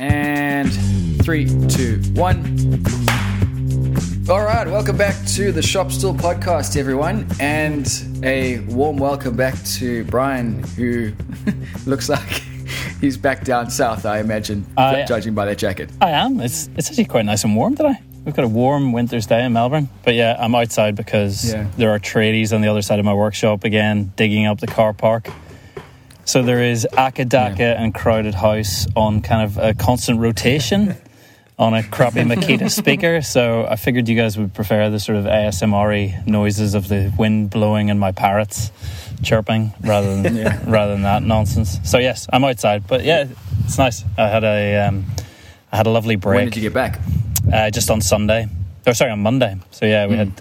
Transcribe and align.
And 0.00 0.72
three, 1.24 1.46
two, 1.68 2.00
one. 2.14 2.38
All 4.28 4.42
right, 4.42 4.66
welcome 4.66 4.96
back 4.96 5.14
to 5.34 5.52
the 5.52 5.62
Shop 5.62 5.90
Stool 5.92 6.14
podcast, 6.14 6.76
everyone, 6.76 7.26
and 7.40 7.86
a 8.22 8.58
warm 8.60 8.96
welcome 8.96 9.36
back 9.36 9.54
to 9.76 10.04
Bryan, 10.04 10.62
who 10.76 11.12
looks 11.86 12.08
like 12.08 12.42
he's 13.00 13.16
back 13.16 13.44
down 13.44 13.70
south. 13.70 14.04
I 14.04 14.18
imagine, 14.18 14.66
Uh, 14.76 15.04
judging 15.06 15.34
by 15.34 15.46
that 15.46 15.58
jacket. 15.58 15.90
I 16.00 16.10
am. 16.10 16.40
It's 16.40 16.68
it's 16.76 16.88
actually 16.88 17.04
quite 17.06 17.24
nice 17.24 17.44
and 17.44 17.56
warm 17.56 17.76
today. 17.76 17.94
We've 18.24 18.34
got 18.34 18.44
a 18.44 18.48
warm 18.48 18.92
winter's 18.92 19.26
day 19.26 19.44
in 19.44 19.52
Melbourne. 19.52 19.88
But 20.04 20.14
yeah, 20.14 20.36
I'm 20.38 20.54
outside 20.56 20.96
because 20.96 21.52
Yeah. 21.52 21.66
there 21.76 21.90
are 21.90 22.00
tradies 22.00 22.52
on 22.52 22.60
the 22.60 22.68
other 22.68 22.82
side 22.82 22.98
of 22.98 23.04
my 23.04 23.14
workshop 23.14 23.62
again, 23.64 24.12
digging 24.16 24.46
up 24.46 24.58
the 24.60 24.66
car 24.66 24.92
park. 24.92 25.30
So 26.26 26.42
there 26.42 26.60
is 26.60 26.86
Acca 26.92 27.24
Dacca 27.24 27.78
and 27.78 27.94
Crowded 27.94 28.34
House 28.34 28.88
on 28.96 29.22
kind 29.22 29.42
of 29.42 29.58
a 29.58 29.74
constant 29.74 30.18
rotation 30.18 30.96
on 31.58 31.72
a 31.72 31.84
crappy 31.84 32.22
Makita 32.22 32.68
speaker. 32.68 33.22
So 33.22 33.64
I 33.64 33.76
figured 33.76 34.08
you 34.08 34.16
guys 34.16 34.36
would 34.36 34.52
prefer 34.52 34.90
the 34.90 34.98
sort 34.98 35.18
of 35.18 35.24
ASMR 35.24 36.26
noises 36.26 36.74
of 36.74 36.88
the 36.88 37.12
wind 37.16 37.50
blowing 37.50 37.90
and 37.90 38.00
my 38.00 38.10
parrots 38.10 38.72
chirping 39.22 39.72
rather 39.82 40.20
than 40.20 40.34
rather 40.70 40.94
than 40.94 41.02
that 41.02 41.22
nonsense. 41.22 41.78
So 41.84 41.98
yes, 41.98 42.26
I'm 42.32 42.42
outside. 42.42 42.88
But 42.88 43.04
yeah, 43.04 43.28
it's 43.64 43.78
nice. 43.78 44.04
I 44.18 44.26
had 44.26 44.42
a 44.42 44.88
um, 44.88 45.06
I 45.70 45.76
had 45.76 45.86
a 45.86 45.90
lovely 45.90 46.16
break 46.16 46.38
When 46.38 46.46
did 46.46 46.56
you 46.56 46.62
get 46.62 46.74
back? 46.74 46.98
uh, 47.52 47.70
just 47.70 47.88
on 47.88 48.00
Sunday. 48.00 48.48
Oh, 48.84 48.92
sorry, 48.92 49.12
on 49.12 49.20
Monday. 49.20 49.56
So 49.70 49.86
yeah, 49.86 50.06
we 50.08 50.16
had 50.16 50.32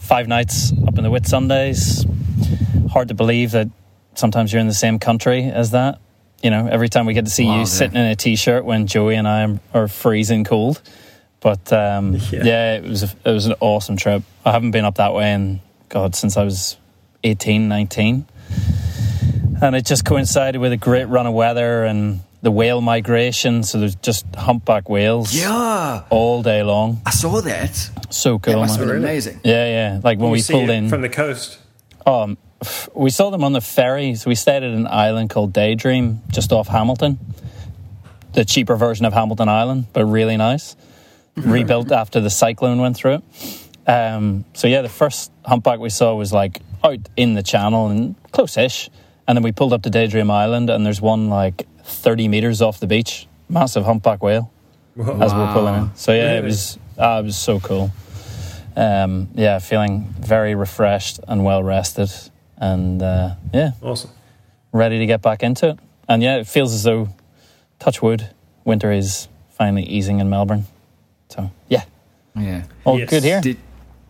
five 0.00 0.26
nights 0.26 0.72
up 0.88 0.98
in 0.98 1.04
the 1.04 1.10
Whitsundays. 1.10 2.04
Hard 2.90 3.06
to 3.08 3.14
believe 3.14 3.52
that 3.52 3.68
sometimes 4.14 4.52
you're 4.52 4.60
in 4.60 4.66
the 4.68 4.74
same 4.74 4.98
country 4.98 5.44
as 5.44 5.70
that. 5.72 5.98
You 6.42 6.50
know, 6.50 6.66
every 6.66 6.88
time 6.88 7.06
we 7.06 7.14
get 7.14 7.26
to 7.26 7.30
see 7.30 7.44
Wow, 7.44 7.52
you 7.52 7.58
yeah. 7.60 7.64
sitting 7.64 7.96
in 7.96 8.06
a 8.06 8.16
t-shirt 8.16 8.64
when 8.64 8.86
Joey 8.86 9.14
and 9.16 9.28
I 9.28 9.58
are 9.74 9.88
freezing 9.88 10.44
cold. 10.44 10.80
But 11.40 11.72
um, 11.72 12.14
Yeah. 12.30 12.42
yeah. 12.44 12.74
it 12.76 12.84
was 12.84 13.02
a, 13.02 13.10
it 13.24 13.30
was 13.32 13.46
an 13.46 13.54
awesome 13.60 13.96
trip. 13.96 14.22
I 14.44 14.52
haven't 14.52 14.70
been 14.70 14.84
up 14.84 14.96
that 14.96 15.12
way 15.14 15.32
in 15.32 15.60
God 15.88 16.14
since 16.14 16.36
I 16.36 16.44
was 16.44 16.76
18, 17.24 17.68
19. 17.68 18.26
and 19.62 19.76
it 19.76 19.84
just 19.84 20.04
coincided 20.04 20.58
with 20.60 20.72
a 20.72 20.76
great 20.76 21.04
run 21.06 21.26
of 21.26 21.34
weather 21.34 21.84
and 21.84 22.20
the 22.42 22.50
whale 22.50 22.80
migration. 22.80 23.62
So 23.62 23.78
there's 23.78 23.96
just 23.96 24.24
humpback 24.34 24.88
whales 24.88 25.34
Yeah, 25.34 26.04
all 26.08 26.42
day 26.42 26.62
long. 26.62 27.02
I 27.04 27.10
saw 27.10 27.40
that. 27.42 27.74
So 28.10 28.38
That 28.38 28.42
cool, 28.52 28.60
must 28.60 28.78
have 28.78 28.86
man. 28.86 28.96
been 28.96 29.04
amazing. 29.04 29.40
Yeah, 29.44 29.66
yeah. 29.66 30.00
Like 30.02 30.18
when 30.18 30.28
You 30.28 30.32
we 30.32 30.40
see 30.40 30.54
pulled 30.54 30.70
it 30.70 30.72
in, 30.74 30.88
from 30.88 31.02
the 31.02 31.10
coast. 31.10 31.58
um, 32.06 32.38
we 32.94 33.10
saw 33.10 33.30
them 33.30 33.44
on 33.44 33.52
the 33.52 33.60
ferry. 33.60 34.14
So 34.14 34.28
we 34.28 34.34
stayed 34.34 34.62
at 34.62 34.70
an 34.70 34.86
island 34.86 35.30
called 35.30 35.52
Daydream, 35.52 36.22
just 36.28 36.52
off 36.52 36.68
Hamilton. 36.68 37.18
The 38.32 38.44
cheaper 38.44 38.76
version 38.76 39.06
of 39.06 39.12
Hamilton 39.12 39.48
Island, 39.48 39.86
but 39.92 40.04
really 40.04 40.36
nice. 40.36 40.76
Rebuilt 41.36 41.90
after 41.90 42.20
the 42.20 42.30
cyclone 42.30 42.80
went 42.80 42.96
through 42.96 43.14
it. 43.14 43.22
Um, 43.90 44.44
so 44.52 44.68
yeah, 44.68 44.82
the 44.82 44.88
first 44.88 45.32
humpback 45.44 45.80
we 45.80 45.90
saw 45.90 46.14
was 46.14 46.32
like 46.32 46.60
out 46.84 47.08
in 47.16 47.34
the 47.34 47.42
channel 47.42 47.88
and 47.88 48.14
close-ish, 48.30 48.90
and 49.26 49.36
then 49.36 49.42
we 49.42 49.52
pulled 49.52 49.72
up 49.72 49.82
to 49.82 49.90
Daydream 49.90 50.30
Island, 50.30 50.70
and 50.70 50.84
there's 50.84 51.00
one 51.00 51.28
like 51.28 51.66
30 51.82 52.28
meters 52.28 52.62
off 52.62 52.78
the 52.78 52.86
beach, 52.86 53.26
massive 53.48 53.84
humpback 53.84 54.22
whale 54.22 54.52
Whoa. 54.94 55.20
as 55.20 55.32
we 55.32 55.40
we're 55.40 55.52
pulling 55.52 55.74
in. 55.74 55.94
So 55.96 56.12
yeah, 56.12 56.38
it 56.38 56.44
was 56.44 56.78
ah, 56.98 57.18
it 57.18 57.24
was 57.24 57.36
so 57.36 57.58
cool. 57.58 57.90
Um, 58.76 59.28
yeah, 59.34 59.58
feeling 59.58 60.14
very 60.20 60.54
refreshed 60.54 61.20
and 61.26 61.44
well 61.44 61.62
rested, 61.62 62.10
and 62.60 63.02
uh, 63.02 63.34
yeah, 63.52 63.72
Awesome. 63.82 64.10
ready 64.72 64.98
to 65.00 65.06
get 65.06 65.22
back 65.22 65.42
into 65.42 65.70
it. 65.70 65.78
And 66.08 66.22
yeah, 66.22 66.36
it 66.36 66.46
feels 66.46 66.72
as 66.74 66.82
though, 66.84 67.08
touch 67.78 68.02
wood, 68.02 68.28
winter 68.64 68.92
is 68.92 69.28
finally 69.50 69.84
easing 69.84 70.20
in 70.20 70.28
Melbourne. 70.30 70.64
So 71.28 71.50
yeah, 71.68 71.84
Yeah. 72.36 72.64
all 72.84 72.98
Yes. 72.98 73.10
good 73.10 73.24
here. 73.24 73.40
Did 73.40 73.56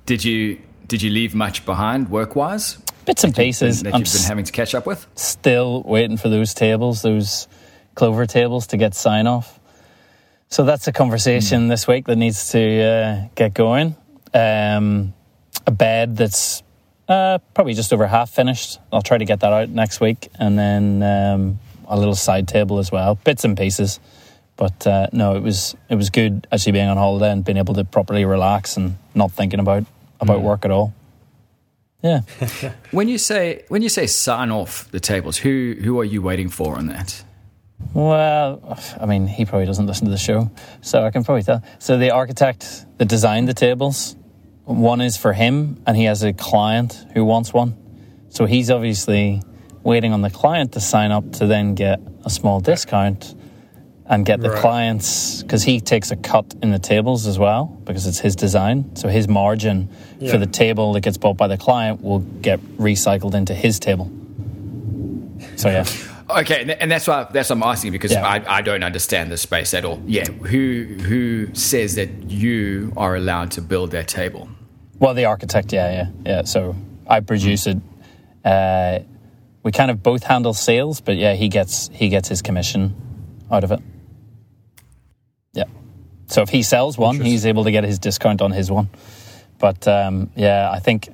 did 0.07 0.25
you 0.25 0.59
did 0.89 1.03
you 1.03 1.11
leave 1.11 1.35
much 1.35 1.65
behind 1.65 2.11
work 2.11 2.35
wise 2.35 2.79
Bits 3.07 3.23
and 3.25 3.35
pieces. 3.35 3.83
that 3.83 3.95
I'm 3.95 4.01
you've 4.01 4.13
been 4.13 4.23
having 4.23 4.45
to 4.45 4.53
catch 4.53 4.75
up 4.75 4.87
with? 4.87 5.07
still 5.15 5.83
waiting 5.85 6.17
for 6.17 6.29
those 6.29 6.53
tables, 6.55 7.03
those 7.03 7.47
clover 7.95 8.27
tables, 8.27 8.67
to 8.69 8.77
get 8.77 8.95
sign 8.95 9.27
off. 9.27 9.59
So 10.49 10.65
that's 10.65 10.89
a 10.89 10.93
conversation 10.93 11.69
this 11.69 11.87
week 11.87 12.07
that 12.07 12.17
needs 12.17 12.51
to 12.53 12.83
uh, 12.83 13.29
get 13.37 13.55
going. 13.55 13.95
Um, 14.35 15.15
a 15.67 15.71
bed 15.71 16.17
that's 16.17 16.63
uh, 17.11 17.39
probably 17.55 17.75
just 17.75 17.93
over 17.93 18.07
half 18.07 18.31
finished. 18.31 18.79
I'll 18.93 19.03
try 19.03 19.19
to 19.19 19.25
get 19.25 19.41
that 19.41 19.53
out 19.53 19.69
next 19.69 20.01
week, 20.01 20.29
and 20.39 20.57
then 20.57 21.03
um, 21.03 21.59
a 21.89 21.99
little 21.99 22.15
side 22.15 22.47
table 22.47 22.79
as 22.79 22.93
well, 22.93 23.17
bits 23.17 23.45
and 23.45 23.59
pieces. 23.59 23.99
But 24.57 24.87
uh, 24.87 25.09
no, 25.13 25.37
it 25.37 25.43
was 25.43 25.75
it 25.89 25.97
was 25.97 26.11
good 26.11 26.47
actually 26.53 26.73
being 26.73 26.89
on 26.89 26.97
holiday 26.97 27.33
and 27.33 27.45
being 27.45 27.59
able 27.59 27.75
to 27.75 27.85
properly 27.85 28.25
relax 28.25 28.77
and 28.77 28.97
not 29.15 29.33
thinking 29.33 29.59
about 29.59 29.85
about 30.21 30.41
work 30.41 30.65
at 30.65 30.71
all. 30.71 30.95
Yeah. 32.03 32.21
When 32.93 33.09
you 33.09 33.19
say 33.19 33.65
when 33.69 33.83
you 33.83 33.89
say 33.89 34.07
sign 34.07 34.51
off 34.51 34.91
the 34.91 35.01
tables, 35.01 35.39
who 35.39 35.77
who 35.83 35.99
are 35.99 36.05
you 36.05 36.23
waiting 36.23 36.49
for 36.49 36.77
on 36.77 36.87
that? 36.87 37.25
Well, 37.95 38.79
I 39.01 39.07
mean, 39.07 39.27
he 39.27 39.45
probably 39.47 39.67
doesn't 39.67 39.87
listen 39.87 40.05
to 40.05 40.11
the 40.11 40.19
show, 40.19 40.51
so 40.83 41.03
I 41.03 41.11
can 41.11 41.25
probably 41.25 41.43
tell. 41.43 41.63
So 41.79 41.99
the 41.99 42.11
architect 42.11 42.85
that 42.99 43.09
designed 43.09 43.49
the 43.49 43.55
tables, 43.55 44.17
one 44.75 45.01
is 45.01 45.17
for 45.17 45.33
him, 45.33 45.83
and 45.87 45.97
he 45.97 46.05
has 46.05 46.23
a 46.23 46.33
client 46.33 47.05
who 47.15 47.25
wants 47.25 47.53
one. 47.53 47.77
So 48.31 48.47
he's 48.47 48.71
obviously 48.71 49.43
waiting 49.83 50.13
on 50.13 50.23
the 50.23 50.31
client 50.31 50.73
to 50.73 50.81
sign 50.81 51.11
up 51.11 51.33
to 51.33 51.47
then 51.47 51.75
get 51.75 52.01
a 52.25 52.31
small 52.31 52.61
discount 52.61 53.35
and 54.07 54.27
get 54.27 54.41
the 54.41 54.51
Right. 54.51 54.61
clients 54.61 55.43
because 55.43 55.63
he 55.63 55.81
takes 55.81 56.11
a 56.11 56.17
cut 56.17 56.55
in 56.63 56.71
the 56.71 56.79
tables 56.79 57.27
as 57.27 57.39
well 57.39 57.67
because 57.85 58.07
it's 58.07 58.19
his 58.19 58.35
design. 58.37 58.95
So 58.97 59.09
his 59.09 59.29
margin 59.29 59.89
Yeah. 60.19 60.33
for 60.33 60.39
the 60.39 60.47
table 60.47 60.93
that 60.95 61.01
gets 61.03 61.17
bought 61.17 61.37
by 61.37 61.47
the 61.49 61.57
client 61.57 62.03
will 62.03 62.19
get 62.19 62.61
recycled 62.77 63.35
into 63.35 63.55
his 63.55 63.79
table. 63.79 64.11
So 65.57 65.69
yeah. 65.71 65.85
Okay, 66.31 66.77
and- 66.79 66.89
that's 66.93 67.09
why 67.09 67.27
that's 67.33 67.51
why 67.51 67.57
I'm 67.57 67.63
asking 67.65 67.91
because 67.91 68.13
Yeah. 68.13 68.25
I, 68.25 68.59
I 68.59 68.63
don't 68.63 68.85
understand 68.85 69.33
the 69.33 69.37
space 69.37 69.75
at 69.75 69.85
all. 69.85 70.01
Yeah, 70.07 70.27
who 70.27 70.85
who 71.03 71.53
says 71.55 71.97
that 71.97 72.09
you 72.31 72.93
are 72.97 73.17
allowed 73.17 73.51
to 73.53 73.61
build 73.61 73.91
that 73.91 74.07
table? 74.07 74.49
Well, 75.01 75.15
the 75.15 75.25
architect, 75.25 75.73
yeah, 75.73 75.91
yeah, 75.91 76.11
yeah. 76.27 76.43
So 76.45 76.77
I 77.09 77.21
produce 77.21 77.67
it. 77.67 77.79
Uh, 78.45 79.01
we 79.63 79.73
kind 79.73 79.91
of 79.91 80.03
both 80.03 80.23
handle 80.23 80.55
sales, 80.55 81.01
but 81.01 81.17
yeah, 81.17 81.35
he 81.35 81.49
gets 81.49 81.89
he 81.93 82.09
gets 82.11 82.29
his 82.29 82.43
commission 82.43 82.95
out 83.51 83.65
of 83.65 83.73
it. 83.73 83.81
Yeah. 85.53 85.65
So 86.27 86.43
if 86.43 86.51
he 86.51 86.63
sells 86.63 86.97
one, 86.99 87.19
he's 87.21 87.47
able 87.47 87.65
to 87.65 87.71
get 87.71 87.85
his 87.85 87.99
discount 87.99 88.43
on 88.43 88.53
his 88.53 88.71
one. 88.71 88.89
But 89.59 89.89
um, 89.89 90.31
yeah, 90.37 90.71
I 90.71 90.79
think, 90.81 91.09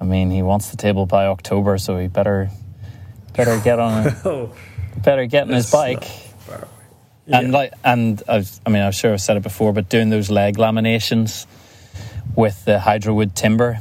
I 0.00 0.04
mean, 0.04 0.30
he 0.30 0.42
wants 0.42 0.70
the 0.70 0.76
table 0.76 1.06
by 1.06 1.26
October, 1.26 1.78
so 1.78 1.96
he 1.96 2.08
better 2.08 2.50
better 3.34 3.58
get 3.60 3.78
on 3.78 4.06
it, 4.08 4.14
Oh, 4.24 4.52
better 4.96 5.26
get 5.26 5.44
on 5.44 5.54
his 5.54 5.70
bike. 5.70 6.00
not 6.00 6.04
far 6.04 6.56
away. 6.56 6.68
And 7.28 7.52
like, 7.52 7.72
and 7.84 8.22
I've, 8.28 8.50
I 8.66 8.70
mean, 8.70 8.82
I'm 8.82 8.92
sure 8.92 9.12
I've 9.12 9.20
said 9.20 9.36
it 9.36 9.42
before, 9.42 9.72
but 9.72 9.88
doing 9.88 10.10
those 10.10 10.28
leg 10.30 10.56
laminations 10.56 11.46
with 12.36 12.64
the 12.64 12.78
hydrowood 12.78 13.34
timber, 13.34 13.78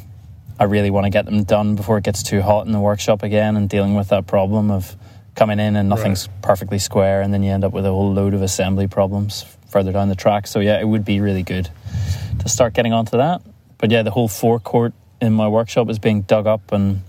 I 0.60 0.64
really 0.64 0.90
want 0.90 1.06
to 1.06 1.10
get 1.10 1.26
them 1.26 1.44
done 1.44 1.76
before 1.76 1.98
it 1.98 2.04
gets 2.04 2.24
too 2.24 2.42
hot 2.42 2.66
in 2.66 2.72
the 2.72 2.80
workshop 2.80 3.24
again, 3.24 3.56
and 3.56 3.70
dealing 3.70 3.96
with 3.96 4.10
that 4.10 4.28
problem 4.28 4.72
of 4.72 4.96
coming 5.36 5.60
in 5.60 5.76
and 5.76 5.88
nothing's 5.88 6.28
perfectly 6.42 6.80
square, 6.80 7.22
and 7.22 7.34
then 7.34 7.44
you 7.44 7.52
end 7.52 7.64
up 7.64 7.72
with 7.72 7.86
a 7.86 7.90
whole 7.90 8.12
load 8.12 8.34
of 8.34 8.42
assembly 8.42 8.88
problems 8.88 9.46
further 9.70 9.92
down 9.92 10.10
the 10.10 10.16
track. 10.16 10.48
So 10.48 10.60
yeah, 10.60 10.80
it 10.80 10.88
would 10.88 11.06
be 11.06 11.22
really 11.22 11.44
good 11.44 11.70
to 12.40 12.50
start 12.50 12.74
getting 12.74 12.94
onto 12.94 13.18
that. 13.18 13.42
But 13.78 13.92
yeah, 13.92 14.02
the 14.02 14.12
whole 14.12 14.28
forecourt 14.28 14.94
in 15.22 15.34
my 15.34 15.48
workshop 15.48 15.90
is 15.90 16.00
being 16.00 16.24
dug 16.24 16.48
up 16.48 16.72
and 16.72 17.02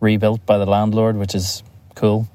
rebuilt 0.00 0.44
by 0.44 0.58
the 0.58 0.66
landlord, 0.66 1.16
which 1.16 1.34
is 1.34 1.62
cool. 1.94 2.28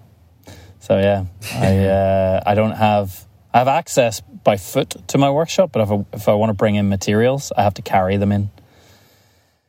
So 0.79 0.97
yeah, 0.97 1.25
I 1.53 1.77
uh, 1.85 2.43
I 2.45 2.55
don't 2.55 2.71
have 2.71 3.25
I 3.53 3.59
have 3.59 3.67
access 3.67 4.21
by 4.45 4.55
foot 4.55 4.95
to 5.07 5.17
my 5.17 5.29
workshop, 5.29 5.71
but 5.73 5.81
if 5.81 5.91
I, 5.91 6.05
if 6.13 6.29
I 6.29 6.33
want 6.35 6.51
to 6.51 6.53
bring 6.53 6.75
in 6.75 6.87
materials, 6.87 7.51
I 7.57 7.63
have 7.63 7.73
to 7.73 7.81
carry 7.81 8.15
them 8.15 8.31
in. 8.31 8.49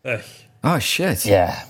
Ugh. 0.04 0.20
Oh 0.62 0.78
shit! 0.78 1.24
Yeah. 1.26 1.64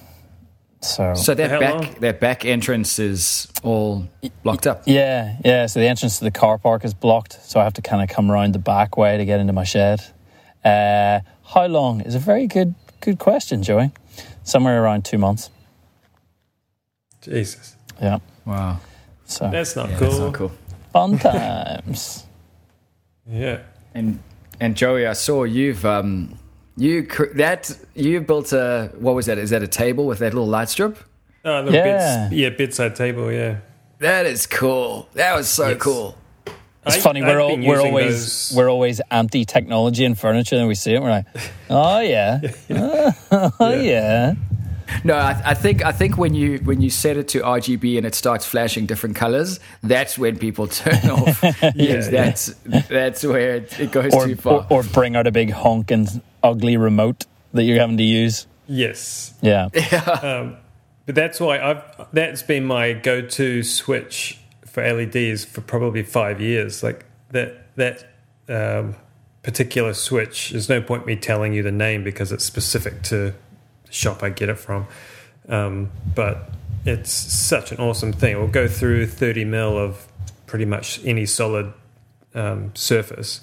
So, 0.82 1.14
So 1.14 1.34
that 1.34 1.58
back 1.58 1.74
long? 1.74 1.94
that 2.00 2.20
back 2.20 2.44
entrance 2.44 2.98
is 2.98 3.48
all 3.62 4.06
blocked 4.42 4.66
up. 4.66 4.82
yeah, 4.86 5.36
yeah. 5.44 5.66
So 5.66 5.80
the 5.80 5.88
entrance 5.88 6.18
to 6.18 6.24
the 6.24 6.30
car 6.30 6.58
park 6.58 6.84
is 6.84 6.92
blocked, 6.94 7.32
so 7.42 7.58
I 7.58 7.64
have 7.64 7.72
to 7.74 7.82
kind 7.82 8.02
of 8.02 8.14
come 8.14 8.30
around 8.30 8.52
the 8.52 8.58
back 8.60 8.96
way 8.98 9.16
to 9.16 9.24
get 9.24 9.40
into 9.40 9.52
my 9.54 9.64
shed. 9.64 10.00
Uh, 10.64 11.20
how 11.54 11.66
long 11.66 12.02
is 12.02 12.14
a 12.14 12.18
very 12.18 12.46
good 12.46 12.74
good 13.00 13.18
question, 13.18 13.62
Joey. 13.62 13.90
Somewhere 14.44 14.82
around 14.82 15.04
two 15.04 15.18
months. 15.18 15.50
Jesus. 17.22 17.74
Yeah. 18.00 18.18
Wow, 18.44 18.78
So 19.24 19.48
That's 19.50 19.74
not 19.74 19.90
yeah, 19.90 19.98
cool. 19.98 20.08
that's 20.08 20.20
not 20.20 20.34
cool. 20.34 20.52
fun 20.92 21.18
times. 21.18 22.25
Yeah. 23.30 23.60
And 23.94 24.18
and 24.60 24.76
Joey, 24.76 25.06
I 25.06 25.12
saw 25.14 25.44
you've 25.44 25.84
um 25.84 26.38
you 26.76 27.04
cr- 27.04 27.32
that 27.36 27.76
you 27.94 28.20
built 28.20 28.52
a 28.52 28.90
what 28.98 29.14
was 29.14 29.26
that? 29.26 29.38
Is 29.38 29.50
that 29.50 29.62
a 29.62 29.68
table 29.68 30.06
with 30.06 30.18
that 30.20 30.32
little 30.34 30.46
light 30.48 30.68
strip? 30.68 30.98
Oh, 31.44 31.64
the 31.64 31.72
Yeah. 31.72 32.28
bits, 32.28 32.34
yeah, 32.36 32.48
bedside 32.50 32.96
table, 32.96 33.30
yeah. 33.32 33.56
That 34.00 34.26
is 34.26 34.46
cool. 34.46 35.08
That 35.14 35.34
was 35.36 35.48
so 35.48 35.68
Yes. 35.68 35.78
cool. 35.80 36.16
It's 36.84 36.96
I- 36.96 37.00
funny. 37.00 37.22
I've 37.22 37.28
We're 37.28 37.40
all, 37.40 37.56
we're 37.56 37.80
always 37.80 38.48
those- 38.50 38.52
we're 38.56 38.70
always 38.70 39.00
anti 39.10 39.44
technology 39.44 40.04
and 40.04 40.18
furniture, 40.18 40.56
and 40.56 40.68
we 40.68 40.74
see 40.74 40.92
it. 40.92 40.96
And 40.96 41.04
We're 41.04 41.10
like, 41.10 41.26
oh 41.70 42.00
yeah, 42.00 42.40
oh 43.60 43.72
yeah. 43.80 44.34
No, 45.04 45.14
I, 45.14 45.40
I 45.44 45.54
think 45.54 45.84
I 45.84 45.92
think 45.92 46.16
when 46.16 46.34
you 46.34 46.58
when 46.58 46.80
you 46.80 46.90
set 46.90 47.16
it 47.16 47.28
to 47.28 47.40
RGB 47.40 47.96
and 47.96 48.06
it 48.06 48.14
starts 48.14 48.44
flashing 48.46 48.86
different 48.86 49.16
colors, 49.16 49.60
that's 49.82 50.18
when 50.18 50.38
people 50.38 50.66
turn 50.82 51.10
off. 51.10 51.42
yes, 51.74 51.76
yeah. 51.76 52.00
that's 52.10 52.46
that's 52.88 53.24
where 53.24 53.56
it, 53.56 53.80
it 53.80 53.92
goes 53.92 54.14
Or, 54.14 54.26
too 54.26 54.36
far. 54.36 54.66
or 54.70 54.80
or 54.80 54.82
bring 54.82 55.16
out 55.16 55.26
a 55.26 55.32
big 55.32 55.50
honking 55.50 56.06
ugly 56.42 56.76
remote 56.76 57.26
that 57.52 57.64
you're 57.64 57.78
having 57.80 57.96
to 57.98 58.02
use. 58.04 58.46
Yes. 58.68 59.34
Yeah, 59.42 59.68
But 59.72 61.14
that's 61.14 61.38
why 61.38 61.60
I've 61.60 61.82
that's 62.12 62.42
been 62.42 62.64
my 62.64 62.92
go-to 62.92 63.62
switch 63.62 64.38
for 64.64 64.82
LEDs 64.82 65.44
for 65.44 65.60
probably 65.60 66.02
five 66.02 66.40
years. 66.40 66.82
Like 66.82 67.04
that 67.30 67.74
that 67.76 68.08
um, 68.48 68.96
particular 69.42 69.94
switch. 69.94 70.50
There's 70.50 70.68
no 70.68 70.80
point 70.82 71.06
me 71.06 71.14
telling 71.14 71.52
you 71.52 71.62
the 71.62 71.70
name 71.72 72.02
because 72.02 72.32
it's 72.32 72.44
specific 72.44 73.02
to 73.04 73.16
the 73.16 73.34
shop 73.90 74.22
I 74.22 74.30
get 74.30 74.48
it 74.48 74.58
from. 74.58 74.86
Um, 75.48 75.90
but 76.14 76.50
it's 76.84 77.10
such 77.10 77.72
an 77.72 77.78
awesome 77.78 78.12
thing. 78.12 78.32
It 78.36 78.38
will 78.38 78.46
go 78.46 78.68
through 78.68 79.06
30 79.06 79.44
mil 79.44 79.78
of 79.78 80.06
pretty 80.46 80.64
much 80.64 81.00
any 81.04 81.26
solid 81.26 81.72
um, 82.34 82.74
surface, 82.74 83.40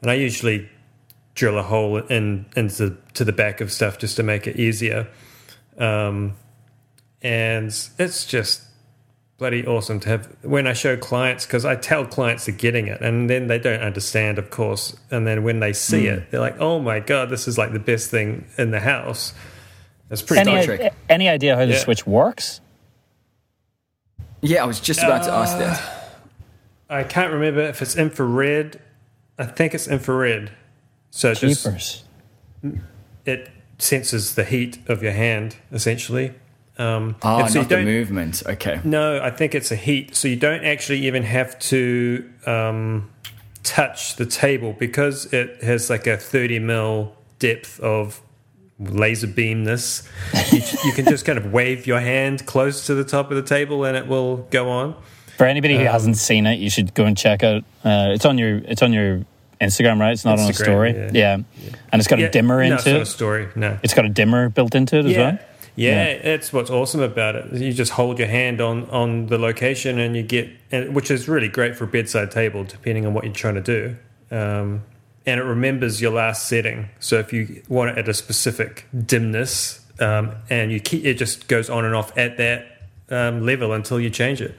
and 0.00 0.10
I 0.10 0.14
usually 0.14 0.68
drill 1.34 1.58
a 1.58 1.62
hole 1.62 1.96
in 1.96 2.46
into 2.56 2.96
to 3.14 3.24
the 3.24 3.32
back 3.32 3.60
of 3.60 3.72
stuff 3.72 3.98
just 3.98 4.16
to 4.16 4.22
make 4.22 4.46
it 4.46 4.56
easier. 4.56 5.08
Um, 5.78 6.34
and 7.22 7.66
it's 7.98 8.26
just 8.26 8.62
bloody 9.36 9.66
awesome 9.66 9.98
to 9.98 10.08
have 10.08 10.36
when 10.42 10.66
I 10.66 10.74
show 10.74 10.96
clients 10.96 11.44
because 11.44 11.64
I 11.64 11.74
tell 11.74 12.06
clients 12.06 12.46
they're 12.46 12.54
getting 12.54 12.86
it 12.86 13.00
and 13.00 13.28
then 13.28 13.48
they 13.48 13.58
don't 13.58 13.82
understand, 13.82 14.38
of 14.38 14.50
course. 14.50 14.96
And 15.10 15.26
then 15.26 15.42
when 15.42 15.58
they 15.60 15.72
see 15.72 16.06
it, 16.06 16.30
they're 16.30 16.40
like, 16.40 16.60
"Oh 16.60 16.78
my 16.78 17.00
god, 17.00 17.30
this 17.30 17.48
is 17.48 17.58
like 17.58 17.72
the 17.72 17.80
best 17.80 18.10
thing 18.10 18.46
in 18.56 18.70
the 18.70 18.80
house." 18.80 19.34
It's 20.10 20.22
pretty. 20.22 20.48
any 20.50 20.62
Star 20.62 20.76
Trek. 20.76 20.94
any 21.08 21.28
idea 21.28 21.56
how 21.56 21.64
the 21.66 21.72
Yeah. 21.72 21.78
switch 21.78 22.06
works? 22.06 22.60
yeah, 24.42 24.62
I 24.62 24.66
was 24.66 24.80
just 24.80 25.02
about 25.02 25.24
to 25.24 25.32
ask 25.32 25.56
that. 25.58 25.80
I 26.90 27.02
can't 27.02 27.32
remember 27.32 27.62
if 27.62 27.80
it's 27.80 27.96
infrared. 27.96 28.78
I 29.38 29.44
think 29.46 29.74
it's 29.74 29.88
infrared. 29.88 30.50
So 31.10 31.30
it 31.30 31.38
just 31.38 32.04
it 33.24 33.48
senses 33.78 34.34
the 34.34 34.44
heat 34.44 34.78
of 34.88 35.02
your 35.02 35.12
hand 35.12 35.56
essentially. 35.72 36.34
Um, 36.76 37.16
Oh, 37.22 37.46
so 37.46 37.60
not 37.60 37.68
the 37.68 37.82
movement. 37.82 38.42
Okay. 38.46 38.80
No, 38.84 39.22
I 39.22 39.30
think 39.30 39.54
it's 39.54 39.70
a 39.70 39.76
heat. 39.76 40.14
So 40.16 40.28
you 40.28 40.36
don't 40.36 40.64
actually 40.64 41.06
even 41.06 41.22
have 41.22 41.58
to 41.70 42.28
um, 42.46 43.10
touch 43.62 44.16
the 44.16 44.26
table 44.26 44.74
because 44.78 45.32
it 45.32 45.62
has 45.62 45.88
like 45.88 46.06
a 46.06 46.16
30 46.16 46.58
mil 46.58 47.16
depth 47.38 47.78
of 47.80 48.20
laser 48.78 49.26
beamness. 49.28 50.08
You, 50.52 50.60
you 50.88 50.92
can 50.94 51.04
just 51.06 51.24
kind 51.24 51.38
of 51.38 51.52
wave 51.52 51.86
your 51.86 52.00
hand 52.00 52.44
close 52.46 52.86
to 52.86 52.94
the 52.94 53.04
top 53.04 53.30
of 53.30 53.36
the 53.36 53.42
table 53.42 53.84
and 53.84 53.96
it 53.96 54.06
will 54.06 54.38
go 54.50 54.68
on. 54.70 54.96
For 55.36 55.46
anybody 55.46 55.76
who 55.76 55.84
hasn't 55.84 56.16
seen 56.16 56.46
it, 56.46 56.58
you 56.58 56.70
should 56.70 56.94
go 56.94 57.04
and 57.04 57.16
check 57.16 57.42
out. 57.42 57.62
Uh, 57.84 58.10
it's 58.14 58.24
on 58.24 58.38
your 58.38 58.58
it's 58.58 58.82
on 58.82 58.92
your 58.92 59.22
Instagram, 59.60 59.98
right? 60.00 60.12
It's 60.12 60.24
not 60.24 60.38
on 60.38 60.50
a 60.50 60.52
story. 60.54 60.92
yeah. 60.92 61.10
Yeah. 61.12 61.34
and 61.34 62.00
it's 62.00 62.06
got 62.08 62.18
Yeah, 62.18 62.26
a 62.26 62.30
dimmer 62.30 62.56
no, 62.58 62.62
into 62.64 62.74
it's 62.76 62.86
not 62.86 62.96
a 62.96 63.00
it. 63.00 63.06
story. 63.06 63.48
No. 63.56 63.78
It's 63.82 63.94
got 63.94 64.04
a 64.04 64.08
dimmer 64.08 64.48
built 64.48 64.74
into 64.74 64.98
it 64.98 65.06
as 65.06 65.12
yeah. 65.12 65.18
well. 65.18 65.38
Yeah, 65.76 66.04
it's 66.04 66.52
what's 66.52 66.70
awesome 66.70 67.00
about 67.00 67.34
it. 67.34 67.52
You 67.52 67.72
just 67.72 67.90
hold 67.92 68.20
your 68.20 68.28
hand 68.28 68.60
on 68.60 68.88
on 68.90 69.26
the 69.26 69.38
location, 69.38 69.98
and 69.98 70.14
you 70.14 70.22
get, 70.22 70.48
and- 70.70 70.94
which 70.94 71.10
is 71.10 71.26
really 71.28 71.48
great 71.48 71.74
for 71.74 71.82
a 71.82 71.86
bedside 71.88 72.30
table, 72.30 72.62
depending 72.62 73.04
on 73.06 73.12
what 73.12 73.24
you're 73.24 73.32
trying 73.32 73.56
to 73.56 73.60
do. 73.60 73.96
Um, 74.30 74.82
and 75.26 75.40
it 75.40 75.44
remembers 75.44 76.00
your 76.00 76.12
last 76.12 76.46
setting. 76.48 76.88
So 77.00 77.18
if 77.18 77.32
you 77.32 77.62
want 77.68 77.90
it 77.90 77.98
at 77.98 78.08
a 78.08 78.14
specific 78.14 78.86
dimness, 79.06 79.80
um, 80.00 80.32
and 80.50 80.70
you 80.72 80.80
keep, 80.80 81.04
it 81.04 81.14
just 81.14 81.48
goes 81.48 81.70
on 81.70 81.84
and 81.84 81.94
off 81.94 82.16
at 82.18 82.36
that 82.38 82.66
um, 83.10 83.44
level 83.44 83.72
until 83.72 84.00
you 84.00 84.10
change 84.10 84.40
it. 84.40 84.54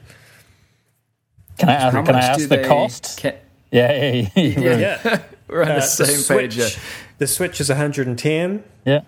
Can 1.58 1.68
I 1.68 1.74
ask? 1.74 1.94
How 1.94 2.04
Can 2.04 2.14
I 2.14 2.20
ask 2.20 2.48
the 2.48 2.64
cost? 2.64 3.20
ca- 3.22 3.32
Yeah, 3.70 3.92
yeah, 3.92 4.28
yeah. 4.34 4.42
yeah. 4.60 4.78
Yeah, 5.04 5.22
We're 5.48 5.62
on 5.62 5.70
Uh, 5.72 5.74
the 5.76 5.80
same 5.82 6.38
page. 6.38 6.54
switch, 6.54 6.78
the 7.18 7.26
switch 7.26 7.60
is 7.60 7.68
110. 7.68 8.64
yeah. 8.84 9.00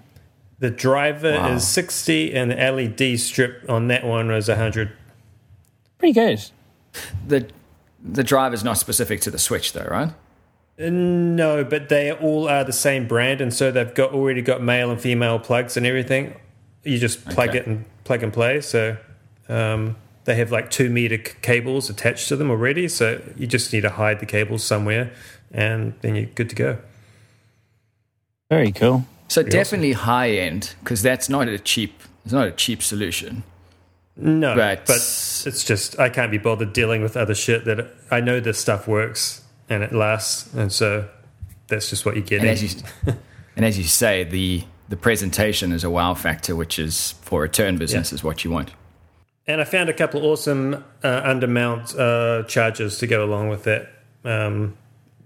The 0.60 0.70
driver 0.70 1.32
Wow. 1.34 1.54
is 1.54 1.66
60, 1.68 2.34
and 2.34 2.50
the 2.50 2.56
LED 2.56 3.20
strip 3.20 3.64
on 3.68 3.86
that 3.88 4.04
one 4.04 4.28
was 4.28 4.48
100. 4.48 4.90
Pretty 5.98 6.12
good. 6.14 6.42
The 7.26 7.46
the 8.02 8.24
driver's 8.24 8.64
not 8.64 8.76
specific 8.78 9.20
to 9.22 9.30
the 9.30 9.38
Switch, 9.38 9.72
though, 9.72 9.86
right? 9.90 10.10
No, 10.78 11.64
but 11.64 11.88
they 11.88 12.12
all 12.12 12.48
are 12.48 12.62
the 12.62 12.72
same 12.72 13.08
brand, 13.08 13.40
and 13.40 13.52
so 13.52 13.70
they've 13.72 13.92
got 13.94 14.12
already 14.12 14.42
got 14.42 14.62
male 14.62 14.90
and 14.90 15.00
female 15.00 15.38
plugs 15.40 15.76
and 15.76 15.84
everything. 15.84 16.34
You 16.84 16.98
just 16.98 17.24
plug 17.24 17.50
Okay. 17.50 17.58
it 17.58 17.66
and 17.66 17.84
plug 18.04 18.22
and 18.22 18.32
play. 18.32 18.60
So 18.60 18.96
um, 19.48 19.96
they 20.24 20.36
have 20.36 20.52
like 20.52 20.70
two 20.70 20.88
meter 20.88 21.16
c- 21.16 21.32
cables 21.42 21.90
attached 21.90 22.28
to 22.28 22.36
them 22.36 22.48
already. 22.50 22.86
So 22.86 23.20
you 23.36 23.48
just 23.48 23.72
need 23.72 23.80
to 23.80 23.90
hide 23.90 24.20
the 24.20 24.26
cables 24.26 24.62
somewhere, 24.62 25.10
and 25.50 25.94
then 26.00 26.14
you're 26.14 26.26
good 26.26 26.48
to 26.50 26.54
go. 26.56 26.78
Very 28.48 28.70
cool. 28.70 29.04
So 29.26 29.42
Pretty 29.42 29.56
definitely 29.56 29.92
high 29.92 30.30
end 30.30 30.74
because 30.84 31.02
that's 31.02 31.28
not 31.28 31.48
a 31.48 31.58
cheap. 31.58 32.02
It's 32.24 32.32
not 32.32 32.46
a 32.46 32.52
cheap 32.52 32.82
solution. 32.84 33.42
No, 34.16 34.54
But- 34.54 34.86
but 34.86 34.96
it's 34.96 35.64
just 35.64 35.98
I 35.98 36.08
can't 36.08 36.30
be 36.30 36.38
bothered 36.38 36.72
dealing 36.72 37.02
with 37.02 37.16
other 37.16 37.34
shit 37.34 37.64
that 37.64 37.84
I 38.12 38.20
know 38.20 38.38
this 38.40 38.58
stuff 38.58 38.86
works 38.88 39.42
and 39.68 39.82
it 39.82 39.92
lasts, 39.92 40.52
and 40.54 40.72
so 40.72 41.08
that's 41.68 41.90
just 41.90 42.04
what 42.06 42.16
you 42.16 42.22
get. 42.22 42.40
And 42.40 42.48
as 42.48 42.62
you 42.62 42.82
and 43.56 43.64
as 43.64 43.78
you 43.78 43.84
say, 43.84 44.24
the 44.24 44.64
the 44.88 44.96
presentation 44.96 45.72
is 45.72 45.84
a 45.84 45.90
wow 45.90 46.14
factor, 46.14 46.56
which 46.56 46.78
is 46.78 47.12
for 47.22 47.42
return 47.42 47.76
business 47.76 48.12
is 48.12 48.24
what 48.24 48.44
you 48.44 48.50
want. 48.50 48.70
And 49.46 49.60
I 49.60 49.64
found 49.64 49.88
a 49.88 49.94
couple 49.94 50.24
awesome 50.26 50.84
uh, 51.02 51.22
undermount 51.22 51.98
uh, 51.98 52.46
chargers 52.48 52.98
to 52.98 53.06
go 53.06 53.24
along 53.24 53.48
with 53.48 53.64
that. 53.64 53.88
Um, 54.24 54.76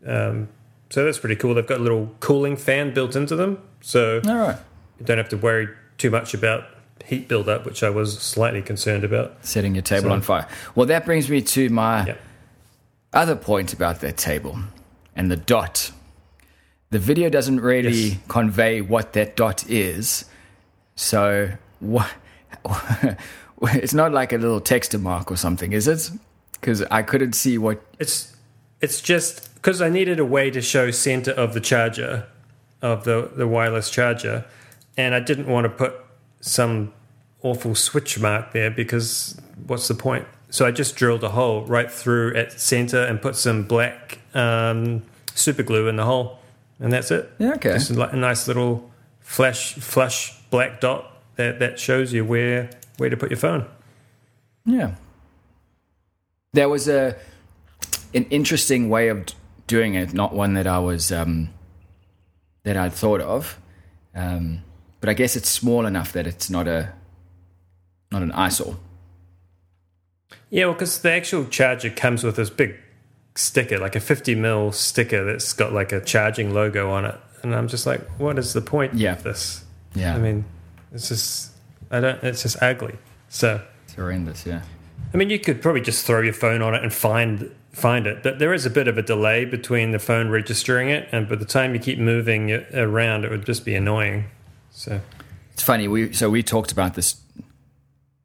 um, 0.07 0.49
so 0.91 1.05
that's 1.05 1.19
pretty 1.19 1.37
cool. 1.37 1.55
They've 1.55 1.67
got 1.67 1.79
a 1.79 1.83
little 1.83 2.15
cooling 2.21 2.57
fan 2.57 2.93
built 2.95 3.17
into 3.17 3.35
them, 3.35 3.59
so 3.81 4.21
All 4.29 4.37
right. 4.37 4.57
you 5.01 5.07
don't 5.07 5.19
have 5.19 5.29
to 5.31 5.37
worry 5.37 5.69
too 5.99 6.11
much 6.11 6.35
about 6.35 6.65
heat 7.05 7.27
buildup, 7.29 7.65
which 7.65 7.83
I 7.83 7.91
was 7.91 8.17
slightly 8.19 8.63
concerned 8.63 9.03
about. 9.03 9.45
Setting 9.45 9.75
your 9.75 9.83
table 9.83 10.11
So- 10.11 10.13
on 10.13 10.23
fire. 10.23 10.47
Well, 10.77 10.87
that 10.87 11.05
brings 11.05 11.29
me 11.29 11.41
to 11.43 11.69
my 11.71 12.07
Yep. 12.07 12.21
Other 13.13 13.37
point 13.37 13.73
about 13.73 14.01
that 14.01 14.17
table 14.17 14.59
and 15.15 15.31
the 15.31 15.37
dot. 15.37 15.93
The 16.91 16.99
video 16.99 17.29
doesn't 17.31 17.61
really 17.61 17.93
Yes. 17.93 18.19
convey 18.29 18.81
what 18.81 19.13
that 19.15 19.37
dot 19.37 19.69
is. 19.69 20.25
So 20.95 21.51
what? 21.81 22.11
it's 23.63 23.95
not 23.95 24.13
like 24.13 24.33
a 24.33 24.39
little 24.39 24.61
text 24.61 24.97
mark 24.99 25.31
or 25.31 25.37
something, 25.37 25.73
is 25.73 25.89
it? 25.89 26.11
Because 26.53 26.83
I 26.91 27.03
couldn't 27.03 27.33
see 27.35 27.59
what. 27.59 27.83
It's 27.99 28.37
it's 28.81 29.01
just 29.01 29.55
because 29.55 29.81
I 29.81 29.89
needed 29.89 30.19
a 30.21 30.25
way 30.25 30.51
to 30.51 30.61
show 30.61 30.91
center 30.91 31.31
of 31.33 31.55
the 31.55 31.61
charger, 31.61 32.27
of 32.83 33.05
the 33.05 33.31
the 33.35 33.47
wireless 33.49 33.91
charger, 33.91 34.45
and 34.97 35.15
I 35.15 35.21
didn't 35.21 35.47
want 35.47 35.65
to 35.65 35.71
put 35.71 35.95
some 36.41 36.93
awful 37.43 37.75
switch 37.75 38.21
mark 38.21 38.53
there 38.53 38.71
because 38.71 39.41
what's 39.67 39.89
the 39.89 39.95
point? 39.95 40.27
So 40.53 40.67
I 40.67 40.71
just 40.71 40.97
drilled 40.97 41.25
a 41.25 41.31
hole 41.31 41.65
right 41.65 41.91
through 41.91 42.35
at 42.35 42.53
center 42.61 43.03
and 43.03 43.23
put 43.23 43.37
some 43.37 43.63
black 43.63 44.19
um, 44.35 45.03
super 45.35 45.63
glue 45.63 45.89
in 45.89 45.97
the 45.97 46.05
hole, 46.05 46.41
and 46.79 46.93
that's 46.93 47.11
it. 47.11 47.33
Yeah, 47.39 47.55
okay. 47.55 47.73
Just 47.73 47.91
like 47.93 48.13
a 48.13 48.17
nice 48.17 48.47
little 48.47 48.91
flash 49.21 49.73
flush 49.77 50.39
black 50.51 50.79
dot 50.79 51.11
that 51.37 51.59
that 51.61 51.81
shows 51.81 52.13
you 52.13 52.27
where 52.27 52.69
where 52.99 53.09
to 53.09 53.17
put 53.17 53.31
your 53.31 53.39
phone. 53.39 53.65
Yeah. 54.67 54.97
There 56.53 56.69
was 56.69 56.87
a 56.87 57.17
an 58.13 58.25
interesting 58.25 58.91
way 58.91 59.09
of 59.09 59.25
doing 59.67 59.95
it, 59.95 60.13
not 60.13 60.35
one 60.35 60.53
that 60.53 60.67
I 60.67 60.81
was 60.81 61.11
um, 61.11 61.49
that 62.65 62.77
I'd 62.77 62.93
thought 62.93 63.23
of. 63.23 63.59
Um, 64.15 64.65
but 65.01 65.09
I 65.09 65.15
guess 65.15 65.35
it's 65.35 65.49
small 65.49 65.87
enough 65.87 66.13
that 66.13 66.27
it's 66.27 66.51
not 66.51 66.69
a 66.69 66.93
not 68.11 68.21
an 68.21 68.33
eyesore. 68.33 68.77
Yeah, 70.51 70.67
well, 70.67 70.75
because 70.75 71.01
the 71.01 71.11
actual 71.13 71.45
charger 71.47 71.91
comes 71.91 72.23
with 72.25 72.37
this 72.37 72.51
big 72.51 72.77
sticker, 73.35 73.79
like 73.79 73.97
a 73.97 74.01
50 74.01 74.35
mil 74.35 74.73
sticker 74.73 75.25
that's 75.25 75.53
got 75.53 75.73
like 75.73 75.93
a 75.93 76.01
charging 76.01 76.53
logo 76.53 76.91
on 76.91 77.05
it. 77.05 77.15
And 77.43 77.55
I'm 77.55 77.69
just 77.69 77.87
like, 77.87 78.01
what 78.21 78.39
is 78.39 78.53
the 78.53 78.61
point 78.61 78.95
Yeah. 78.95 79.13
of 79.13 79.23
this? 79.23 79.65
Yeah, 79.95 80.15
I 80.15 80.19
mean, 80.19 80.45
it's 80.93 81.09
just, 81.09 81.51
I 81.91 82.01
don't, 82.01 82.23
it's 82.23 82.43
just 82.43 82.63
ugly. 82.63 82.97
So, 83.29 83.61
it's 83.85 83.95
horrendous. 83.95 84.47
Yeah, 84.47 84.63
I 85.13 85.17
mean, 85.17 85.29
you 85.31 85.39
could 85.39 85.61
probably 85.63 85.81
just 85.81 86.07
throw 86.07 86.21
your 86.21 86.33
phone 86.35 86.63
on 86.63 86.75
it 86.75 86.83
and 86.83 86.93
find 86.93 87.51
find 87.73 88.07
it, 88.07 88.23
but 88.23 88.39
there 88.39 88.53
is 88.53 88.67
a 88.67 88.71
bit 88.71 88.87
of 88.87 88.99
a 88.99 89.03
delay 89.03 89.47
between 89.47 89.93
the 89.93 89.99
phone 89.99 90.29
registering 90.29 90.91
it 90.91 91.09
and 91.11 91.27
by 91.27 91.35
the 91.37 91.45
time 91.47 91.73
you 91.73 91.81
keep 91.81 91.99
moving 91.99 92.51
it 92.51 92.67
around, 92.75 93.25
it 93.25 93.31
would 93.31 93.47
just 93.47 93.65
be 93.65 93.75
annoying. 93.75 94.27
So, 94.71 95.01
it's 95.55 95.63
funny. 95.63 95.89
We 95.89 96.13
so 96.13 96.29
we 96.31 96.43
talked 96.43 96.71
about 96.73 96.95
this 96.95 97.17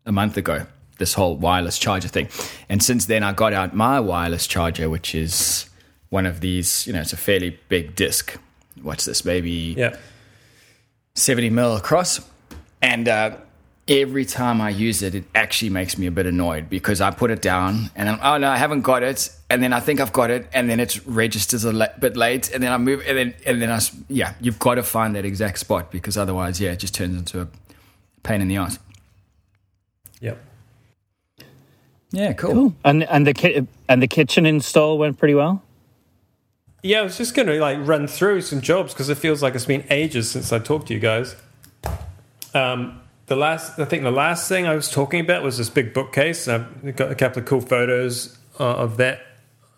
a 0.06 0.12
month 0.12 0.36
ago. 0.38 0.66
This 1.00 1.14
whole 1.14 1.36
wireless 1.36 1.78
charger 1.78 2.08
thing, 2.08 2.28
and 2.70 2.82
since 2.82 3.06
then 3.06 3.24
I 3.24 3.32
got 3.34 3.54
out 3.54 3.76
my 3.76 4.00
wireless 4.00 4.48
charger, 4.48 4.90
which 4.90 5.14
is 5.14 5.70
one 6.10 6.26
of 6.26 6.40
these. 6.42 6.88
You 6.88 6.94
know, 6.94 7.02
it's 7.02 7.14
a 7.14 7.18
fairly 7.18 7.60
big 7.70 7.96
disc. 7.96 8.38
What's 8.82 9.06
this, 9.06 9.24
maybe 9.26 9.76
Yeah. 9.78 9.96
70 11.16 11.50
mil 11.50 11.76
across. 11.76 12.20
And 12.82 13.08
uh, 13.10 13.38
every 13.88 14.24
time 14.26 14.62
I 14.62 14.70
use 14.70 15.02
it, 15.02 15.16
it 15.16 15.24
actually 15.34 15.72
makes 15.72 15.98
me 15.98 16.06
a 16.06 16.12
bit 16.12 16.28
annoyed 16.28 16.70
because 16.70 17.02
I 17.02 17.10
put 17.10 17.32
it 17.32 17.42
down 17.42 17.90
and 17.96 18.08
I'm, 18.08 18.20
oh 18.22 18.38
no, 18.38 18.50
I 18.50 18.58
haven't 18.58 18.82
got 18.82 19.02
it. 19.02 19.30
And 19.50 19.64
then 19.64 19.74
I 19.74 19.80
think 19.80 20.00
I've 20.00 20.14
got 20.14 20.30
it. 20.30 20.48
And 20.54 20.70
then 20.70 20.80
it 20.80 21.00
registers 21.08 21.64
a 21.64 21.72
la- 21.72 21.88
bit 22.00 22.16
late. 22.16 22.52
And 22.52 22.62
then 22.62 22.72
I 22.72 22.78
move. 22.78 23.02
And 23.08 23.18
then, 23.18 23.34
and 23.48 23.60
then 23.62 23.72
I, 23.72 23.80
yeah, 24.10 24.36
you've 24.40 24.60
got 24.60 24.76
to 24.76 24.84
find 24.84 25.16
that 25.16 25.26
exact 25.26 25.58
spot 25.58 25.92
because 25.92 26.18
otherwise, 26.18 26.62
yeah, 26.62 26.72
it 26.74 26.78
just 26.80 26.94
turns 26.94 27.18
into 27.18 27.42
a 27.42 27.48
pain 28.22 28.40
in 28.42 28.48
the 28.48 28.58
ass. 28.58 28.78
Yep. 30.22 30.38
Yeah, 32.12 32.34
cool. 32.34 32.54
Cool. 32.54 32.76
And 32.84 33.04
and 33.04 33.28
the 33.28 33.34
ki- 33.34 33.68
and 33.88 34.02
the 34.02 34.08
kitchen 34.08 34.46
install 34.46 34.98
went 34.98 35.18
pretty 35.18 35.36
well. 35.36 35.64
Yeah, 36.84 37.00
I 37.00 37.04
was 37.04 37.18
just 37.18 37.36
going 37.36 37.48
to 37.48 37.60
like 37.60 37.80
run 37.82 38.08
through 38.08 38.42
some 38.42 38.62
jobs 38.62 38.94
because 38.94 39.10
it 39.10 39.18
feels 39.18 39.42
like 39.44 39.56
it's 39.56 39.66
been 39.66 39.84
ages 39.90 40.30
since 40.30 40.54
I 40.54 40.60
talked 40.60 40.88
to 40.88 40.94
you 40.94 41.00
guys. 41.00 41.36
Um, 42.54 43.02
the 43.26 43.36
last, 43.36 43.78
I 43.78 43.86
think, 43.86 44.04
the 44.04 44.12
last 44.12 44.48
thing 44.48 44.68
I 44.68 44.76
was 44.76 44.90
talking 44.90 45.20
about 45.20 45.44
was 45.44 45.58
this 45.58 45.70
big 45.70 45.94
bookcase. 45.94 46.48
I've 46.48 46.96
got 46.96 47.12
a 47.12 47.16
couple 47.16 47.42
of 47.42 47.46
cool 47.48 47.62
photos 47.62 48.38
uh, 48.60 48.64
of 48.64 48.98
that 48.98 49.22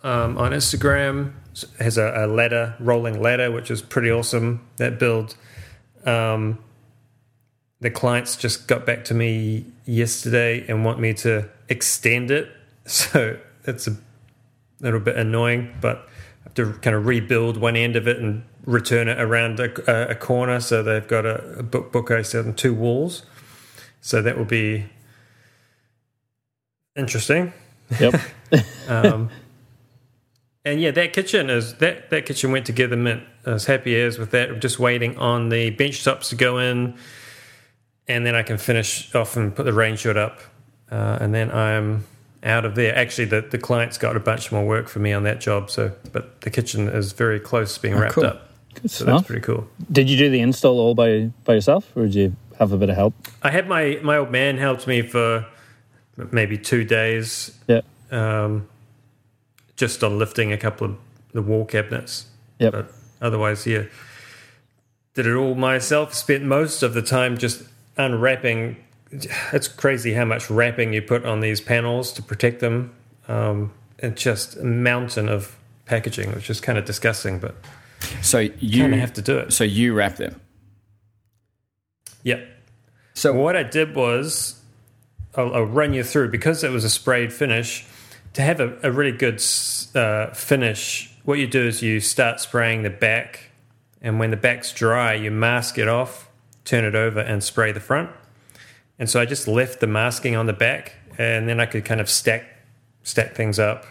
um, 0.04 0.38
on 0.38 0.52
Instagram. 0.52 1.34
It 1.54 1.68
has 1.80 1.98
a, 1.98 2.26
a 2.26 2.28
ladder, 2.28 2.76
rolling 2.80 3.22
ladder, 3.22 3.50
which 3.50 3.72
is 3.72 3.82
pretty 3.82 4.12
awesome. 4.12 4.68
That 4.78 5.00
build. 5.00 5.36
Um, 6.06 6.60
the 7.80 7.90
clients 7.90 8.36
just 8.36 8.68
got 8.68 8.86
back 8.86 9.06
to 9.06 9.14
me 9.14 9.66
yesterday 9.86 10.66
and 10.68 10.86
want 10.86 11.00
me 11.00 11.14
to 11.16 11.50
extend 11.70 12.32
it. 12.32 12.50
So 12.86 13.38
it's 13.66 13.88
a 13.88 13.96
little 14.80 15.00
bit 15.00 15.16
annoying, 15.16 15.76
but 15.80 15.98
I 15.98 16.44
have 16.46 16.54
to 16.56 16.74
kind 16.80 16.96
of 16.96 17.06
rebuild 17.06 17.58
one 17.58 17.76
end 17.76 17.96
of 17.96 18.08
it 18.08 18.18
and 18.18 18.44
return 18.66 19.08
it 19.08 19.20
around 19.20 19.60
a, 19.60 20.10
a 20.10 20.16
corner. 20.16 20.60
So 20.60 20.82
they've 20.82 21.08
got 21.08 21.24
a, 21.24 21.60
a 21.60 21.64
book 21.64 21.92
bookcase 21.92 22.34
on 22.34 22.56
two 22.56 22.74
walls. 22.74 23.28
So 24.02 24.24
that 24.24 24.40
will 24.40 24.46
be 24.46 24.86
interesting. 26.96 27.54
Yep. 28.00 28.16
Um, 28.88 29.30
and 30.66 30.82
yeah, 30.82 30.92
that 30.92 31.14
kitchen 31.14 31.50
is 31.50 31.76
that 31.76 32.10
that 32.10 32.26
kitchen 32.26 32.52
went 32.52 32.66
together 32.66 32.98
mint. 32.98 33.24
I 33.46 33.52
was 33.54 33.66
happy 33.66 34.00
as 34.00 34.18
with 34.18 34.32
that. 34.32 34.50
I'm 34.50 34.60
just 34.60 34.80
waiting 34.80 35.18
on 35.18 35.50
the 35.50 35.70
bench 35.70 36.04
tops 36.04 36.30
to 36.30 36.36
go 36.36 36.58
in, 36.58 36.98
and 38.08 38.26
then 38.26 38.36
I 38.36 38.44
can 38.44 38.58
finish 38.58 39.14
off 39.16 39.38
and 39.38 39.56
put 39.56 39.66
the 39.66 39.74
rain 39.74 39.96
shot 39.96 40.18
up, 40.18 40.40
uh, 40.92 41.18
and 41.22 41.34
then 41.34 41.52
I'm 41.52 42.06
out 42.44 42.66
of 42.66 42.76
there. 42.76 42.96
Actually, 42.96 43.26
the 43.26 43.42
the 43.42 43.58
client's 43.58 43.98
got 43.98 44.16
a 44.16 44.20
bunch 44.20 44.52
more 44.52 44.66
work 44.66 44.88
for 44.88 45.00
me 45.00 45.12
on 45.14 45.24
that 45.24 45.42
job. 45.42 45.70
So, 45.70 45.92
but 46.12 46.42
the 46.42 46.50
kitchen 46.50 46.88
is 46.88 47.12
very 47.14 47.40
close 47.40 47.76
to 47.76 47.82
being 47.82 47.96
wrapped 47.96 48.16
cool. 48.16 48.26
up. 48.26 48.50
Good 48.76 48.92
So 48.92 49.04
that's 49.06 49.28
pretty 49.28 49.42
cool. 49.42 49.68
Did 49.92 50.10
you 50.10 50.18
do 50.18 50.30
the 50.30 50.40
install 50.40 50.80
all 50.80 50.96
by 50.96 51.32
by 51.46 51.56
yourself, 51.56 51.86
or 51.96 52.04
did 52.04 52.16
you 52.16 52.36
have 52.58 52.72
a 52.72 52.78
bit 52.78 52.90
of 52.90 52.96
help? 52.96 53.14
I 53.44 53.52
had 53.52 53.68
my 53.68 54.00
my 54.04 54.18
old 54.18 54.32
man 54.32 54.58
helped 54.58 54.88
me 54.88 55.02
for 55.02 55.46
maybe 56.32 56.58
two 56.58 56.84
days, 56.84 57.58
Yeah. 57.68 57.82
um, 58.12 58.68
just 59.78 60.04
on 60.04 60.18
lifting 60.20 60.52
a 60.52 60.58
couple 60.58 60.88
of 60.88 60.98
the 61.34 61.42
wall 61.42 61.66
cabinets. 61.66 62.26
Yep. 62.60 62.74
But 62.74 62.92
otherwise, 63.22 63.66
yeah, 63.66 63.84
did 65.14 65.26
it 65.28 65.34
all 65.36 65.56
myself. 65.56 66.14
Spent 66.14 66.44
most 66.44 66.84
of 66.84 66.94
the 66.94 67.02
time 67.02 67.38
just 67.38 67.64
unwrapping. 67.98 68.78
It's 69.12 69.68
crazy 69.68 70.14
how 70.14 70.26
much 70.26 70.50
wrapping 70.50 70.94
you 70.94 71.02
put 71.02 71.26
on 71.26 71.40
these 71.40 71.62
panels 71.62 72.14
to 72.14 72.22
protect 72.22 72.60
them. 72.60 72.94
Um, 73.28 73.74
and 74.00 74.16
just 74.16 74.58
a 74.58 74.64
mountain 74.64 75.28
of 75.28 75.58
packaging, 75.86 76.32
which 76.34 76.50
is 76.50 76.62
kind 76.62 76.78
of 76.78 76.86
disgusting, 76.86 77.40
but 77.40 77.56
So 78.22 78.40
you 78.40 78.54
you 78.60 78.82
kind 78.82 78.94
of 78.94 79.00
have 79.00 79.14
to 79.14 79.22
do 79.22 79.38
it. 79.38 79.54
So 79.54 79.64
you 79.64 79.94
wrap 79.94 80.16
them. 80.18 80.40
Yep. 82.24 82.48
So 83.14 83.34
what 83.34 83.56
I 83.56 83.64
did 83.64 83.96
was, 83.96 84.62
I'll, 85.36 85.54
I'll 85.54 85.64
run 85.64 85.94
you 85.94 86.04
through 86.04 86.30
because 86.30 86.64
it 86.64 86.72
was 86.72 86.84
a 86.84 86.90
sprayed 86.90 87.34
finish. 87.34 87.86
To 88.34 88.42
have 88.44 88.60
a, 88.60 88.78
a 88.84 88.92
really 88.92 89.12
good 89.12 89.44
uh, 89.96 90.28
finish, 90.34 91.12
what 91.24 91.40
you 91.40 91.48
do 91.48 91.66
is 91.66 91.82
you 91.82 92.00
start 92.00 92.40
spraying 92.40 92.84
the 92.84 92.90
back, 92.90 93.50
and 94.02 94.20
when 94.20 94.30
the 94.30 94.38
back's 94.38 94.72
dry, 94.72 95.16
you 95.16 95.32
mask 95.32 95.80
it 95.80 95.88
off, 95.88 96.30
turn 96.64 96.86
it 96.86 96.94
over, 96.94 97.20
and 97.20 97.44
spray 97.44 97.72
the 97.72 97.80
front. 97.80 98.12
And 99.00 99.10
so 99.10 99.20
I 99.20 99.26
just 99.26 99.48
left 99.48 99.80
the 99.80 99.88
masking 99.88 100.36
on 100.36 100.46
the 100.46 100.54
back, 100.54 100.94
and 101.18 101.48
then 101.48 101.60
I 101.60 101.66
could 101.66 101.86
kind 101.86 102.02
of 102.02 102.10
stack 102.10 102.46
stack 103.04 103.34
things 103.34 103.58
up, 103.58 103.86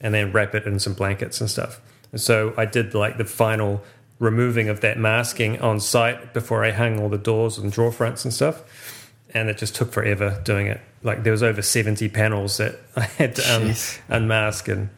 and 0.00 0.14
then 0.14 0.32
wrap 0.32 0.54
it 0.54 0.66
in 0.66 0.78
some 0.78 0.92
blankets 0.94 1.40
and 1.40 1.50
stuff. 1.50 1.80
And 2.12 2.20
so 2.20 2.54
I 2.56 2.66
did 2.66 2.94
like 2.94 3.16
the 3.16 3.24
final 3.24 3.82
removing 4.18 4.68
of 4.68 4.80
that 4.82 4.98
masking 4.98 5.60
on 5.60 5.80
site 5.80 6.34
before 6.34 6.62
I 6.64 6.72
hung 6.72 7.00
all 7.00 7.08
the 7.08 7.18
doors 7.18 7.56
and 7.56 7.72
drawer 7.72 7.90
fronts 7.90 8.24
and 8.24 8.34
stuff. 8.34 8.62
And 9.32 9.48
it 9.48 9.56
just 9.56 9.74
took 9.74 9.92
forever 9.92 10.40
doing 10.44 10.66
it. 10.66 10.80
Like 11.02 11.22
there 11.22 11.32
was 11.32 11.42
over 11.42 11.62
seventy 11.62 12.08
panels 12.08 12.58
that 12.58 12.78
I 12.96 13.02
had 13.02 13.36
to 13.36 13.54
un- 13.54 13.74
unmask, 14.08 14.68
and 14.68 14.90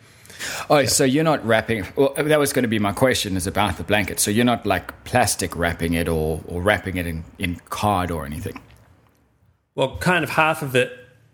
Oh, 0.69 0.85
so 0.87 1.04
you're 1.04 1.25
not 1.25 1.45
wrapping. 1.47 1.87
Well, 1.97 2.14
that 2.16 2.38
was 2.38 2.52
going 2.52 2.64
to 2.64 2.69
be 2.69 2.78
my 2.78 2.92
question 2.92 3.37
is 3.37 3.47
about 3.47 3.76
the 3.76 3.85
blanket. 3.85 4.19
So 4.19 4.31
you're 4.31 4.45
not 4.45 4.66
like 4.66 5.04
plastic 5.04 5.54
wrapping 5.54 5.95
it 5.95 6.09
or, 6.09 6.42
or 6.47 6.62
wrapping 6.62 6.97
it 6.97 7.07
in, 7.07 7.25
in 7.38 7.61
card 7.71 8.11
or 8.11 8.26
anything. 8.26 8.61
Well, 9.75 9.97
kind 9.99 10.25
of 10.25 10.31
half 10.31 10.62
of 10.62 10.75
it 10.76 10.93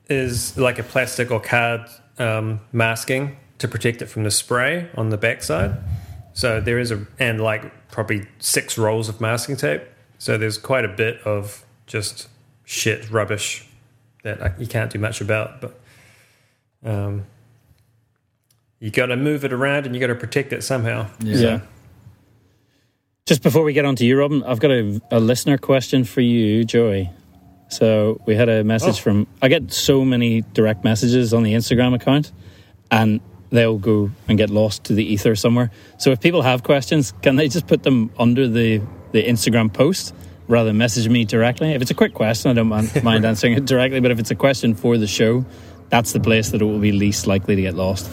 is 0.09 0.57
like 0.57 0.79
a 0.79 0.83
plastic 0.83 1.31
or 1.31 1.41
card 1.41 1.83
um, 2.19 2.61
masking 2.73 3.37
to 3.59 3.69
protect 3.69 4.01
it 4.03 4.07
from 4.07 4.23
the 4.25 4.31
spray 4.31 4.89
on 4.97 5.11
the 5.11 5.17
backside. 5.17 5.77
So 6.33 6.61
there 6.61 6.79
is 6.79 6.91
a 6.91 7.07
and 7.19 7.41
like 7.41 7.89
probably 7.91 8.27
six 8.39 8.79
rolls 8.79 9.09
of 9.09 9.21
masking 9.21 9.57
tape. 9.57 9.83
So 10.19 10.39
there's 10.39 10.59
quite 10.59 10.85
a 10.85 10.89
bit 10.89 11.21
of 11.23 11.65
just 11.87 12.29
shit 12.65 13.11
rubbish 13.11 13.67
that 14.23 14.43
I- 14.43 14.55
you 14.59 14.67
can't 14.67 14.91
do 14.91 14.99
much 14.99 15.21
about. 15.21 15.61
But 15.61 15.81
um, 16.85 17.27
you 18.79 18.91
got 18.91 19.07
to 19.07 19.17
move 19.17 19.45
it 19.45 19.53
around 19.53 19.87
and 19.87 19.95
you 19.95 20.01
got 20.01 20.07
to 20.09 20.15
protect 20.15 20.53
it 20.53 20.63
somehow. 20.63 21.09
Yeah. 21.21 21.61
Just 23.27 23.43
before 23.43 23.63
we 23.65 23.73
get 23.73 23.85
on 23.85 23.97
to 23.97 24.07
you, 24.07 24.19
Robin, 24.19 24.43
I've 24.45 24.61
got 24.61 24.71
a, 24.71 25.01
a 25.11 25.21
listener 25.21 25.59
question 25.59 26.05
for 26.05 26.21
you, 26.21 26.65
Joey. 26.65 27.11
So 27.69 28.21
we 28.27 28.35
had 28.35 28.49
a 28.49 28.65
message 28.65 28.97
Oh. 28.99 29.03
from. 29.03 29.27
I 29.43 29.49
get 29.49 29.73
so 29.73 30.05
many 30.05 30.43
direct 30.55 30.85
messages 30.85 31.35
on 31.35 31.43
the 31.43 31.53
Instagram 31.55 31.95
account, 31.95 32.33
and 32.91 33.21
they'll 33.51 33.79
go 33.79 34.11
and 34.29 34.37
get 34.39 34.51
lost 34.51 34.85
to 34.85 34.95
the 34.95 35.05
ether 35.05 35.35
somewhere. 35.37 35.71
So 35.99 36.11
if 36.11 36.21
people 36.21 36.43
have 36.43 36.63
questions, 36.63 37.13
can 37.23 37.37
they 37.37 37.49
just 37.49 37.67
put 37.67 37.83
them 37.83 38.11
under 38.19 38.49
the 38.49 38.81
the 39.13 39.23
Instagram 39.23 39.73
post 39.73 40.15
rather 40.49 40.69
than 40.71 40.79
message 40.79 41.09
me 41.09 41.25
directly? 41.25 41.73
If 41.73 41.83
it's 41.83 41.91
a 41.91 41.95
quick 41.95 42.15
question, 42.15 42.51
I 42.51 42.55
don't 42.55 42.69
mind, 42.69 43.03
mind 43.05 43.25
answering 43.25 43.55
it 43.55 43.65
directly. 43.67 44.01
But 44.01 44.11
if 44.11 44.19
it's 44.19 44.31
a 44.31 44.35
question 44.35 44.75
for 44.75 44.97
the 44.99 45.07
show, 45.07 45.45
that's 45.91 46.13
the 46.13 46.21
place 46.21 46.51
that 46.51 46.61
it 46.61 46.65
will 46.65 46.79
be 46.79 46.93
least 46.93 47.27
likely 47.27 47.57
to 47.57 47.63
get 47.63 47.75
lost. 47.75 48.11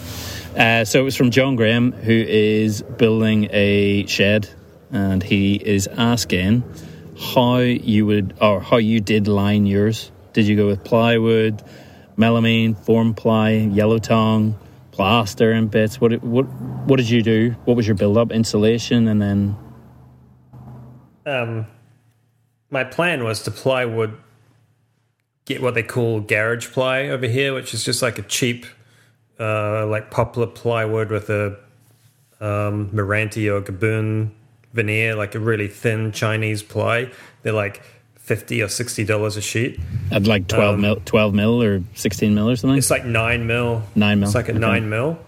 Uh, 0.56 0.84
so 0.86 1.00
it 1.00 1.02
was 1.04 1.16
from 1.16 1.30
John 1.30 1.56
Graham, 1.56 1.92
who 1.92 2.12
is 2.14 2.80
building 2.96 3.48
a 3.52 4.06
shed, 4.06 4.48
and 4.90 5.22
he 5.22 5.56
is 5.56 5.86
asking 5.86 6.62
how 7.18 7.58
you 7.58 8.06
would 8.06 8.36
or 8.40 8.60
how 8.60 8.76
you 8.76 9.00
did 9.00 9.28
line 9.28 9.66
yours. 9.66 10.10
Did 10.32 10.46
you 10.46 10.56
go 10.56 10.66
with 10.66 10.84
plywood, 10.84 11.62
melamine, 12.16 12.78
form 12.78 13.14
ply, 13.14 13.52
yellow 13.52 13.98
tongue, 13.98 14.58
plaster 14.92 15.52
and 15.52 15.70
bits? 15.70 16.00
What 16.00 16.22
what 16.22 16.44
what 16.44 16.96
did 16.96 17.08
you 17.08 17.22
do? 17.22 17.56
What 17.64 17.76
was 17.76 17.86
your 17.86 17.96
build 17.96 18.18
up? 18.18 18.32
Insulation, 18.32 19.08
and 19.08 19.20
then 19.20 19.56
um, 21.24 21.66
my 22.70 22.84
plan 22.84 23.24
was 23.24 23.42
to 23.44 23.50
plywood, 23.50 24.16
get 25.44 25.62
what 25.62 25.74
they 25.74 25.82
call 25.82 26.20
garage 26.20 26.70
ply 26.70 27.08
over 27.08 27.26
here, 27.26 27.54
which 27.54 27.74
is 27.74 27.84
just 27.84 28.02
like 28.02 28.18
a 28.18 28.22
cheap, 28.22 28.66
uh, 29.40 29.86
like 29.86 30.10
poplar 30.10 30.46
plywood 30.46 31.10
with 31.10 31.30
a 31.30 31.58
um, 32.40 32.90
Meranti 32.90 33.50
or 33.52 33.62
Gaboon 33.62 34.30
veneer, 34.72 35.14
like 35.14 35.34
a 35.34 35.38
really 35.40 35.68
thin 35.68 36.12
Chinese 36.12 36.62
ply. 36.62 37.10
They're 37.42 37.52
like 37.52 37.82
fifty 38.16 38.62
or 38.62 38.68
sixty 38.68 39.04
dollars 39.04 39.36
a 39.36 39.40
sheet. 39.40 39.78
at 40.10 40.26
like 40.26 40.48
twelve 40.48 40.74
Um, 40.74 40.80
mil, 40.80 40.96
twelve 41.04 41.34
mil 41.34 41.62
or 41.62 41.82
sixteen 41.94 42.34
mil 42.34 42.50
or 42.50 42.56
something. 42.56 42.78
It's 42.78 42.90
like 42.90 43.04
nine 43.04 43.46
mil. 43.46 43.82
Nine 43.94 44.20
mil, 44.20 44.28
It's 44.28 44.34
like 44.34 44.48
a 44.48 44.52
okay. 44.52 44.58
nine 44.60 44.88
mil. 44.88 45.18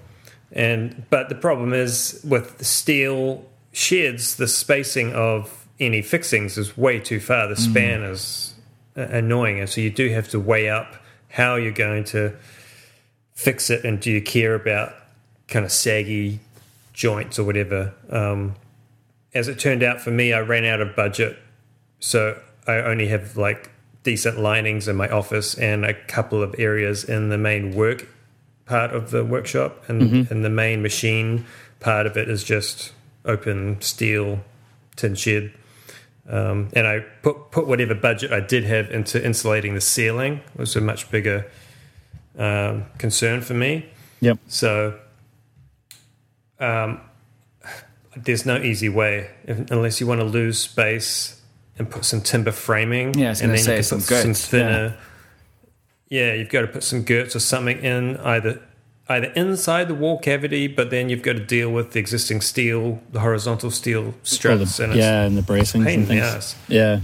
And 0.52 1.04
but 1.10 1.28
the 1.28 1.34
problem 1.34 1.72
is 1.72 2.20
with 2.26 2.58
the 2.58 2.64
steel 2.64 3.44
sheds, 3.72 4.36
the 4.36 4.48
spacing 4.48 5.12
of 5.12 5.66
any 5.78 6.02
fixings 6.02 6.58
is 6.58 6.76
way 6.76 6.98
too 6.98 7.20
far. 7.20 7.46
The 7.46 7.54
span 7.56 8.02
is 8.02 8.54
uh, 8.96 9.02
annoying, 9.02 9.60
and 9.60 9.68
so 9.68 9.80
you 9.80 9.90
do 9.90 10.08
have 10.10 10.28
to 10.30 10.40
weigh 10.40 10.68
up 10.68 10.96
how 11.28 11.54
you're 11.56 11.70
going 11.70 12.04
to 12.04 12.34
fix 13.34 13.70
it, 13.70 13.84
and 13.84 14.00
do 14.00 14.10
you 14.10 14.20
care 14.22 14.54
about 14.54 14.94
kind 15.46 15.64
of 15.64 15.70
saggy 15.70 16.40
joints 16.92 17.38
or 17.38 17.44
whatever. 17.44 17.92
Um, 18.10 18.56
as 19.34 19.48
it 19.48 19.58
turned 19.58 19.82
out 19.82 20.00
for 20.00 20.10
me, 20.10 20.32
I 20.32 20.40
ran 20.40 20.64
out 20.64 20.80
of 20.80 20.96
budget, 20.96 21.38
so 22.00 22.40
I 22.66 22.76
only 22.76 23.08
have 23.08 23.36
like 23.36 23.70
decent 24.02 24.38
linings 24.38 24.88
in 24.88 24.96
my 24.96 25.08
office 25.08 25.54
and 25.58 25.84
a 25.84 25.92
couple 25.92 26.42
of 26.42 26.54
areas 26.58 27.04
in 27.04 27.28
the 27.28 27.38
main 27.38 27.74
work 27.74 28.08
part 28.64 28.94
of 28.94 29.10
the 29.10 29.24
workshop 29.24 29.82
and 29.88 30.30
in 30.30 30.42
the 30.42 30.50
main 30.50 30.82
machine 30.82 31.44
part 31.80 32.06
of 32.06 32.16
it 32.16 32.28
is 32.28 32.44
just 32.44 32.92
open 33.24 33.80
steel 33.80 34.40
tin 34.96 35.14
shed. 35.14 35.52
Um, 36.28 36.68
and 36.74 36.86
I 36.86 37.00
put 37.22 37.50
put 37.50 37.66
whatever 37.66 37.94
budget 37.94 38.32
I 38.32 38.40
did 38.40 38.64
have 38.64 38.90
into 38.90 39.24
insulating 39.24 39.74
the 39.74 39.80
ceiling 39.80 40.42
it 40.54 40.58
was 40.58 40.76
a 40.76 40.80
much 40.80 41.10
bigger 41.10 41.50
um, 42.38 42.84
concern 42.98 43.40
for 43.40 43.54
me. 43.54 43.86
Yep. 44.20 44.38
So 44.48 44.98
um, 46.60 47.00
there's 48.24 48.44
no 48.46 48.56
easy 48.58 48.88
way 48.88 49.30
if, 49.44 49.70
unless 49.70 50.00
you 50.00 50.06
want 50.06 50.20
to 50.20 50.26
lose 50.26 50.58
space 50.58 51.40
and 51.78 51.88
put 51.90 52.04
some 52.04 52.20
timber 52.20 52.52
framing. 52.52 53.14
Yeah, 53.18 53.28
and 53.30 53.52
then 53.52 53.58
you 53.58 53.64
can 53.64 53.82
some 53.82 54.00
put 54.00 54.08
girts, 54.08 54.46
thinner. 54.46 54.96
Yeah. 56.08 56.32
you've 56.34 56.48
got 56.48 56.62
to 56.62 56.66
put 56.68 56.82
some 56.82 57.04
girts 57.04 57.36
or 57.36 57.40
something 57.40 57.78
in 57.78 58.16
either 58.18 58.60
either 59.10 59.26
inside 59.36 59.88
the 59.88 59.94
wall 59.94 60.18
cavity, 60.18 60.66
but 60.68 60.90
then 60.90 61.08
you've 61.08 61.22
got 61.22 61.34
to 61.34 61.44
deal 61.44 61.70
with 61.70 61.92
the 61.92 61.98
existing 61.98 62.40
steel, 62.42 63.00
the 63.10 63.20
horizontal 63.20 63.70
steel 63.70 64.14
struts, 64.22 64.76
the- 64.76 64.84
and 64.84 64.94
yeah, 64.94 65.22
and 65.24 65.36
the 65.36 65.42
bracings 65.42 65.84
pain 65.84 66.00
and 66.00 66.02
in 66.02 66.02
the 66.02 66.06
things. 66.06 66.22
ass. 66.22 66.56
Yeah. 66.68 67.00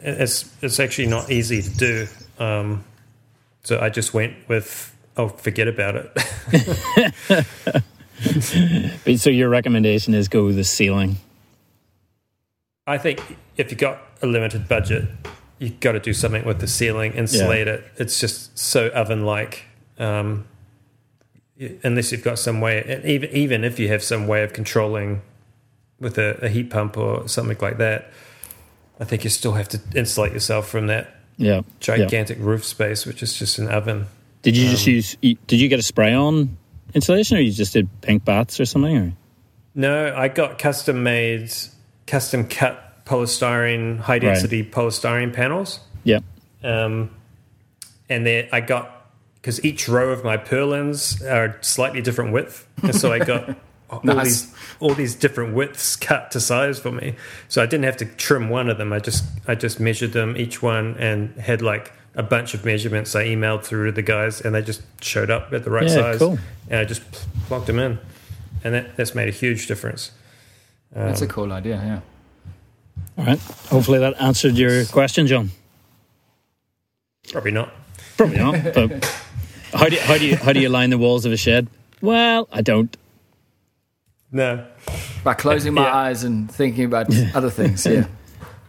it's 0.00 0.50
it's 0.62 0.80
actually 0.80 1.06
not 1.08 1.30
easy 1.30 1.62
to 1.62 1.70
do. 1.70 2.06
Um, 2.38 2.84
so 3.62 3.78
I 3.80 3.88
just 3.88 4.12
went 4.14 4.34
with 4.48 4.94
oh, 5.16 5.28
forget 5.28 5.68
about 5.68 5.96
it. 5.96 7.14
But 9.04 9.18
so 9.18 9.30
your 9.30 9.48
recommendation 9.48 10.14
is 10.14 10.28
go 10.28 10.44
with 10.46 10.56
the 10.56 10.64
ceiling. 10.64 11.16
I 12.86 12.98
think 12.98 13.20
if 13.56 13.70
you've 13.70 13.80
got 13.80 13.98
a 14.22 14.26
limited 14.26 14.68
budget, 14.68 15.08
you've 15.58 15.80
got 15.80 15.92
to 15.92 16.00
do 16.00 16.12
something 16.12 16.44
with 16.44 16.60
the 16.60 16.68
ceiling, 16.68 17.12
insulate 17.12 17.66
it. 17.68 17.84
It's 17.96 18.20
just 18.20 18.56
so 18.58 18.88
oven 18.88 19.24
like. 19.24 19.64
Um, 19.98 20.46
unless 21.82 22.12
you've 22.12 22.24
got 22.24 22.38
some 22.38 22.60
way, 22.60 22.82
and 22.86 23.04
even 23.04 23.30
even 23.30 23.64
if 23.64 23.78
you 23.78 23.88
have 23.88 24.02
some 24.02 24.26
way 24.26 24.42
of 24.42 24.52
controlling 24.52 25.22
with 26.00 26.18
a, 26.18 26.38
a 26.44 26.48
heat 26.48 26.70
pump 26.70 26.96
or 26.98 27.28
something 27.28 27.56
like 27.60 27.78
that, 27.78 28.10
I 29.00 29.04
think 29.04 29.24
you 29.24 29.30
still 29.30 29.52
have 29.52 29.68
to 29.70 29.80
insulate 29.94 30.32
yourself 30.32 30.68
from 30.68 30.88
that 30.88 31.14
Yeah. 31.36 31.54
yeah. 31.56 31.60
gigantic 31.80 32.38
roof 32.40 32.64
space, 32.64 33.06
which 33.06 33.22
is 33.22 33.38
just 33.38 33.58
an 33.58 33.68
oven. 33.68 34.06
Did 34.42 34.56
you 34.56 34.68
just 34.68 34.86
Um, 34.86 34.94
use? 34.94 35.16
Did 35.22 35.60
you 35.60 35.68
get 35.68 35.78
a 35.78 35.82
spray 35.82 36.12
on 36.12 36.56
insulation, 36.94 37.36
or 37.36 37.40
you 37.40 37.52
just 37.52 37.72
did 37.72 37.88
pink 38.00 38.24
batts 38.24 38.58
or 38.60 38.64
something? 38.64 38.96
Or 38.96 39.12
No, 39.74 40.14
I 40.16 40.28
got 40.28 40.58
custom 40.58 41.02
made, 41.02 41.52
custom 42.06 42.46
cut 42.48 43.04
polystyrene, 43.04 43.98
high 43.98 44.18
density 44.18 44.64
polystyrene 44.64 45.32
panels. 45.32 45.80
yeah, 46.04 46.20
Um, 46.62 47.10
and 48.08 48.26
then 48.26 48.48
I 48.52 48.60
got 48.60 48.90
because 49.34 49.62
each 49.64 49.88
row 49.90 50.08
of 50.10 50.24
my 50.24 50.38
purlins 50.38 51.20
are 51.22 51.58
slightly 51.60 52.00
different 52.00 52.32
width, 52.32 52.66
and 52.82 52.94
so 52.94 53.12
I 53.12 53.18
got 53.18 53.54
all 53.90 54.00
Nice. 54.02 54.24
these 54.46 54.54
all 54.80 54.94
these 54.94 55.14
different 55.14 55.54
widths 55.54 55.96
cut 55.96 56.30
to 56.30 56.40
size 56.40 56.78
for 56.78 56.90
me. 56.90 57.14
So 57.48 57.62
I 57.62 57.66
didn't 57.66 57.84
have 57.84 57.98
to 57.98 58.06
trim 58.06 58.48
one 58.48 58.70
of 58.70 58.78
them. 58.78 58.92
I 58.92 59.00
just 59.00 59.24
I 59.46 59.54
just 59.54 59.78
measured 59.80 60.12
them 60.12 60.36
each 60.38 60.62
one 60.62 60.96
and 60.98 61.34
had 61.38 61.60
like 61.60 61.92
a 62.16 62.22
bunch 62.22 62.54
of 62.54 62.64
measurements 62.64 63.14
I 63.16 63.24
emailed 63.26 63.64
through 63.64 63.86
to 63.86 63.92
the 63.92 64.02
guys, 64.02 64.40
and 64.40 64.54
they 64.54 64.62
just 64.62 64.82
showed 65.02 65.30
up 65.30 65.52
at 65.52 65.64
the 65.64 65.70
right 65.70 65.88
Yeah, 65.88 65.94
size, 65.94 66.18
cool. 66.18 66.38
and 66.70 66.80
I 66.80 66.84
just 66.84 67.02
pl- 67.10 67.20
plugged 67.46 67.66
them 67.66 67.78
in, 67.78 67.98
and 68.62 68.74
that, 68.74 68.96
that's 68.96 69.14
made 69.14 69.28
a 69.28 69.32
huge 69.32 69.66
difference. 69.66 70.12
That's 70.92 71.22
Um, 71.22 71.28
a 71.28 71.30
cool 71.32 71.52
idea. 71.52 71.76
Yeah. 71.84 72.00
all 73.18 73.24
right. 73.26 73.40
Hopefully 73.68 73.98
that 73.98 74.14
answered 74.20 74.54
your 74.54 74.84
question, 74.86 75.26
John. 75.26 75.50
Probably 77.32 77.50
not. 77.50 77.72
Probably 78.16 78.36
not. 78.38 78.62
But 78.74 79.04
how 79.72 79.88
do 79.88 79.96
you, 79.96 80.00
how 80.02 80.18
do 80.18 80.26
you 80.26 80.36
how 80.36 80.52
do 80.52 80.60
you 80.60 80.68
line 80.68 80.90
the 80.90 80.98
walls 80.98 81.24
of 81.26 81.32
a 81.32 81.36
shed? 81.36 81.66
Well, 82.00 82.48
I 82.52 82.60
don't. 82.62 82.96
No, 84.30 84.66
By 85.22 85.34
closing 85.34 85.74
my 85.74 85.82
Yeah. 85.84 85.94
eyes 85.96 86.24
and 86.24 86.50
thinking 86.50 86.84
about 86.84 87.06
other 87.34 87.50
things. 87.50 87.86
Yeah. 87.86 88.06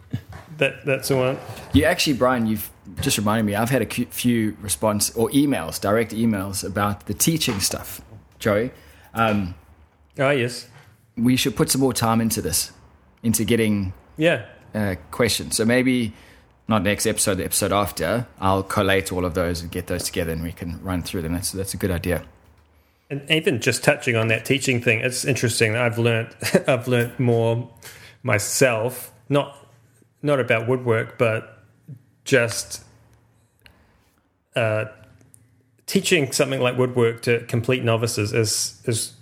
that 0.58 0.84
that's 0.86 1.08
the 1.08 1.16
one. 1.16 1.38
You 1.72 1.84
actually, 1.84 2.14
Bryan, 2.14 2.46
you've 2.46 2.70
just 3.00 3.18
reminded 3.18 3.44
me. 3.46 3.54
I've 3.54 3.70
had 3.70 3.82
a 3.82 3.86
few 3.86 4.56
response 4.60 5.14
or 5.16 5.30
emails, 5.30 5.80
direct 5.80 6.12
emails 6.12 6.64
about 6.64 7.06
the 7.06 7.14
teaching 7.14 7.60
stuff, 7.60 8.00
Joey. 8.38 8.70
Um, 9.14 9.54
Ah, 10.18 10.30
yes, 10.30 10.68
we 11.16 11.36
should 11.36 11.56
put 11.56 11.70
some 11.70 11.80
more 11.82 11.92
time 11.92 12.20
into 12.20 12.40
this, 12.40 12.72
into 13.22 13.44
getting 13.44 13.92
yeah. 14.16 14.46
uh, 14.74 14.94
questions. 15.10 15.56
So 15.56 15.64
maybe 15.64 16.14
not 16.68 16.82
next 16.82 17.06
episode, 17.06 17.34
the 17.34 17.44
episode 17.44 17.72
after. 17.72 18.26
I'll 18.40 18.62
collate 18.62 19.12
all 19.12 19.24
of 19.24 19.34
those 19.34 19.60
and 19.60 19.70
get 19.70 19.88
those 19.88 20.04
together, 20.04 20.32
and 20.32 20.42
we 20.42 20.52
can 20.52 20.82
run 20.82 21.02
through 21.02 21.22
them. 21.22 21.34
That's 21.34 21.52
that's 21.52 21.74
a 21.74 21.76
good 21.76 21.90
idea. 21.90 22.24
And 23.08 23.30
even 23.30 23.60
just 23.60 23.84
touching 23.84 24.16
on 24.16 24.28
that 24.28 24.44
teaching 24.44 24.80
thing, 24.80 25.00
it's 25.00 25.24
interesting. 25.24 25.76
I've 25.76 25.98
learned 25.98 26.34
I've 26.66 26.88
learned 26.88 27.18
more 27.18 27.70
myself, 28.22 29.12
not 29.28 29.54
not 30.22 30.40
about 30.40 30.66
woodwork, 30.66 31.18
but 31.18 31.55
just 32.26 32.84
uh, 34.54 34.86
teaching 35.86 36.32
something 36.32 36.60
like 36.60 36.76
woodwork 36.76 37.22
to 37.22 37.40
complete 37.46 37.82
novices 37.84 38.32
is 38.32 38.82
is 38.84 39.14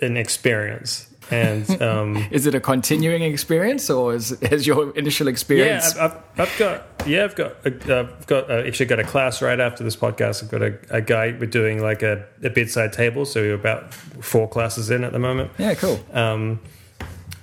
an 0.00 0.16
experience. 0.16 1.06
And 1.30 1.80
um, 1.82 2.16
Is 2.32 2.46
it 2.46 2.56
a 2.56 2.60
continuing 2.60 3.22
experience, 3.22 3.88
or 3.88 4.14
is 4.14 4.30
has 4.40 4.66
your 4.66 4.90
initial 4.96 5.28
experience? 5.28 5.94
yeah? 5.94 6.06
I've, 6.06 6.12
I've, 6.12 6.48
I've 6.48 6.58
got 6.58 6.86
yeah, 7.06 7.24
I've 7.24 7.36
got 7.36 7.52
a, 7.64 7.98
I've 8.00 8.26
got 8.26 8.50
uh, 8.50 8.64
actually 8.66 8.86
got 8.86 8.98
a 8.98 9.04
class 9.04 9.40
right 9.40 9.60
after 9.60 9.84
this 9.84 9.94
podcast. 9.94 10.42
I've 10.42 10.50
got 10.50 10.62
a, 10.62 10.78
a 10.90 11.00
guy 11.00 11.36
we're 11.38 11.46
doing 11.46 11.80
like 11.80 12.02
a, 12.02 12.26
a 12.42 12.50
bedside 12.50 12.92
table, 12.92 13.24
so 13.24 13.42
we're 13.42 13.54
about 13.54 13.94
four 13.94 14.48
classes 14.48 14.90
in 14.90 15.04
at 15.04 15.12
the 15.12 15.20
moment. 15.20 15.52
yeah, 15.58 15.74
cool. 15.74 16.00
Um, 16.12 16.58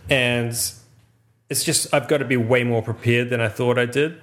and 0.10 0.50
it's 1.50 1.64
just 1.64 1.94
I've 1.94 2.10
got 2.10 2.18
to 2.18 2.26
be 2.26 2.36
way 2.38 2.66
more 2.66 2.82
prepared 2.82 3.30
than 3.30 3.40
I 3.40 3.48
thought 3.48 3.78
I 3.78 3.86
did. 3.86 4.20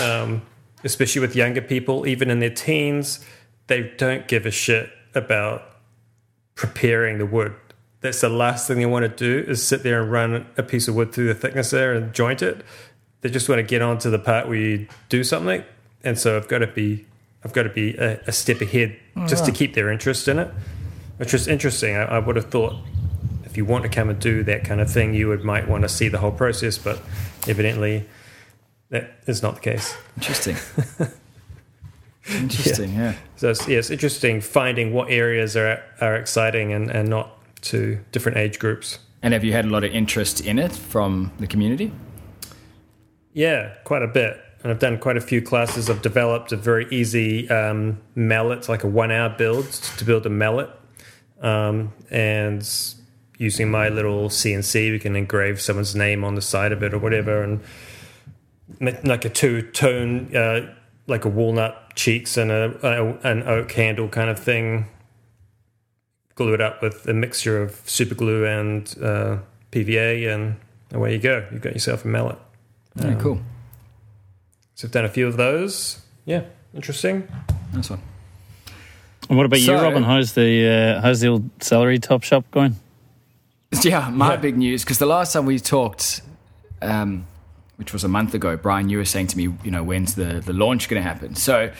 Um, 0.00 0.42
especially 0.84 1.20
with 1.20 1.36
younger 1.36 1.60
people, 1.60 2.06
even 2.06 2.30
in 2.30 2.40
their 2.40 2.50
teens, 2.50 3.24
they 3.66 3.92
don't 3.96 4.26
give 4.26 4.46
a 4.46 4.50
shit 4.50 4.90
about 5.14 5.62
preparing 6.54 7.18
the 7.18 7.26
wood. 7.26 7.54
That's 8.00 8.20
the 8.20 8.28
last 8.28 8.66
thing 8.66 8.78
they 8.78 8.86
want 8.86 9.04
to 9.04 9.08
do 9.08 9.50
is 9.50 9.66
sit 9.66 9.82
there 9.82 10.02
and 10.02 10.10
run 10.10 10.46
a 10.56 10.62
piece 10.62 10.88
of 10.88 10.94
wood 10.94 11.12
through 11.12 11.28
the 11.28 11.34
thickness 11.34 11.70
there 11.70 11.92
and 11.92 12.14
joint 12.14 12.42
it. 12.42 12.64
They 13.20 13.28
just 13.28 13.48
want 13.48 13.58
to 13.58 13.62
get 13.62 13.82
on 13.82 13.98
to 13.98 14.10
the 14.10 14.18
part 14.18 14.48
where 14.48 14.56
you 14.56 14.88
do 15.10 15.22
something. 15.22 15.62
And 16.02 16.18
so 16.18 16.36
I've 16.36 16.48
got 16.48 16.58
to 16.58 16.66
be 16.66 17.06
I've 17.44 17.52
got 17.52 17.62
to 17.62 17.70
be 17.70 17.96
a, 17.96 18.20
a 18.26 18.32
step 18.32 18.60
ahead 18.60 18.98
just 19.26 19.46
to 19.46 19.52
keep 19.52 19.74
their 19.74 19.90
interest 19.90 20.28
in 20.28 20.38
it, 20.38 20.50
which 21.16 21.32
is 21.32 21.48
interesting. 21.48 21.96
I, 21.96 22.02
I 22.02 22.18
would 22.18 22.36
have 22.36 22.50
thought 22.50 22.74
if 23.44 23.56
you 23.56 23.64
want 23.64 23.84
to 23.84 23.88
come 23.88 24.08
and 24.10 24.18
do 24.18 24.42
that 24.44 24.64
kind 24.64 24.80
of 24.80 24.90
thing, 24.90 25.14
you 25.14 25.28
would 25.28 25.42
might 25.42 25.68
want 25.68 25.82
to 25.82 25.88
see 25.88 26.08
the 26.08 26.18
whole 26.18 26.32
process, 26.32 26.78
but 26.78 27.00
evidently 27.48 28.06
that 28.90 29.12
is 29.26 29.42
not 29.42 29.56
the 29.56 29.60
case. 29.60 29.96
Interesting. 30.16 30.56
Interesting. 32.28 32.94
Yeah. 32.94 33.14
So 33.36 33.50
it's, 33.50 33.66
yeah, 33.66 33.78
it's 33.78 33.90
interesting 33.90 34.40
finding 34.40 34.92
what 34.92 35.10
areas 35.10 35.56
are 35.56 35.82
are 36.00 36.16
exciting 36.16 36.72
and, 36.72 36.90
and 36.90 37.08
not 37.08 37.36
to 37.62 37.98
different 38.12 38.38
age 38.38 38.58
groups. 38.58 38.98
And 39.22 39.34
have 39.34 39.42
you 39.42 39.52
had 39.52 39.64
a 39.64 39.68
lot 39.68 39.84
of 39.84 39.92
interest 39.92 40.40
in 40.40 40.58
it 40.58 40.72
from 40.72 41.32
the 41.38 41.46
community? 41.46 41.92
Yeah, 43.32 43.74
quite 43.84 44.02
a 44.02 44.08
bit. 44.08 44.40
And 44.62 44.70
I've 44.70 44.78
done 44.78 44.98
quite 44.98 45.16
a 45.16 45.20
few 45.20 45.40
classes. 45.40 45.88
I've 45.88 46.02
developed 46.02 46.52
a 46.52 46.56
very 46.56 46.86
easy 46.90 47.48
um, 47.48 47.98
mallet, 48.14 48.68
like 48.68 48.84
a 48.84 48.86
one 48.86 49.10
hour 49.10 49.30
build 49.30 49.70
to 49.72 50.04
build 50.04 50.26
a 50.26 50.30
mallet. 50.30 50.70
Um, 51.40 51.92
and 52.10 52.68
using 53.38 53.70
my 53.70 53.88
little 53.88 54.28
CNC, 54.28 54.90
we 54.90 54.98
can 54.98 55.16
engrave 55.16 55.60
someone's 55.60 55.96
name 55.96 56.24
on 56.24 56.34
the 56.34 56.42
side 56.42 56.72
of 56.72 56.82
it 56.82 56.92
or 56.92 56.98
whatever. 56.98 57.42
And 57.42 57.60
like 58.80 59.24
a 59.24 59.28
two 59.28 59.62
tone, 59.62 60.34
uh, 60.36 60.72
like 61.06 61.24
a 61.24 61.28
walnut 61.28 61.94
cheeks 61.96 62.36
and 62.36 62.50
a, 62.50 62.74
a, 62.86 63.16
an 63.30 63.42
oak 63.44 63.72
handle 63.72 64.08
kind 64.08 64.30
of 64.30 64.38
thing. 64.38 64.86
Glue 66.34 66.54
it 66.54 66.60
up 66.60 66.80
with 66.82 67.06
a 67.08 67.12
mixture 67.12 67.60
of 67.62 67.80
super 67.84 68.14
glue 68.14 68.46
and 68.46 68.94
uh, 69.02 69.38
PVA, 69.72 70.32
and 70.34 70.56
away 70.92 71.12
you 71.12 71.18
go. 71.18 71.46
You've 71.52 71.60
got 71.60 71.74
yourself 71.74 72.04
a 72.04 72.08
mallet. 72.08 72.38
Yeah, 72.96 73.14
cool. 73.14 73.40
So 74.74 74.86
I've 74.88 74.92
done 74.92 75.04
a 75.04 75.08
few 75.10 75.26
of 75.26 75.36
those. 75.36 76.00
Yeah, 76.24 76.44
interesting. 76.74 77.28
Nice 77.74 77.90
one. 77.90 78.00
And 79.28 79.36
what 79.36 79.46
about 79.46 79.60
you, 79.60 79.74
Robin? 79.74 80.02
How's 80.02 80.32
the 80.32 80.96
uh, 80.96 81.02
how's 81.02 81.20
the 81.20 81.28
old 81.28 81.50
celery 81.62 81.98
top 81.98 82.22
shop 82.22 82.44
going? 82.50 82.76
Yeah, 83.82 84.10
my 84.10 84.30
Yeah. 84.30 84.36
big 84.36 84.56
news 84.56 84.82
because 84.82 84.98
the 84.98 85.06
last 85.06 85.32
time 85.32 85.46
we 85.46 85.60
talked, 85.60 86.22
um, 86.82 87.26
which 87.80 87.92
was 87.94 88.04
a 88.04 88.08
month 88.08 88.34
ago, 88.34 88.56
Bryan, 88.58 88.90
you 88.90 88.98
were 88.98 89.06
saying 89.06 89.28
to 89.28 89.36
me, 89.38 89.44
you 89.64 89.70
know, 89.70 89.82
when's 89.82 90.14
the, 90.14 90.42
the 90.44 90.52
launch 90.52 90.88
going 90.90 91.02
to 91.02 91.08
happen? 91.08 91.34
So, 91.34 91.72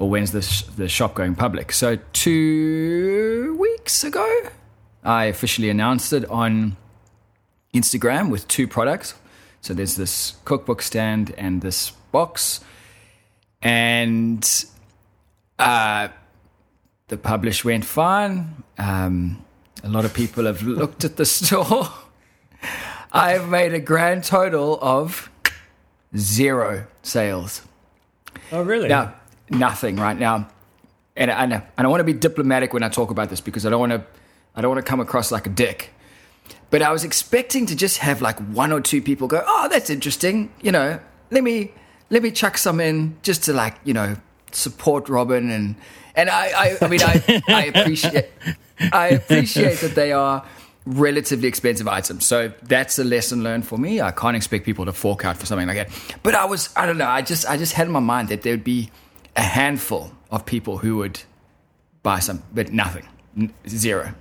or 0.00 0.10
when's 0.10 0.32
the 0.32 0.42
sh- 0.42 0.62
the 0.62 0.88
shop 0.88 1.14
going 1.14 1.36
public? 1.36 1.70
So 1.72 1.98
two 2.12 3.56
weeks 3.58 4.02
ago, 4.02 4.28
I 5.04 5.26
officially 5.26 5.70
announced 5.70 6.12
it 6.12 6.24
on 6.28 6.76
Instagram 7.72 8.28
with 8.30 8.48
two 8.48 8.66
products. 8.66 9.14
So 9.60 9.72
there's 9.72 9.94
this 9.94 10.34
cookbook 10.44 10.82
stand 10.82 11.32
and 11.38 11.62
this 11.62 11.92
box, 12.10 12.60
and 13.62 14.64
uh, 15.60 16.08
the 17.08 17.16
publish 17.16 17.64
went 17.64 17.84
fine. 17.84 18.64
Um, 18.78 19.44
A 19.84 19.88
lot 19.88 20.04
of 20.04 20.12
people 20.12 20.44
have 20.46 20.62
looked 20.62 21.04
at 21.04 21.16
the 21.16 21.24
store. 21.38 21.88
I've 23.12 23.48
made 23.48 23.72
a 23.72 23.80
grand 23.80 24.24
total 24.24 24.78
of 24.82 25.30
zero 26.16 26.86
sales. 27.02 27.62
Oh, 28.52 28.62
really? 28.62 28.88
Now, 28.88 29.14
nothing 29.50 29.96
right 29.96 30.18
now. 30.18 30.48
And 31.16 31.30
I, 31.30 31.44
and 31.44 31.62
I 31.78 31.86
want 31.86 32.00
to 32.00 32.04
be 32.04 32.12
diplomatic 32.12 32.72
when 32.72 32.82
I 32.82 32.88
talk 32.88 33.10
about 33.10 33.30
this 33.30 33.40
because 33.40 33.64
I 33.64 33.70
don't 33.70 33.80
want 33.80 33.92
to 33.92 34.04
I 34.54 34.62
don't 34.62 34.70
want 34.70 34.84
to 34.84 34.88
come 34.88 35.00
across 35.00 35.30
like 35.30 35.46
a 35.46 35.50
dick. 35.50 35.92
But 36.70 36.82
I 36.82 36.90
was 36.90 37.04
expecting 37.04 37.66
to 37.66 37.76
just 37.76 37.98
have 37.98 38.22
like 38.22 38.38
one 38.38 38.72
or 38.72 38.80
two 38.80 39.02
people 39.02 39.28
go, 39.28 39.42
"Oh, 39.46 39.68
that's 39.70 39.90
interesting." 39.90 40.52
You 40.62 40.72
know, 40.72 41.00
let 41.30 41.44
me 41.44 41.72
let 42.10 42.22
me 42.22 42.30
chuck 42.30 42.58
some 42.58 42.80
in 42.80 43.16
just 43.22 43.44
to 43.44 43.52
like 43.52 43.76
you 43.84 43.94
know 43.94 44.16
support 44.52 45.08
Robin 45.08 45.50
and 45.50 45.76
and 46.14 46.30
I 46.30 46.46
I, 46.46 46.76
I 46.80 46.88
mean 46.88 47.02
I 47.02 47.42
I 47.48 47.64
appreciate 47.66 48.28
I 48.92 49.08
appreciate 49.08 49.78
that 49.80 49.94
they 49.94 50.12
are 50.12 50.44
relatively 50.86 51.48
expensive 51.48 51.88
items. 51.88 52.24
So 52.24 52.52
that's 52.62 52.98
a 52.98 53.04
lesson 53.04 53.42
learned 53.42 53.66
for 53.66 53.76
me. 53.76 54.00
I 54.00 54.12
can't 54.12 54.36
expect 54.36 54.64
people 54.64 54.84
to 54.86 54.92
fork 54.92 55.24
out 55.24 55.36
for 55.36 55.44
something 55.44 55.66
like 55.66 55.76
that. 55.76 56.18
But 56.22 56.34
I 56.34 56.44
was 56.44 56.70
I 56.76 56.86
don't 56.86 56.96
know. 56.96 57.08
I 57.08 57.22
just 57.22 57.46
I 57.46 57.56
just 57.56 57.74
had 57.74 57.86
in 57.86 57.92
my 57.92 58.00
mind 58.00 58.28
that 58.28 58.42
there 58.42 58.52
would 58.52 58.64
be 58.64 58.90
a 59.34 59.42
handful 59.42 60.12
of 60.30 60.46
people 60.46 60.78
who 60.78 60.96
would 60.98 61.20
buy 62.02 62.20
some, 62.20 62.42
but 62.54 62.72
nothing, 62.72 63.06
zero. 63.68 64.14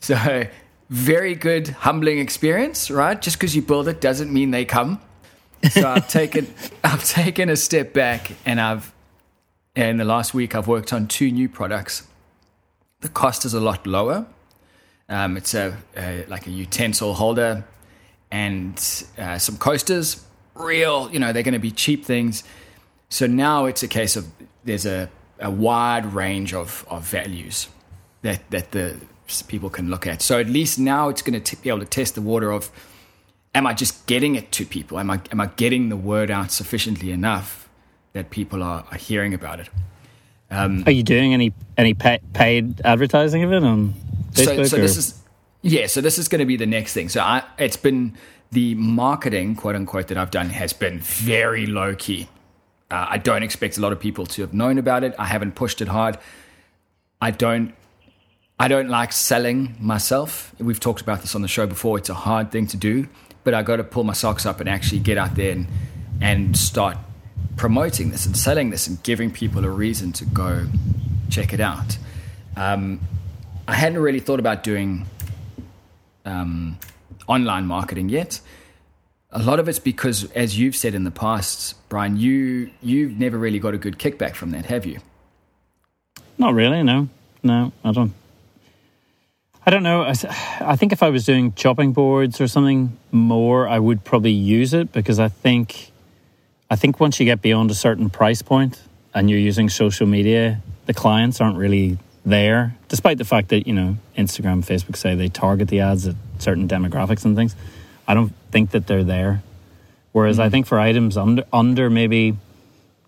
So 0.00 0.46
very 0.88 1.34
good, 1.34 1.68
humbling 1.68 2.18
experience, 2.18 2.90
right? 2.90 3.20
Just 3.20 3.38
because 3.38 3.54
you 3.54 3.62
build 3.62 3.86
it 3.86 4.00
doesn't 4.00 4.32
mean 4.32 4.50
they 4.50 4.64
come. 4.64 5.00
So 5.70 5.86
I've 5.86 6.08
taken 6.20 6.52
I've 6.82 7.04
taken 7.04 7.50
a 7.50 7.56
step 7.56 7.92
back, 7.92 8.32
and 8.46 8.60
I've 8.60 8.92
in 9.76 9.98
the 9.98 10.04
last 10.06 10.32
week 10.32 10.54
I've 10.54 10.66
worked 10.66 10.92
on 10.92 11.06
two 11.06 11.30
new 11.30 11.48
products. 11.48 12.06
The 13.00 13.08
cost 13.08 13.44
is 13.44 13.54
a 13.54 13.60
lot 13.60 13.86
lower. 13.86 14.26
Um, 15.10 15.36
it's 15.36 15.54
a, 15.54 15.76
a 15.96 16.24
like 16.26 16.46
a 16.46 16.50
utensil 16.50 17.14
holder 17.14 17.64
and 18.30 19.04
uh, 19.18 19.38
some 19.38 19.58
coasters. 19.58 20.24
Real, 20.54 21.10
you 21.12 21.18
know, 21.18 21.32
they're 21.32 21.42
going 21.42 21.52
to 21.54 21.58
be 21.58 21.72
cheap 21.72 22.04
things. 22.04 22.44
So 23.08 23.26
now 23.26 23.66
it's 23.66 23.82
a 23.82 23.88
case 23.88 24.14
of 24.16 24.28
there's 24.64 24.86
a, 24.86 25.10
a 25.40 25.50
wide 25.50 26.06
range 26.06 26.54
of, 26.54 26.86
of 26.88 27.02
values 27.02 27.68
that 28.22 28.48
that 28.50 28.70
the 28.70 28.96
people 29.48 29.68
can 29.68 29.90
look 29.90 30.06
at. 30.06 30.22
So 30.22 30.38
at 30.38 30.48
least 30.48 30.78
now 30.78 31.08
it's 31.08 31.22
going 31.22 31.40
to 31.40 31.56
be 31.56 31.68
able 31.68 31.80
to 31.80 31.86
test 31.86 32.14
the 32.14 32.22
water 32.22 32.52
of 32.52 32.70
am 33.54 33.66
I 33.66 33.74
just 33.74 34.06
getting 34.06 34.36
it 34.36 34.52
to 34.52 34.64
people? 34.64 34.98
Am 34.98 35.10
I 35.10 35.20
am 35.32 35.40
I 35.40 35.46
getting 35.56 35.88
the 35.88 35.96
word 35.96 36.30
out 36.30 36.52
sufficiently 36.52 37.10
enough 37.10 37.68
that 38.12 38.30
people 38.30 38.62
are, 38.62 38.84
are 38.90 38.98
hearing 38.98 39.34
about 39.34 39.58
it? 39.58 39.68
Um, 40.50 40.82
are 40.86 40.92
you 40.92 41.02
doing 41.02 41.32
any 41.32 41.52
any 41.78 41.94
pay, 41.94 42.20
paid 42.32 42.80
advertising 42.84 43.44
of 43.44 43.52
it 43.52 43.62
on 43.62 43.94
Facebook? 44.32 44.56
So, 44.56 44.64
so 44.64 44.76
this 44.76 44.96
is 44.96 45.22
yeah. 45.62 45.86
So 45.86 46.00
this 46.00 46.18
is 46.18 46.28
going 46.28 46.40
to 46.40 46.46
be 46.46 46.56
the 46.56 46.66
next 46.66 46.92
thing. 46.92 47.08
So 47.08 47.20
I, 47.20 47.44
it's 47.58 47.76
been 47.76 48.16
the 48.50 48.74
marketing, 48.74 49.54
quote 49.54 49.76
unquote, 49.76 50.08
that 50.08 50.18
I've 50.18 50.30
done 50.30 50.50
has 50.50 50.72
been 50.72 50.98
very 50.98 51.66
low 51.66 51.94
key. 51.94 52.28
Uh, 52.90 53.06
I 53.10 53.18
don't 53.18 53.44
expect 53.44 53.78
a 53.78 53.80
lot 53.80 53.92
of 53.92 54.00
people 54.00 54.26
to 54.26 54.42
have 54.42 54.52
known 54.52 54.76
about 54.78 55.04
it. 55.04 55.14
I 55.18 55.26
haven't 55.26 55.54
pushed 55.54 55.80
it 55.80 55.88
hard. 55.88 56.18
I 57.20 57.30
don't. 57.30 57.74
I 58.58 58.68
don't 58.68 58.88
like 58.90 59.12
selling 59.12 59.74
myself. 59.80 60.54
We've 60.58 60.80
talked 60.80 61.00
about 61.00 61.22
this 61.22 61.34
on 61.34 61.40
the 61.40 61.48
show 61.48 61.66
before. 61.66 61.96
It's 61.96 62.10
a 62.10 62.14
hard 62.14 62.50
thing 62.50 62.66
to 62.66 62.76
do, 62.76 63.08
but 63.42 63.54
I 63.54 63.62
got 63.62 63.76
to 63.76 63.84
pull 63.84 64.04
my 64.04 64.12
socks 64.12 64.44
up 64.44 64.60
and 64.60 64.68
actually 64.68 64.98
get 64.98 65.16
out 65.16 65.34
there 65.34 65.52
and, 65.52 65.66
and 66.20 66.54
start 66.54 66.98
promoting 67.56 68.10
this 68.10 68.26
and 68.26 68.36
selling 68.36 68.70
this 68.70 68.86
and 68.86 69.02
giving 69.02 69.30
people 69.30 69.64
a 69.64 69.70
reason 69.70 70.12
to 70.12 70.24
go 70.24 70.66
check 71.30 71.52
it 71.52 71.60
out. 71.60 71.98
Um, 72.56 73.00
I 73.68 73.74
hadn't 73.74 73.98
really 73.98 74.20
thought 74.20 74.40
about 74.40 74.62
doing 74.62 75.06
um, 76.24 76.78
online 77.28 77.66
marketing 77.66 78.08
yet 78.08 78.40
a 79.32 79.42
lot 79.42 79.60
of 79.60 79.68
it's 79.68 79.78
because, 79.78 80.30
as 80.32 80.58
you've 80.58 80.76
said 80.76 80.94
in 80.94 81.04
the 81.04 81.10
past, 81.10 81.76
Bryan, 81.88 82.16
you 82.16 82.70
you've 82.82 83.18
never 83.18 83.38
really 83.38 83.58
got 83.58 83.74
a 83.74 83.78
good 83.78 83.98
kickback 83.98 84.34
from 84.34 84.50
that, 84.50 84.66
have 84.66 84.84
you? 84.84 84.98
Not 86.38 86.54
really. 86.54 86.82
No, 86.82 87.08
no, 87.42 87.72
I 87.84 87.92
don't. 87.92 88.12
I 89.64 89.70
don't 89.70 89.82
know. 89.82 90.02
I, 90.02 90.14
I 90.60 90.76
think 90.76 90.92
if 90.92 91.02
I 91.02 91.10
was 91.10 91.24
doing 91.24 91.52
chopping 91.52 91.92
boards 91.92 92.40
or 92.40 92.48
something 92.48 92.96
more, 93.12 93.68
I 93.68 93.78
would 93.78 94.04
probably 94.04 94.32
use 94.32 94.72
it 94.72 94.90
because 94.90 95.20
I 95.20 95.28
think, 95.28 95.89
I 96.70 96.76
think 96.76 97.00
once 97.00 97.18
you 97.18 97.26
get 97.26 97.42
beyond 97.42 97.70
a 97.70 97.74
certain 97.74 98.08
price 98.10 98.42
point 98.42 98.80
and 99.12 99.28
you're 99.28 99.40
using 99.40 99.68
social 99.68 100.06
media, 100.06 100.62
the 100.86 100.94
clients 100.94 101.40
aren't 101.40 101.58
really 101.58 101.98
there, 102.24 102.76
despite 102.88 103.18
the 103.18 103.24
fact 103.24 103.48
that 103.48 103.66
you 103.66 103.72
know 103.72 103.96
Instagram, 104.16 104.64
Facebook 104.64 104.96
say 104.96 105.14
they 105.16 105.28
target 105.28 105.68
the 105.68 105.80
ads 105.80 106.06
at 106.06 106.14
certain 106.38 106.68
demographics 106.68 107.24
and 107.24 107.34
things. 107.34 107.56
I 108.06 108.14
don't 108.14 108.32
think 108.52 108.70
that 108.70 108.86
they're 108.86 109.04
there. 109.04 109.42
Whereas 110.12 110.38
mm. 110.38 110.42
I 110.42 110.50
think 110.50 110.66
for 110.66 110.78
items 110.78 111.16
under 111.16 111.44
under 111.52 111.90
maybe 111.90 112.36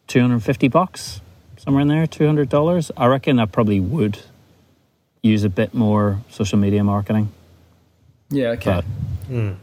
two 0.09 0.21
hundred 0.21 0.35
and 0.35 0.45
fifty 0.45 0.69
bucks, 0.69 1.21
somewhere 1.57 1.83
in 1.83 1.89
there, 1.89 2.07
two 2.07 2.27
hundred 2.27 2.49
dollars, 2.49 2.91
I 2.97 3.07
reckon 3.07 3.39
I 3.39 3.47
probably 3.47 3.81
would 3.81 4.19
use 5.23 5.45
a 5.45 5.49
bit 5.49 5.73
more 5.73 6.21
social 6.31 6.59
media 6.59 6.83
marketing. 6.83 7.33
Yeah, 8.29 8.49
okay. 8.51 8.83
But 8.83 8.85
mm. 9.31 9.57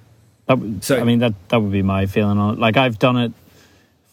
that, 0.45 0.83
so 0.83 0.99
I 0.99 1.03
mean 1.03 1.19
that 1.19 1.33
that 1.49 1.61
would 1.61 1.71
be 1.71 1.81
my 1.81 2.05
feeling 2.05 2.37
on 2.37 2.53
it. 2.53 2.59
Like 2.59 2.77
I've 2.77 2.99
done 2.99 3.17
it 3.17 3.33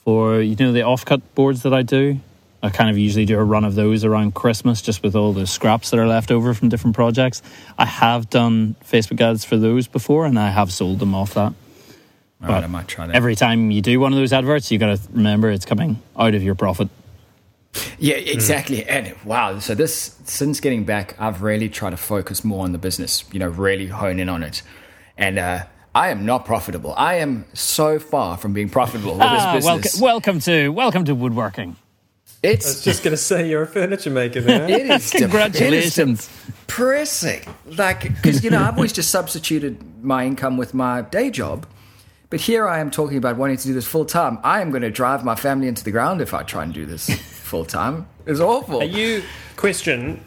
for 0.06 0.40
you 0.40 0.54
know 0.54 0.70
the 0.70 0.80
offcut 0.80 1.20
boards 1.34 1.64
that 1.64 1.74
I 1.74 1.82
do. 1.82 2.20
I 2.62 2.70
kind 2.70 2.88
of 2.88 2.96
usually 2.96 3.26
do 3.26 3.38
a 3.38 3.44
run 3.44 3.64
of 3.64 3.74
those 3.74 4.04
around 4.04 4.34
Christmas 4.34 4.80
just 4.80 5.02
with 5.02 5.16
all 5.16 5.32
the 5.32 5.46
scraps 5.46 5.90
that 5.90 5.98
are 5.98 6.06
left 6.06 6.30
over 6.30 6.54
from 6.54 6.68
different 6.68 6.94
projects. 6.94 7.42
I 7.76 7.86
have 7.86 8.30
done 8.30 8.76
Facebook 8.84 9.20
ads 9.20 9.44
for 9.44 9.56
those 9.56 9.88
before 9.88 10.24
and 10.24 10.38
I 10.38 10.50
have 10.50 10.72
sold 10.72 11.00
them 11.00 11.14
off 11.14 11.34
that. 11.34 11.52
All 12.42 12.48
right, 12.48 12.62
I 12.62 12.66
might 12.68 12.86
try 12.86 13.06
that. 13.06 13.16
Every 13.16 13.34
time 13.34 13.70
you 13.70 13.82
do 13.82 13.98
one 13.98 14.12
of 14.12 14.18
those 14.18 14.32
adverts, 14.32 14.70
you 14.70 14.78
got 14.78 14.96
to 14.96 15.08
remember 15.12 15.50
it's 15.50 15.64
coming 15.64 16.00
out 16.16 16.34
of 16.34 16.42
your 16.42 16.54
profit. 16.54 16.88
Yeah, 17.98 18.14
exactly. 18.14 18.82
Mm. 18.82 18.88
And 18.88 19.16
wow, 19.24 19.58
so 19.58 19.74
this 19.74 20.18
since 20.24 20.60
getting 20.60 20.84
back, 20.84 21.20
I've 21.20 21.42
really 21.42 21.68
tried 21.68 21.90
to 21.90 21.96
focus 21.96 22.44
more 22.44 22.64
on 22.64 22.72
the 22.72 22.78
business. 22.78 23.24
You 23.32 23.40
know, 23.40 23.48
really 23.48 23.88
hone 23.88 24.20
in 24.20 24.28
on 24.28 24.42
it. 24.42 24.62
And 25.18 25.38
uh, 25.38 25.64
I 25.96 26.10
am 26.10 26.26
not 26.26 26.44
profitable. 26.44 26.92
I 26.94 27.14
am 27.14 27.46
so 27.54 27.98
far 27.98 28.36
from 28.36 28.52
being 28.52 28.68
profitable 28.68 29.12
with 29.12 29.22
ah, 29.22 29.54
this 29.54 29.64
business. 29.64 29.98
Welcome, 29.98 30.34
welcome 30.34 30.40
to 30.40 30.68
welcome 30.68 31.04
to 31.06 31.14
woodworking. 31.14 31.76
It's, 32.42 32.66
I 32.66 32.68
was 32.68 32.84
just 32.84 33.02
going 33.02 33.12
to 33.12 33.16
say 33.16 33.48
you're 33.48 33.62
a 33.62 33.66
furniture 33.66 34.10
maker. 34.10 34.42
There. 34.42 34.64
it 34.68 34.90
is 34.90 35.10
congratulations, 35.10 36.28
depressing. 36.44 37.48
Like 37.64 38.02
because 38.02 38.44
you 38.44 38.50
know 38.50 38.62
I've 38.62 38.74
always 38.74 38.92
just 38.92 39.10
substituted 39.10 40.04
my 40.04 40.26
income 40.26 40.58
with 40.58 40.74
my 40.74 41.00
day 41.00 41.30
job, 41.30 41.66
but 42.28 42.42
here 42.42 42.68
I 42.68 42.80
am 42.80 42.90
talking 42.90 43.16
about 43.16 43.38
wanting 43.38 43.56
to 43.56 43.66
do 43.66 43.72
this 43.72 43.86
full 43.86 44.04
time. 44.04 44.38
I 44.44 44.60
am 44.60 44.68
going 44.68 44.82
to 44.82 44.90
drive 44.90 45.24
my 45.24 45.34
family 45.34 45.66
into 45.66 45.82
the 45.82 45.92
ground 45.92 46.20
if 46.20 46.34
I 46.34 46.42
try 46.42 46.62
and 46.62 46.74
do 46.74 46.84
this 46.84 47.08
full 47.42 47.64
time. 47.64 48.06
It's 48.26 48.38
awful. 48.38 48.82
Are 48.82 48.84
you 48.84 49.22
question? 49.56 50.22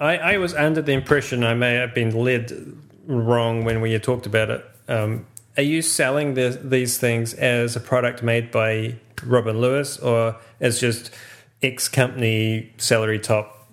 I, 0.00 0.16
I 0.16 0.36
was 0.38 0.54
under 0.54 0.80
the 0.80 0.92
impression 0.92 1.44
I 1.44 1.52
may 1.52 1.74
have 1.74 1.94
been 1.94 2.16
led 2.16 2.50
wrong 3.06 3.62
when 3.62 3.82
we 3.82 3.98
talked 3.98 4.24
about 4.24 4.48
it. 4.48 4.64
Um, 4.88 5.26
are 5.56 5.62
you 5.62 5.82
selling 5.82 6.34
the, 6.34 6.60
these 6.62 6.98
things 6.98 7.34
as 7.34 7.76
a 7.76 7.80
product 7.80 8.22
made 8.22 8.50
by 8.50 8.96
Robin 9.24 9.60
Lewis 9.60 9.98
or 9.98 10.36
as 10.60 10.80
just 10.80 11.10
X 11.62 11.88
company 11.88 12.72
Celery 12.76 13.18
Top 13.18 13.70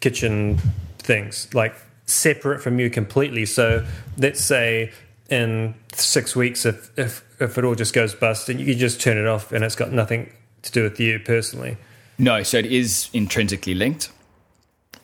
kitchen 0.00 0.58
things, 0.98 1.52
like 1.52 1.74
separate 2.06 2.62
from 2.62 2.78
you 2.78 2.90
completely? 2.90 3.44
So 3.46 3.84
let's 4.16 4.40
say 4.40 4.92
in 5.28 5.74
six 5.92 6.36
weeks, 6.36 6.64
if, 6.64 6.96
if, 6.98 7.24
if 7.40 7.58
it 7.58 7.64
all 7.64 7.74
just 7.74 7.92
goes 7.92 8.14
bust 8.14 8.48
and 8.48 8.60
you 8.60 8.74
just 8.74 9.00
turn 9.00 9.16
it 9.16 9.26
off 9.26 9.52
and 9.52 9.64
it's 9.64 9.76
got 9.76 9.92
nothing 9.92 10.32
to 10.62 10.70
do 10.70 10.82
with 10.82 11.00
you 11.00 11.18
personally. 11.18 11.76
No, 12.18 12.42
so 12.42 12.58
it 12.58 12.66
is 12.66 13.10
intrinsically 13.12 13.74
linked. 13.74 14.10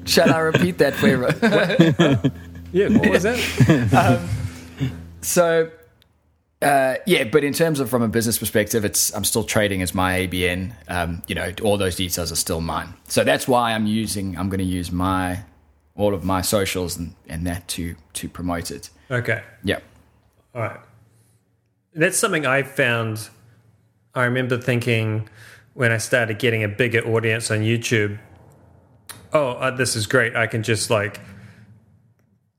Shall 0.06 0.34
I 0.34 0.38
repeat 0.40 0.76
that 0.76 0.92
for 0.92 1.08
you? 1.08 1.14
yeah, 2.74 2.88
what 2.98 3.08
was 3.08 3.22
that? 3.22 3.38
Um, 4.20 4.28
so 5.22 5.70
uh, 6.64 6.96
yeah, 7.06 7.24
but 7.24 7.44
in 7.44 7.52
terms 7.52 7.80
of 7.80 7.90
from 7.90 8.02
a 8.02 8.08
business 8.08 8.38
perspective, 8.38 8.84
it's 8.84 9.14
I'm 9.14 9.24
still 9.24 9.44
trading 9.44 9.82
as 9.82 9.94
my 9.94 10.26
ABN. 10.26 10.72
Um, 10.88 11.22
you 11.26 11.34
know, 11.34 11.52
all 11.62 11.76
those 11.76 11.96
details 11.96 12.32
are 12.32 12.36
still 12.36 12.60
mine. 12.60 12.94
So 13.08 13.24
that's 13.24 13.46
why 13.46 13.72
I'm 13.72 13.86
using. 13.86 14.36
I'm 14.36 14.48
going 14.48 14.58
to 14.58 14.64
use 14.64 14.90
my 14.90 15.44
all 15.96 16.14
of 16.14 16.24
my 16.24 16.40
socials 16.40 16.96
and, 16.96 17.14
and 17.28 17.46
that 17.46 17.68
to 17.68 17.94
to 18.14 18.28
promote 18.28 18.70
it. 18.70 18.90
Okay. 19.10 19.42
Yeah. 19.62 19.78
All 20.54 20.62
right. 20.62 20.80
That's 21.94 22.16
something 22.16 22.46
I 22.46 22.62
found. 22.62 23.28
I 24.14 24.24
remember 24.24 24.58
thinking 24.58 25.28
when 25.74 25.92
I 25.92 25.98
started 25.98 26.38
getting 26.38 26.62
a 26.62 26.68
bigger 26.68 27.00
audience 27.00 27.50
on 27.50 27.60
YouTube, 27.60 28.18
oh, 29.32 29.50
uh, 29.50 29.70
this 29.70 29.96
is 29.96 30.06
great. 30.06 30.36
I 30.36 30.46
can 30.46 30.62
just 30.62 30.90
like 30.90 31.20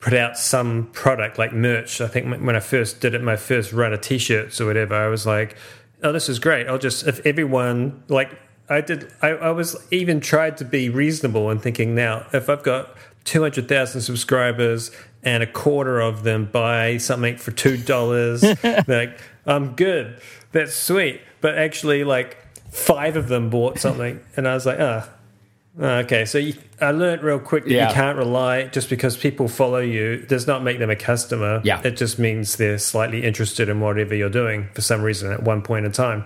put 0.06 0.14
out 0.14 0.38
some 0.38 0.86
product 0.94 1.40
like 1.40 1.52
merch. 1.52 2.00
I 2.00 2.08
think 2.08 2.28
when 2.28 2.56
I 2.56 2.60
first 2.60 3.02
did 3.02 3.16
it, 3.16 3.24
my 3.24 3.36
first 3.36 3.74
run 3.74 3.92
of 3.92 4.02
t-shirts 4.02 4.62
or 4.62 4.68
whatever, 4.68 4.94
I 4.94 5.08
was 5.08 5.26
like, 5.26 5.58
oh, 6.04 6.12
this 6.12 6.30
is 6.30 6.38
great. 6.38 6.68
I'll 6.68 6.78
just 6.78 7.08
if 7.08 7.26
everyone 7.26 8.04
like 8.08 8.30
I 8.70 8.82
did. 8.82 9.12
I, 9.24 9.30
I 9.30 9.50
was 9.50 9.76
even 9.90 10.20
tried 10.20 10.58
to 10.58 10.66
be 10.66 10.90
reasonable 10.90 11.50
and 11.50 11.60
thinking 11.60 11.96
now 11.96 12.28
if 12.34 12.52
I've 12.52 12.62
got 12.62 12.96
two 13.24 13.42
hundred 13.42 13.68
thousand 13.68 14.02
subscribers 14.02 14.92
and 15.24 15.42
a 15.42 15.48
quarter 15.48 16.00
of 16.00 16.22
them 16.22 16.46
buy 16.46 16.98
something 16.98 17.38
for 17.38 17.50
two 17.50 17.76
dollars, 17.76 18.44
like 18.88 19.20
I'm 19.48 19.76
good. 19.76 20.22
That's 20.52 20.76
sweet. 20.76 21.20
But 21.42 21.58
actually, 21.58 22.04
like 22.04 22.38
five 22.70 23.18
of 23.18 23.28
them 23.28 23.50
bought 23.50 23.80
something, 23.80 24.20
and 24.38 24.48
I 24.48 24.54
was 24.54 24.68
like, 24.68 24.80
ah. 24.80 25.10
Oh, 25.10 25.15
okay, 25.80 26.26
so 26.26 26.38
you, 26.38 26.54
I 26.80 26.92
learned 26.92 27.22
real 27.24 27.40
quick 27.40 27.66
that 27.66 27.72
Yeah. 27.72 27.88
you 27.90 27.94
can't 27.94 28.18
rely 28.18 28.66
just 28.68 28.90
because 28.90 29.18
people 29.18 29.48
follow 29.48 29.80
you 29.80 30.18
does 30.26 30.48
not 30.48 30.64
make 30.64 30.80
them 30.80 30.90
a 30.90 30.96
customer. 30.96 31.62
Yeah. 31.64 31.82
It 31.84 31.98
just 31.98 32.18
means 32.20 32.56
they're 32.58 32.78
slightly 32.78 33.24
interested 33.24 33.68
in 33.70 33.80
whatever 33.82 34.16
you're 34.16 34.30
doing 34.30 34.70
for 34.74 34.82
some 34.82 35.02
reason 35.02 35.32
at 35.32 35.44
one 35.44 35.62
point 35.62 35.86
in 35.86 35.92
time. 35.92 36.26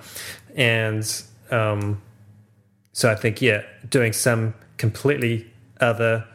And 0.55 1.03
um, 1.51 2.01
so 2.93 3.11
I 3.11 3.15
think, 3.15 3.41
yeah, 3.41 3.63
doing 3.89 4.13
some 4.13 4.53
completely 4.77 5.51
other 5.79 6.25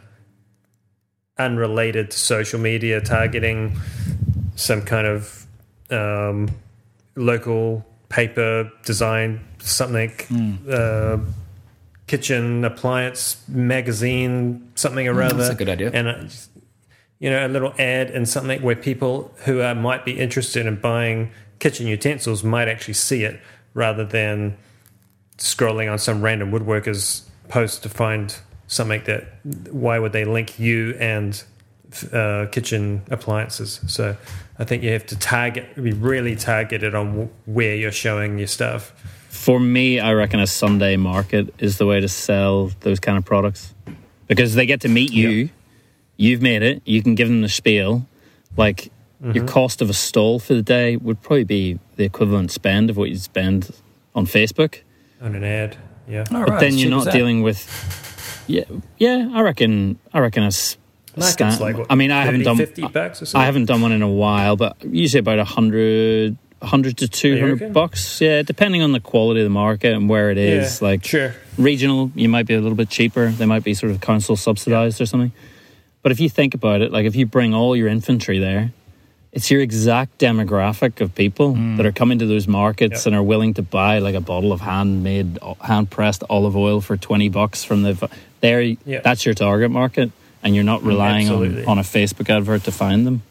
unrelated 1.39 2.11
to 2.13 2.19
social 2.19 2.61
media 2.61 3.01
targeting 3.01 3.77
some 4.57 4.83
kind 4.83 5.07
of 5.07 5.47
um, 5.91 6.49
local 7.17 7.85
paper 8.09 8.71
design, 8.85 9.41
something, 9.59 10.11
uh, 10.71 11.19
kitchen 12.07 12.65
appliance 12.65 13.43
magazine, 13.49 14.71
something 14.75 15.09
or 15.09 15.23
other. 15.23 15.35
that's 15.35 15.51
a 15.51 15.55
good 15.55 15.69
idea. 15.69 15.91
And 15.93 16.09
uh, 16.09 16.21
just, 16.23 16.51
you 17.19 17.31
know, 17.31 17.47
a 17.47 17.49
little 17.49 17.73
ad 17.79 18.11
and 18.11 18.29
something 18.29 18.61
where 18.63 18.77
people 18.77 19.33
who 19.45 19.61
are, 19.61 19.75
might 19.75 20.05
be 20.05 20.19
interested 20.19 20.67
in 20.67 20.77
buying 20.77 21.31
kitchen 21.59 21.87
utensils 21.87 22.45
might 22.45 22.69
actually 22.69 22.95
see 22.95 23.25
it 23.25 23.41
rather 23.73 24.05
than 24.05 24.57
scrolling 25.39 25.91
on 25.91 25.99
some 25.99 26.23
random 26.23 26.51
woodworker's 26.53 27.29
post 27.49 27.83
to 27.83 27.89
find 27.89 28.37
something 28.67 29.03
that 29.05 29.25
why 29.71 29.99
would 29.99 30.13
they 30.13 30.25
link 30.25 30.59
you 30.59 30.97
and 31.01 31.45
uh, 32.13 32.47
kitchen 32.51 33.03
appliances 33.11 33.81
so 33.87 34.17
i 34.59 34.65
think 34.65 34.83
you 34.83 34.91
have 34.91 35.07
to 35.07 35.17
target 35.19 35.75
be 35.77 35.93
really 35.93 36.35
targeted 36.35 36.95
on 36.95 37.29
where 37.47 37.75
you're 37.75 37.93
showing 37.93 38.39
your 38.39 38.47
stuff 38.47 38.93
For 39.45 39.61
me, 39.61 40.01
I 40.01 40.15
reckon 40.15 40.41
a 40.41 40.47
Sunday 40.47 40.97
market 40.97 41.55
is 41.59 41.77
the 41.77 41.85
way 41.85 42.01
to 42.01 42.09
sell 42.09 42.71
those 42.81 42.99
kind 42.99 43.19
of 43.19 43.27
products 43.27 43.75
because 44.27 44.55
they 44.55 44.65
get 44.65 44.81
to 44.81 44.89
meet 44.89 45.13
you. 45.13 45.29
Yeah. 45.29 45.49
You've 46.17 46.41
made 46.41 46.63
it. 46.63 46.81
You 46.87 47.03
can 47.03 47.15
give 47.15 47.29
them 47.29 47.43
the 47.43 47.51
spiel. 47.51 48.07
Like 48.57 48.91
your 49.21 49.35
mm-hmm. 49.35 49.47
cost 49.47 49.83
of 49.83 49.91
a 49.91 49.93
stall 49.93 50.39
for 50.39 50.55
the 50.55 50.63
day 50.63 50.97
would 50.97 51.21
probably 51.21 51.45
be 51.45 51.79
the 51.97 52.05
equivalent 52.05 52.53
spend 52.53 52.89
of 52.89 52.97
what 52.97 53.11
you'd 53.11 53.21
spend 53.21 53.71
on 54.15 54.25
Facebook. 54.25 54.81
on 55.21 55.35
an 55.35 55.45
ad 55.45 55.77
yeah 56.09 56.25
All 56.33 56.41
But 56.41 56.49
right, 56.49 56.61
then 56.61 56.79
you're 56.79 56.89
not 56.89 57.13
dealing 57.13 57.43
with. 57.43 57.61
Yeah, 58.47 58.65
yeah. 58.97 59.29
I 59.31 59.43
reckon. 59.43 59.99
I 60.15 60.21
reckon 60.21 60.43
a 60.43 60.47
s- 60.47 60.79
Like 61.17 61.33
stand- 61.33 61.53
it's 61.53 61.61
like 61.61 61.77
what, 61.77 61.89
I 61.91 61.97
mean, 61.97 62.11
I 62.11 62.25
haven't 62.25 62.45
done. 62.45 62.57
50 62.57 62.89
bucks 62.89 63.21
or 63.21 63.27
something 63.27 63.43
I 63.43 63.45
haven't 63.45 63.67
done 63.67 63.83
one 63.83 63.93
in 63.93 64.01
a 64.01 64.09
while, 64.09 64.57
but 64.57 64.83
usually 64.85 65.21
about 65.21 65.39
a 65.39 65.45
hundred, 65.45 66.39
hundred 66.65 66.97
to 66.99 67.09
200 67.09 67.73
bucks. 67.73 68.21
Yeah, 68.21 68.43
depending 68.43 68.83
on 68.83 68.93
the 68.93 69.01
quality 69.01 69.41
of 69.41 69.45
the 69.45 69.51
market 69.51 69.93
and 69.95 70.09
where 70.09 70.31
it 70.31 70.39
is. 70.39 70.81
yeah, 70.81 70.89
like 70.89 71.05
sure 71.05 71.35
regional, 71.59 72.11
you 72.15 72.29
might 72.29 72.47
be 72.47 72.55
a 72.55 72.61
little 72.61 72.77
bit 72.77 72.89
cheaper. 72.89 73.29
They 73.31 73.47
might 73.47 73.63
be 73.65 73.75
sort 73.75 73.93
of 73.93 74.01
council 74.01 74.37
subsidized 74.37 75.01
or 75.01 75.07
something. 75.07 75.33
But 76.03 76.13
if 76.13 76.21
you 76.21 76.29
think 76.29 76.55
about 76.55 76.81
it, 76.83 76.91
like 76.93 77.07
if 77.07 77.15
you 77.17 77.27
bring 77.27 77.55
all 77.55 77.75
your 77.77 77.89
infantry 77.89 78.39
there, 78.39 78.73
it's 79.33 79.51
your 79.51 79.61
exact 79.61 80.19
demographic 80.19 81.01
of 81.01 81.15
people 81.15 81.55
that 81.77 81.85
are 81.87 81.93
coming 81.93 82.19
to 82.21 82.27
those 82.27 82.47
markets 82.47 83.01
Yep. 83.01 83.07
and 83.07 83.17
are 83.17 83.23
willing 83.23 83.55
to 83.55 83.63
buy 83.63 83.99
like 84.01 84.15
a 84.15 84.21
bottle 84.21 84.53
of 84.53 84.61
handmade, 84.61 85.39
hand 85.61 85.91
pressed 85.91 86.23
olive 86.31 86.57
oil 86.57 86.81
for 86.81 86.97
twenty 86.97 87.29
bucks 87.29 87.65
from 87.65 87.83
the. 87.83 88.11
There, 88.41 88.61
Yeah. 88.63 89.01
that's 89.03 89.25
your 89.25 89.35
target 89.35 89.71
market, 89.71 90.13
and 90.43 90.55
you're 90.55 90.65
not 90.65 90.83
relying 90.85 91.31
on, 91.31 91.65
on 91.67 91.79
a 91.79 91.83
Facebook 91.83 92.29
advert 92.29 92.65
to 92.65 92.73
find 92.73 93.07
them. 93.07 93.23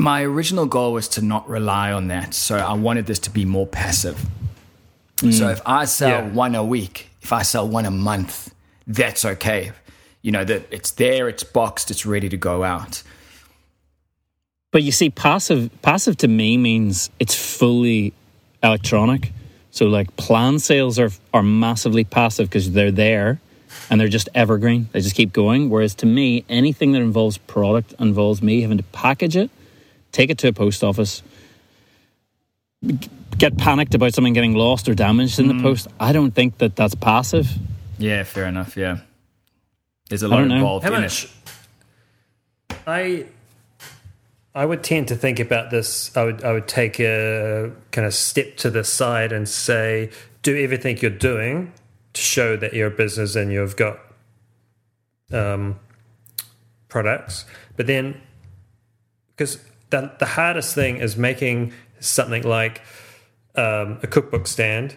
My 0.00 0.22
original 0.22 0.64
goal 0.64 0.94
was 0.94 1.08
to 1.08 1.22
not 1.22 1.46
rely 1.46 1.92
on 1.92 2.08
that, 2.08 2.32
so 2.32 2.56
I 2.56 2.72
wanted 2.72 3.04
this 3.04 3.18
to 3.20 3.30
be 3.30 3.44
more 3.44 3.66
passive. 3.66 4.24
Mm. 5.18 5.34
So 5.34 5.50
if 5.50 5.60
I 5.66 5.84
sell 5.84 6.08
Yeah. 6.08 6.28
one 6.28 6.54
a 6.54 6.64
week, 6.64 7.10
if 7.20 7.34
I 7.34 7.42
sell 7.42 7.68
one 7.68 7.84
a 7.84 7.90
month, 7.90 8.54
that's 8.86 9.26
okay. 9.26 9.72
You 10.22 10.32
know 10.32 10.42
that 10.44 10.62
it's 10.70 10.92
there, 10.92 11.28
it's 11.28 11.44
boxed, 11.44 11.90
it's 11.90 12.06
ready 12.06 12.30
to 12.30 12.38
go 12.38 12.64
out. 12.64 13.02
But 14.72 14.82
you 14.84 14.92
see, 14.92 15.10
passive 15.10 15.68
passive 15.82 16.16
to 16.18 16.28
me 16.28 16.56
means 16.56 17.10
it's 17.18 17.34
fully 17.34 18.14
electronic. 18.62 19.32
So 19.70 19.84
like 19.86 20.16
plan 20.16 20.58
sales 20.60 20.98
are 20.98 21.10
are 21.34 21.42
massively 21.42 22.04
passive 22.04 22.48
because 22.48 22.72
they're 22.72 22.90
there 22.90 23.38
and 23.90 24.00
they're 24.00 24.08
just 24.08 24.30
evergreen. 24.34 24.88
They 24.92 25.00
just 25.02 25.14
keep 25.14 25.32
going. 25.34 25.68
Whereas 25.68 25.94
to 25.96 26.06
me, 26.06 26.44
anything 26.48 26.92
that 26.92 27.02
involves 27.02 27.36
product 27.36 27.92
involves 27.98 28.40
me 28.40 28.62
having 28.62 28.78
to 28.78 28.84
package 28.92 29.36
it, 29.36 29.50
take 30.12 30.30
it 30.30 30.38
to 30.38 30.48
a 30.48 30.52
post 30.52 30.82
office, 30.84 31.22
get 33.38 33.56
panicked 33.56 33.94
about 33.94 34.14
something 34.14 34.32
getting 34.32 34.54
lost 34.54 34.88
or 34.88 34.94
damaged 34.94 35.38
in 35.38 35.48
the 35.48 35.62
post. 35.62 35.88
I 35.98 36.12
don't 36.12 36.32
think 36.32 36.58
that 36.58 36.76
that's 36.76 36.94
passive. 36.94 37.50
Yeah, 37.98 38.22
fair 38.24 38.46
enough. 38.46 38.76
Yeah, 38.76 38.98
there's 40.08 40.22
a 40.22 40.28
lot 40.28 40.42
involved 40.42 40.84
How 40.84 40.94
in 40.94 41.02
much? 41.02 41.24
it. 41.24 41.30
I 42.86 43.26
I 44.54 44.64
would 44.64 44.82
tend 44.82 45.08
to 45.08 45.16
think 45.16 45.38
about 45.38 45.70
this. 45.70 46.16
I 46.16 46.24
would 46.24 46.42
I 46.44 46.52
would 46.52 46.66
take 46.66 46.98
a 47.00 47.72
kind 47.92 48.06
of 48.06 48.14
step 48.14 48.56
to 48.58 48.70
the 48.70 48.84
side 48.84 49.32
and 49.32 49.48
say, 49.48 50.10
do 50.42 50.56
everything 50.56 50.98
you're 50.98 51.10
doing 51.10 51.72
to 52.14 52.20
show 52.20 52.56
that 52.56 52.74
you're 52.74 52.88
a 52.88 52.90
business 52.90 53.36
and 53.36 53.52
you've 53.52 53.76
got 53.76 54.00
um, 55.32 55.78
products, 56.88 57.44
but 57.76 57.86
then 57.86 58.20
because 59.36 59.58
the 59.90 60.12
the 60.18 60.26
hardest 60.26 60.74
thing 60.74 60.96
is 60.96 61.16
making 61.16 61.72
something 62.00 62.42
like 62.42 62.82
um, 63.54 63.98
a 64.02 64.06
cookbook 64.06 64.46
stand. 64.46 64.96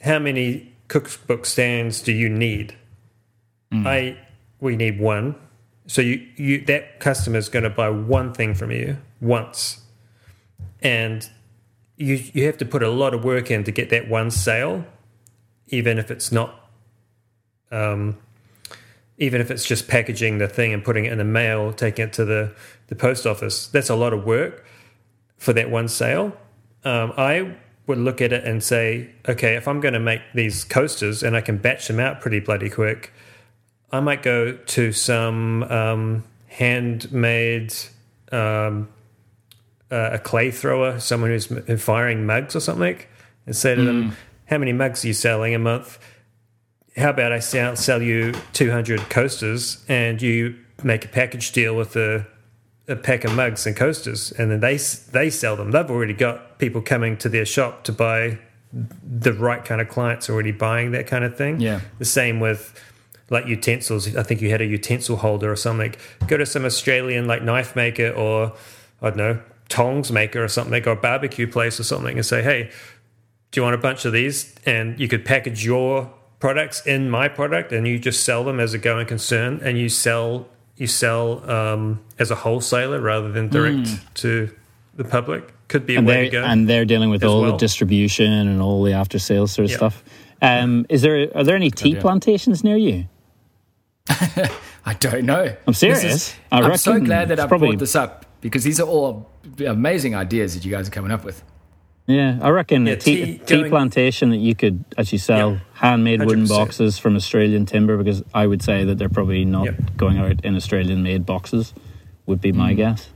How 0.00 0.18
many 0.18 0.72
cookbook 0.88 1.44
stands 1.46 2.00
do 2.00 2.12
you 2.12 2.28
need? 2.28 2.74
I 3.86 4.16
we 4.60 4.76
need 4.76 5.00
one. 5.00 5.36
So 5.86 6.02
you, 6.02 6.26
you 6.36 6.64
that 6.66 7.00
customer 7.00 7.38
is 7.38 7.48
going 7.48 7.64
to 7.64 7.70
buy 7.70 7.90
one 7.90 8.32
thing 8.32 8.54
from 8.54 8.70
you 8.70 8.98
once, 9.20 9.82
and 10.80 11.28
you 11.96 12.14
you 12.32 12.46
have 12.46 12.58
to 12.58 12.64
put 12.64 12.82
a 12.82 12.90
lot 12.90 13.14
of 13.14 13.24
work 13.24 13.50
in 13.50 13.64
to 13.64 13.72
get 13.72 13.90
that 13.90 14.08
one 14.08 14.30
sale, 14.30 14.84
even 15.68 15.98
if 15.98 16.10
it's 16.10 16.32
not, 16.32 16.70
um, 17.70 18.16
even 19.20 19.40
if 19.40 19.50
it's 19.50 19.64
just 19.64 19.86
packaging 19.86 20.38
the 20.38 20.48
thing 20.48 20.72
and 20.72 20.82
putting 20.82 21.04
it 21.04 21.12
in 21.12 21.18
the 21.18 21.24
mail, 21.24 21.72
taking 21.72 22.06
it 22.06 22.12
to 22.14 22.24
the 22.24 22.52
the 22.88 22.96
post 22.96 23.26
office. 23.26 23.68
That's 23.68 23.90
a 23.90 23.94
lot 23.94 24.12
of 24.12 24.24
work 24.24 24.64
for 25.36 25.52
that 25.52 25.70
one 25.70 25.86
sale. 25.86 26.36
Um, 26.84 27.12
I 27.16 27.54
would 27.86 27.98
look 27.98 28.20
at 28.20 28.32
it 28.32 28.44
and 28.44 28.62
say, 28.62 29.10
okay, 29.28 29.54
if 29.54 29.68
I'm 29.68 29.80
going 29.80 29.94
to 29.94 30.00
make 30.00 30.22
these 30.34 30.64
coasters 30.64 31.22
and 31.22 31.36
I 31.36 31.40
can 31.40 31.58
batch 31.58 31.86
them 31.86 32.00
out 32.00 32.20
pretty 32.20 32.40
bloody 32.40 32.70
quick. 32.70 33.12
I 33.92 34.00
might 34.00 34.22
go 34.22 34.52
to 34.52 34.92
some 34.92 35.64
um, 35.64 36.24
handmade 36.46 37.74
um, 38.32 38.88
uh, 39.90 40.10
a 40.12 40.18
clay 40.18 40.50
thrower, 40.50 41.00
someone 41.00 41.30
who's 41.30 41.46
firing 41.82 42.24
mugs 42.24 42.54
or 42.54 42.60
something, 42.60 42.98
and 43.46 43.56
say 43.56 43.74
to 43.74 43.82
them, 43.82 44.16
"How 44.46 44.58
many 44.58 44.72
mugs 44.72 45.04
are 45.04 45.08
you 45.08 45.12
selling 45.12 45.54
a 45.54 45.58
month? 45.58 45.98
How 46.96 47.10
about 47.10 47.32
I 47.32 47.38
sell, 47.38 47.76
sell 47.76 48.02
you 48.02 48.32
200 48.52 49.08
coasters, 49.10 49.84
and 49.88 50.20
you 50.20 50.58
make 50.82 51.04
a 51.04 51.08
package 51.08 51.52
deal 51.52 51.76
with 51.76 51.94
a, 51.96 52.26
a 52.88 52.96
pack 52.96 53.24
of 53.24 53.34
mugs 53.34 53.66
and 53.66 53.76
coasters, 53.76 54.32
and 54.32 54.50
then 54.50 54.60
they 54.60 54.76
they 55.12 55.30
sell 55.30 55.56
them. 55.56 55.70
They've 55.70 55.90
already 55.90 56.14
got 56.14 56.58
people 56.58 56.80
coming 56.82 57.16
to 57.18 57.28
their 57.28 57.44
shop 57.44 57.84
to 57.84 57.92
buy 57.92 58.38
the 58.72 59.32
right 59.32 59.64
kind 59.64 59.80
of 59.80 59.88
clients 59.88 60.30
already 60.30 60.52
buying 60.52 60.92
that 60.92 61.06
kind 61.06 61.24
of 61.24 61.36
thing. 61.36 61.60
Yeah. 61.60 61.80
The 61.98 62.04
same 62.04 62.40
with 62.40 62.78
like 63.28 63.46
utensils. 63.46 64.16
I 64.16 64.22
think 64.22 64.40
you 64.40 64.50
had 64.50 64.60
a 64.60 64.66
utensil 64.66 65.16
holder 65.16 65.50
or 65.50 65.56
something. 65.56 65.94
Go 66.26 66.36
to 66.36 66.46
some 66.46 66.64
Australian 66.64 67.26
like 67.26 67.42
knife 67.42 67.74
maker 67.74 68.10
or 68.10 68.52
I 69.02 69.10
don't 69.10 69.16
know 69.16 69.40
tongs 69.70 70.12
maker 70.12 70.44
or 70.44 70.48
something, 70.48 70.86
or 70.86 70.92
a 70.92 70.96
barbecue 70.96 71.46
place 71.46 71.80
or 71.80 71.84
something, 71.84 72.16
and 72.16 72.26
say, 72.26 72.42
hey, 72.42 72.70
do 73.50 73.60
you 73.60 73.62
want 73.62 73.74
a 73.74 73.78
bunch 73.78 74.04
of 74.04 74.12
these? 74.12 74.54
And 74.66 75.00
you 75.00 75.08
could 75.08 75.24
package 75.24 75.64
your 75.64 76.12
products 76.40 76.84
in 76.86 77.08
my 77.10 77.28
product, 77.28 77.70
and 77.72 77.86
you 77.86 77.98
just 77.98 78.24
sell 78.24 78.42
them 78.42 78.58
as 78.58 78.74
a 78.74 78.78
going 78.78 79.06
concern, 79.06 79.60
and 79.62 79.78
you 79.78 79.88
sell 79.88 80.48
you 80.76 80.86
sell 80.86 81.48
um, 81.50 82.00
as 82.18 82.30
a 82.30 82.34
wholesaler 82.34 83.00
rather 83.00 83.30
than 83.30 83.48
direct 83.48 83.88
to 84.14 84.50
the 84.96 85.04
public. 85.04 85.52
could 85.68 85.84
be 85.86 85.94
a 85.94 85.98
and 85.98 86.06
way 86.06 86.14
they're 86.14 86.24
to 86.24 86.30
go. 86.30 86.44
and 86.44 86.68
they're 86.68 86.84
dealing 86.86 87.10
with 87.10 87.22
all 87.22 87.42
well. 87.42 87.52
the 87.52 87.58
distribution 87.58 88.32
and 88.32 88.60
all 88.62 88.82
the 88.82 88.92
after 88.94 89.18
sales 89.18 89.52
sort 89.52 89.64
of 89.66 89.70
Yeah. 89.70 89.76
stuff. 89.76 90.02
Um, 90.42 90.86
is 90.88 91.02
there 91.02 91.28
are 91.36 91.44
there 91.44 91.54
any 91.54 91.70
tea 91.70 91.90
idea. 91.90 92.00
plantations 92.00 92.64
near 92.64 92.76
you? 92.78 93.04
I 94.08 94.94
don't 94.98 95.24
know. 95.24 95.54
I'm 95.66 95.74
serious. 95.74 96.02
Is- 96.04 96.34
I 96.50 96.60
I'm 96.62 96.76
so 96.78 96.98
glad 96.98 97.28
that 97.28 97.38
I 97.38 97.46
probably- 97.46 97.68
brought 97.68 97.80
this 97.80 97.94
up 97.94 98.24
because 98.40 98.64
these 98.64 98.80
are 98.80 98.88
all 98.88 99.30
amazing 99.66 100.14
ideas 100.14 100.54
that 100.54 100.64
you 100.64 100.70
guys 100.70 100.88
are 100.88 100.90
coming 100.90 101.12
up 101.12 101.24
with. 101.24 101.42
Yeah, 102.06 102.38
I 102.42 102.48
reckon 102.50 102.86
Yeah, 102.86 102.94
a 102.94 102.96
tea, 102.96 103.16
tea 103.24 103.38
tea 103.46 103.56
going- 103.56 103.70
plantation 103.70 104.30
that 104.30 104.38
you 104.38 104.54
could 104.54 104.84
actually 104.98 105.18
sell 105.18 105.52
Yeah, 105.52 105.58
handmade 105.74 106.20
wooden 106.20 106.44
100%. 106.46 106.48
boxes 106.48 106.98
from 106.98 107.14
Australian 107.14 107.66
timber 107.66 107.96
because 107.96 108.22
I 108.34 108.46
would 108.46 108.62
say 108.62 108.84
that 108.84 108.98
they're 108.98 109.08
probably 109.08 109.44
not 109.44 109.66
Yep. 109.66 109.96
going 109.96 110.18
out 110.18 110.44
in 110.44 110.56
Australian 110.56 111.02
made 111.02 111.24
boxes. 111.24 111.72
Would 112.26 112.40
be 112.40 112.52
Mm. 112.52 112.56
my 112.56 112.74
guess. 112.74 113.10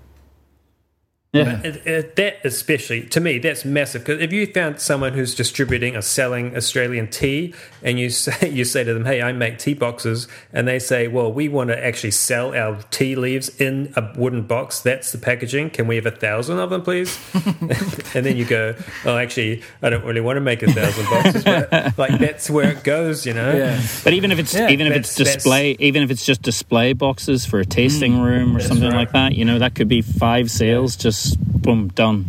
Yeah, 1.34 1.60
It- 1.64 1.82
it- 1.86 2.16
that 2.16 2.36
especially 2.44 3.02
to 3.02 3.20
me 3.20 3.38
that's 3.38 3.64
massive 3.64 4.04
because 4.04 4.22
if 4.22 4.32
you 4.32 4.46
found 4.46 4.80
someone 4.80 5.12
who's 5.14 5.34
distributing 5.34 5.96
or 5.96 6.00
selling 6.02 6.56
Australian 6.56 7.08
tea 7.08 7.52
and 7.82 7.98
you 7.98 8.08
say 8.24 8.48
you 8.48 8.64
say 8.64 8.84
to 8.84 8.94
them 8.94 9.04
hey 9.04 9.20
I 9.20 9.32
make 9.32 9.58
tea 9.58 9.74
boxes 9.74 10.28
and 10.52 10.68
they 10.68 10.78
say 10.78 11.08
well 11.08 11.32
we 11.32 11.48
want 11.48 11.68
to 11.70 11.84
actually 11.84 12.12
sell 12.12 12.54
our 12.54 12.78
tea 12.90 13.16
leaves 13.16 13.48
in 13.60 13.92
a 13.96 14.12
wooden 14.16 14.42
box 14.42 14.80
that's 14.80 15.10
the 15.12 15.18
packaging 15.18 15.70
can 15.70 15.86
we 15.88 15.96
have 15.96 16.06
a 16.06 16.10
thousand 16.12 16.58
of 16.60 16.70
them 16.70 16.82
please 16.82 17.18
and 18.14 18.24
then 18.24 18.36
you 18.36 18.44
go 18.44 18.74
oh 19.04 19.16
actually 19.16 19.62
I 19.82 19.90
don't 19.90 20.04
really 20.04 20.20
want 20.20 20.36
to 20.36 20.40
make 20.40 20.62
a 20.62 20.72
thousand 20.72 21.04
boxes 21.06 21.44
but 21.44 21.98
like 21.98 22.18
that's 22.20 22.48
where 22.48 22.70
it 22.70 22.84
goes 22.84 23.26
you 23.26 23.34
know 23.34 23.54
Yeah. 23.56 23.80
but 24.04 24.12
even 24.12 24.30
if 24.32 24.38
it's 24.38 24.54
Yeah, 24.54 24.68
even 24.70 24.86
if 24.86 24.92
it's 24.96 25.14
that's- 25.16 25.34
that's- 25.34 25.34
display, 25.44 25.76
even 25.80 26.02
if 26.02 26.10
it's 26.10 26.24
just 26.24 26.42
display 26.42 26.92
boxes 26.92 27.44
for 27.44 27.58
a 27.60 27.64
tasting 27.66 28.12
Mm. 28.14 28.24
room 28.24 28.56
or 28.56 28.60
something 28.60 28.88
right. 28.90 28.96
like 28.96 29.12
that, 29.12 29.34
you 29.34 29.44
know, 29.44 29.58
that 29.58 29.74
could 29.74 29.88
be 29.88 30.02
five 30.02 30.50
sales. 30.50 30.94
Just 30.96 31.23
boom, 31.36 31.88
done. 31.88 32.24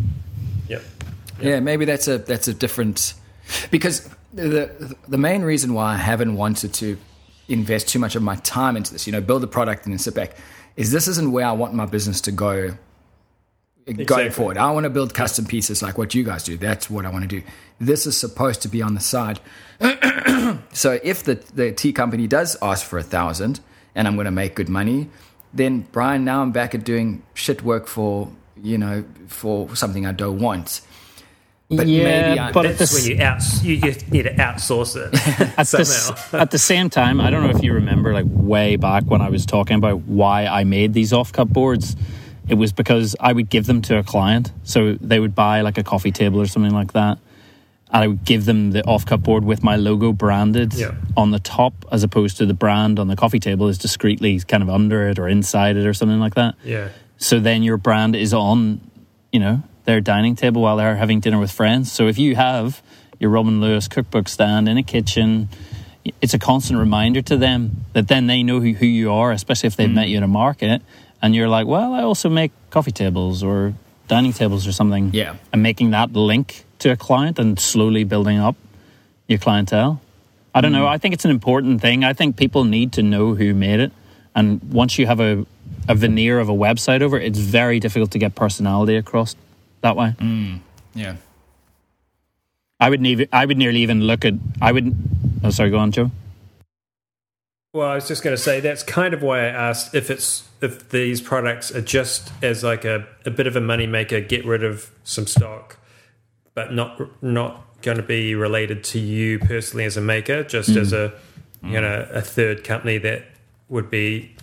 yep 0.68 0.82
Yeah, 1.40 1.60
maybe 1.60 1.84
that's 1.84 2.08
a 2.08 2.18
that's 2.18 2.48
a 2.48 2.54
different 2.54 3.14
because 3.70 4.08
the 4.34 4.96
the 5.08 5.18
main 5.18 5.42
reason 5.42 5.74
why 5.74 5.94
I 5.94 5.96
haven't 5.96 6.36
wanted 6.36 6.72
to 6.74 6.96
invest 7.48 7.88
too 7.88 7.98
much 7.98 8.16
of 8.16 8.22
my 8.22 8.36
time 8.36 8.76
into 8.76 8.92
this, 8.92 9.06
you 9.06 9.12
know, 9.12 9.20
build 9.20 9.44
a 9.44 9.46
product 9.46 9.84
and 9.84 9.92
then 9.92 9.98
sit 9.98 10.14
back, 10.14 10.36
is 10.76 10.90
this 10.90 11.06
isn't 11.08 11.30
where 11.32 11.46
I 11.46 11.52
want 11.52 11.74
my 11.74 11.86
business 11.86 12.20
to 12.22 12.32
go 12.32 12.76
going 13.86 14.00
Exactly. 14.00 14.30
forward. 14.30 14.58
I 14.58 14.72
want 14.72 14.82
to 14.84 14.90
build 14.90 15.14
custom 15.14 15.46
pieces 15.46 15.80
like 15.80 15.96
what 15.96 16.12
you 16.12 16.24
guys 16.24 16.42
do. 16.42 16.56
That's 16.56 16.90
what 16.90 17.06
I 17.06 17.10
want 17.10 17.22
to 17.22 17.28
do. 17.40 17.46
This 17.78 18.04
is 18.06 18.16
supposed 18.16 18.62
to 18.62 18.68
be 18.68 18.82
on 18.82 18.94
the 18.94 19.00
side. 19.00 19.38
so 20.72 20.98
if 21.04 21.22
the 21.22 21.36
the 21.54 21.70
tea 21.72 21.92
company 21.92 22.26
does 22.26 22.56
ask 22.60 22.84
for 22.84 22.98
a 22.98 23.02
thousand 23.04 23.60
and 23.94 24.08
I'm 24.08 24.14
going 24.16 24.24
to 24.26 24.30
make 24.42 24.54
good 24.56 24.68
money, 24.68 25.08
then 25.54 25.86
Bryan, 25.92 26.24
now 26.24 26.42
I'm 26.42 26.50
back 26.52 26.74
at 26.74 26.84
doing 26.84 27.22
shit 27.34 27.62
work 27.62 27.86
for 27.86 28.30
you 28.62 28.78
know 28.78 29.04
for 29.28 29.74
something 29.76 30.06
I 30.06 30.12
don't 30.12 30.38
want. 30.38 30.80
But 31.68 31.88
yeah, 31.88 32.04
maybe 32.28 32.38
I- 32.40 32.52
but 32.52 32.66
at 32.66 32.78
that's 32.78 32.92
the, 33.04 33.10
when 33.10 33.18
you 33.18 33.24
out 33.24 33.42
you, 33.64 33.74
you 33.74 33.92
need 34.10 34.22
to 34.22 34.34
outsource 34.34 34.94
it 34.96 35.12
at 35.58 35.66
the, 35.66 36.18
at 36.38 36.50
the 36.52 36.58
same 36.58 36.90
time, 36.90 37.20
I 37.20 37.30
don't 37.30 37.42
know 37.42 37.50
if 37.50 37.62
you 37.62 37.72
remember, 37.72 38.12
like 38.12 38.26
way 38.28 38.76
back 38.76 39.02
when 39.04 39.20
I 39.20 39.30
was 39.30 39.46
talking 39.46 39.76
about 39.76 40.02
why 40.02 40.46
I 40.46 40.62
made 40.64 40.92
these 40.94 41.12
off-cut 41.12 41.52
boards. 41.52 41.96
It 42.48 42.54
was 42.54 42.72
because 42.72 43.16
I 43.18 43.32
would 43.32 43.50
give 43.50 43.66
them 43.66 43.82
to 43.82 43.98
a 43.98 44.04
client, 44.04 44.52
so 44.62 44.94
they 45.00 45.18
would 45.18 45.34
buy 45.34 45.62
like 45.62 45.76
a 45.78 45.82
coffee 45.82 46.12
table 46.12 46.40
or 46.40 46.46
something 46.46 46.70
like 46.72 46.92
that, 46.92 47.18
and 47.90 48.04
I 48.04 48.06
would 48.06 48.24
give 48.24 48.44
them 48.44 48.70
the 48.70 48.84
off-cut 48.86 49.24
board 49.24 49.44
with 49.44 49.64
my 49.64 49.74
logo 49.74 50.12
branded 50.12 50.72
Yeah. 50.72 50.94
on 51.16 51.32
the 51.32 51.40
top, 51.40 51.74
as 51.90 52.04
opposed 52.04 52.36
to 52.36 52.46
the 52.46 52.54
brand 52.54 53.00
on 53.00 53.08
the 53.08 53.16
coffee 53.16 53.40
table 53.40 53.66
is 53.66 53.76
discreetly 53.78 54.38
kind 54.38 54.62
of 54.62 54.70
under 54.70 55.08
it 55.08 55.18
or 55.18 55.26
inside 55.26 55.76
it 55.76 55.84
or 55.84 55.94
something 55.94 56.20
like 56.20 56.36
that. 56.36 56.54
yeah 56.62 56.90
So 57.18 57.40
then 57.40 57.62
your 57.62 57.76
brand 57.76 58.14
is 58.16 58.34
on, 58.34 58.80
you 59.32 59.40
know, 59.40 59.62
their 59.84 60.00
dining 60.00 60.36
table 60.36 60.62
while 60.62 60.76
they're 60.76 60.96
having 60.96 61.20
dinner 61.20 61.38
with 61.38 61.50
friends. 61.50 61.90
So 61.92 62.08
if 62.08 62.18
you 62.18 62.34
have 62.34 62.82
your 63.18 63.30
Robin 63.30 63.60
Lewis 63.60 63.88
cookbook 63.88 64.28
stand 64.28 64.68
in 64.68 64.76
a 64.76 64.82
kitchen, 64.82 65.48
it's 66.20 66.34
a 66.34 66.38
constant 66.38 66.78
reminder 66.78 67.22
to 67.22 67.36
them 67.36 67.84
that 67.92 68.08
then 68.08 68.26
they 68.26 68.42
know 68.42 68.60
who, 68.60 68.72
who 68.72 68.86
you 68.86 69.12
are, 69.12 69.32
especially 69.32 69.68
if 69.68 69.76
they've 69.76 69.88
mm. 69.88 69.94
met 69.94 70.08
you 70.08 70.18
in 70.18 70.22
a 70.22 70.28
market. 70.28 70.82
And 71.22 71.34
you're 71.34 71.48
like, 71.48 71.66
well, 71.66 71.94
I 71.94 72.02
also 72.02 72.28
make 72.28 72.52
coffee 72.70 72.92
tables 72.92 73.42
or 73.42 73.74
dining 74.08 74.32
tables 74.32 74.66
or 74.66 74.72
something. 74.72 75.10
Yeah. 75.14 75.36
And 75.52 75.62
making 75.62 75.90
that 75.90 76.12
link 76.12 76.64
to 76.80 76.90
a 76.90 76.96
client 76.96 77.38
and 77.38 77.58
slowly 77.58 78.04
building 78.04 78.38
up 78.38 78.56
your 79.26 79.38
clientele. 79.38 80.00
I 80.54 80.60
don't 80.60 80.72
know. 80.72 80.84
Mm. 80.84 80.90
I 80.90 80.98
think 80.98 81.14
it's 81.14 81.24
an 81.24 81.30
important 81.30 81.80
thing. 81.80 82.04
I 82.04 82.12
think 82.12 82.36
people 82.36 82.64
need 82.64 82.92
to 82.94 83.02
know 83.02 83.34
who 83.34 83.54
made 83.54 83.80
it. 83.80 83.92
And 84.34 84.62
once 84.72 84.98
you 84.98 85.06
have 85.06 85.20
a, 85.20 85.46
a 85.88 85.94
veneer 85.94 86.38
of 86.38 86.48
a 86.48 86.52
website 86.52 87.02
over 87.02 87.18
it's 87.18 87.38
very 87.38 87.80
difficult 87.80 88.10
to 88.10 88.18
get 88.18 88.34
personality 88.34 88.96
across 88.96 89.36
that 89.82 89.96
way. 89.96 90.14
Mm, 90.18 90.60
yeah. 90.94 91.16
I 92.78 92.90
would 92.90 93.00
need, 93.00 93.28
I 93.32 93.46
would 93.46 93.56
nearly 93.56 93.80
even 93.80 94.02
look 94.02 94.24
at 94.24 94.34
I 94.60 94.72
would 94.72 94.94
oh 95.44 95.50
sorry, 95.50 95.70
go 95.70 95.78
on, 95.78 95.92
Joe. 95.92 96.10
Well, 97.72 97.88
I 97.88 97.94
was 97.94 98.08
just 98.08 98.22
going 98.22 98.34
to 98.34 98.42
say 98.42 98.60
that's 98.60 98.82
kind 98.82 99.12
of 99.12 99.22
why 99.22 99.40
I 99.40 99.48
asked 99.48 99.94
if 99.94 100.10
it's 100.10 100.48
if 100.62 100.88
these 100.88 101.20
products 101.20 101.70
are 101.74 101.82
just 101.82 102.32
as 102.42 102.64
like 102.64 102.84
a, 102.84 103.06
a 103.26 103.30
bit 103.30 103.46
of 103.46 103.54
a 103.54 103.60
moneymaker, 103.60 104.26
get 104.26 104.46
rid 104.46 104.64
of 104.64 104.90
some 105.04 105.26
stock, 105.26 105.78
but 106.54 106.72
not 106.72 107.22
not 107.22 107.62
going 107.82 107.98
to 107.98 108.02
be 108.02 108.34
related 108.34 108.82
to 108.82 108.98
you 108.98 109.38
personally 109.38 109.84
as 109.84 109.96
a 109.96 110.00
maker, 110.00 110.42
just 110.42 110.70
as 110.70 110.92
mm. 110.92 111.12
a 111.12 111.66
you 111.66 111.74
mm. 111.74 111.82
know 111.82 112.08
a 112.10 112.22
third 112.22 112.64
company 112.64 112.98
that 112.98 113.24
would 113.68 113.90
be 113.90 114.35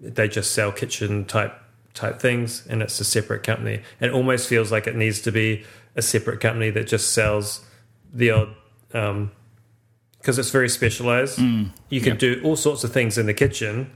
they 0.00 0.28
just 0.28 0.52
sell 0.52 0.72
kitchen 0.72 1.24
type 1.24 1.54
type 1.94 2.20
things, 2.20 2.66
and 2.68 2.82
it's 2.82 3.00
a 3.00 3.04
separate 3.04 3.42
company. 3.42 3.82
It 4.00 4.12
almost 4.12 4.48
feels 4.48 4.70
like 4.70 4.86
it 4.86 4.96
needs 4.96 5.20
to 5.22 5.32
be 5.32 5.64
a 5.96 6.02
separate 6.02 6.40
company 6.40 6.70
that 6.70 6.86
just 6.86 7.10
sells 7.12 7.64
the 8.12 8.30
odd. 8.30 8.54
Um, 8.94 9.32
because 10.18 10.38
it's 10.38 10.50
very 10.50 10.68
specialized. 10.68 11.38
you 11.90 12.00
can 12.00 12.16
do 12.16 12.40
all 12.44 12.56
sorts 12.56 12.82
of 12.84 12.92
things 12.92 13.16
in 13.18 13.26
the 13.26 13.34
kitchen, 13.34 13.90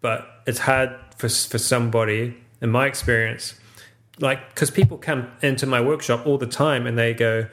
but 0.00 0.42
it's 0.46 0.60
hard 0.60 0.90
for 1.16 1.28
for 1.28 1.58
somebody, 1.58 2.36
in 2.60 2.70
my 2.70 2.86
experience, 2.86 3.54
like 4.20 4.50
because 4.54 4.70
people 4.70 4.98
come 4.98 5.30
into 5.40 5.66
my 5.66 5.80
workshop 5.80 6.26
all 6.26 6.38
the 6.38 6.46
time 6.46 6.86
and 6.86 6.98
they 6.98 7.14
go, 7.14 7.48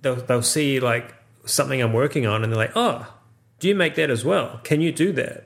they'll 0.00 0.16
they'll 0.16 0.42
see 0.42 0.80
like 0.80 1.14
something 1.44 1.80
I'm 1.82 1.92
working 1.92 2.26
on 2.26 2.42
and 2.44 2.52
they're 2.52 2.58
like, 2.58 2.76
oh, 2.76 3.12
do 3.58 3.68
you 3.68 3.74
make 3.74 3.94
that 3.96 4.10
as 4.10 4.24
well? 4.24 4.60
Can 4.62 4.80
you 4.80 4.92
do 4.92 5.12
that? 5.12 5.45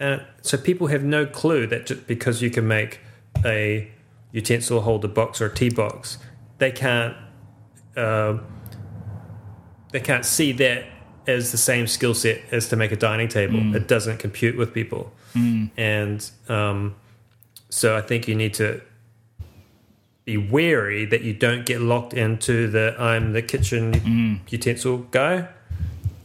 And 0.00 0.22
so 0.42 0.56
people 0.58 0.88
have 0.88 1.04
no 1.04 1.26
clue 1.26 1.66
that 1.68 1.86
just 1.86 2.06
because 2.08 2.42
you 2.42 2.50
can 2.50 2.66
make 2.66 3.00
a 3.44 3.88
utensil 4.32 4.80
holder 4.80 5.08
box 5.08 5.40
or 5.40 5.46
a 5.46 5.54
tea 5.54 5.68
box, 5.70 6.18
they 6.58 6.72
can't. 6.72 7.14
um 7.96 8.44
they 9.92 10.00
can't 10.00 10.24
see 10.24 10.52
that 10.52 10.84
as 11.26 11.50
the 11.50 11.58
same 11.58 11.86
skill 11.88 12.14
set 12.14 12.40
as 12.52 12.68
to 12.68 12.76
make 12.76 12.92
a 12.92 12.96
dining 12.96 13.28
table. 13.28 13.58
It 13.74 13.88
doesn't 13.88 14.18
compute 14.18 14.56
with 14.56 14.72
people, 14.72 15.12
and 15.76 16.30
um, 16.48 16.94
so 17.70 17.96
I 17.96 18.00
think 18.00 18.28
you 18.28 18.34
need 18.36 18.54
to 18.54 18.80
be 20.24 20.36
wary 20.36 21.04
that 21.06 21.22
you 21.22 21.34
don't 21.34 21.66
get 21.66 21.80
locked 21.80 22.14
into 22.14 22.68
the 22.68 22.94
I'm 23.00 23.32
the 23.32 23.42
kitchen 23.42 24.40
utensil 24.48 24.98
guy, 25.10 25.48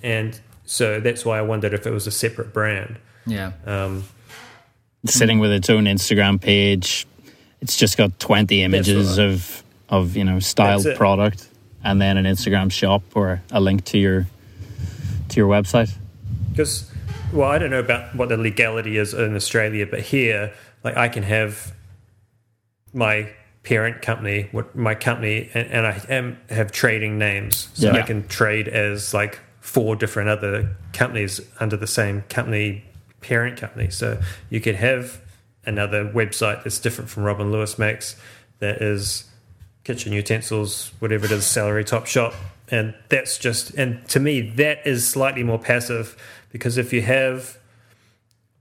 and 0.04 0.40
so 0.66 1.00
that's 1.00 1.26
why 1.26 1.40
I 1.40 1.42
wondered 1.42 1.74
if 1.74 1.88
it 1.88 1.92
was 1.92 2.06
a 2.08 2.12
separate 2.12 2.54
brand. 2.54 3.00
Yeah. 3.26 3.52
Um, 3.66 4.04
Sitting 5.06 5.40
with 5.40 5.52
its 5.52 5.70
own 5.70 5.86
Instagram 5.86 6.42
page. 6.42 7.06
It's 7.62 7.78
just 7.78 7.98
got 7.98 8.20
twenty 8.20 8.64
images 8.64 9.18
right. 9.18 9.28
of 9.28 9.64
of, 9.90 10.16
you 10.18 10.24
know, 10.24 10.40
styled 10.40 10.88
product 10.96 11.48
and 11.84 12.02
then 12.02 12.18
an 12.18 12.26
Instagram 12.26 12.72
shop 12.72 13.04
or 13.14 13.42
a 13.52 13.62
link 13.62 13.86
to 13.86 13.98
your 14.00 14.26
to 15.30 15.36
your 15.38 15.48
website. 15.48 15.94
Because, 16.52 16.92
well, 17.32 17.50
I 17.50 17.60
don't 17.60 17.70
know 17.70 17.80
about 17.80 18.16
what 18.16 18.30
the 18.30 18.38
legality 18.38 18.98
is 18.98 19.14
in 19.14 19.36
Australia, 19.36 19.86
but 19.86 20.00
here, 20.00 20.54
like, 20.84 20.98
I 20.98 21.08
can 21.10 21.24
have 21.24 21.74
my 22.94 23.30
parent 23.64 24.02
company, 24.02 24.48
what 24.52 24.76
my 24.76 24.96
company, 24.96 25.50
and, 25.54 25.67
and 25.69 25.88
I 25.88 26.02
am 26.10 26.38
have 26.50 26.71
trading 26.71 27.17
names, 27.19 27.69
so 27.73 27.92
Yeah. 27.92 28.00
I 28.00 28.02
can 28.02 28.28
trade 28.28 28.67
as 28.67 29.13
like 29.13 29.40
four 29.60 29.96
different 29.96 30.30
other 30.30 30.76
companies 30.94 31.42
under 31.60 31.78
the 31.78 31.88
same 31.88 32.23
company 32.30 32.86
parent 33.28 33.58
company. 33.60 33.90
So 33.90 34.21
you 34.50 34.62
could 34.62 34.76
have 34.76 35.19
another 35.65 36.06
website 36.06 36.63
that's 36.63 36.80
different 36.80 37.10
from 37.10 37.23
Robin 37.23 37.52
Lewis 37.52 37.80
makes 37.80 38.15
that 38.60 38.82
is 38.82 39.26
kitchen 39.84 40.13
utensils, 40.13 40.92
whatever 41.00 41.26
it 41.26 41.32
is, 41.32 41.46
celery 41.46 41.84
top 41.84 42.06
shop. 42.06 42.34
And 42.69 42.94
that's 43.10 43.38
just, 43.38 43.71
and 43.71 44.08
to 44.10 44.19
me, 44.19 44.42
that 44.42 44.86
is 44.86 45.08
slightly 45.08 45.44
more 45.44 45.60
passive 45.60 46.15
because 46.52 46.78
if 46.78 46.94
you 46.94 47.02
have, 47.02 47.58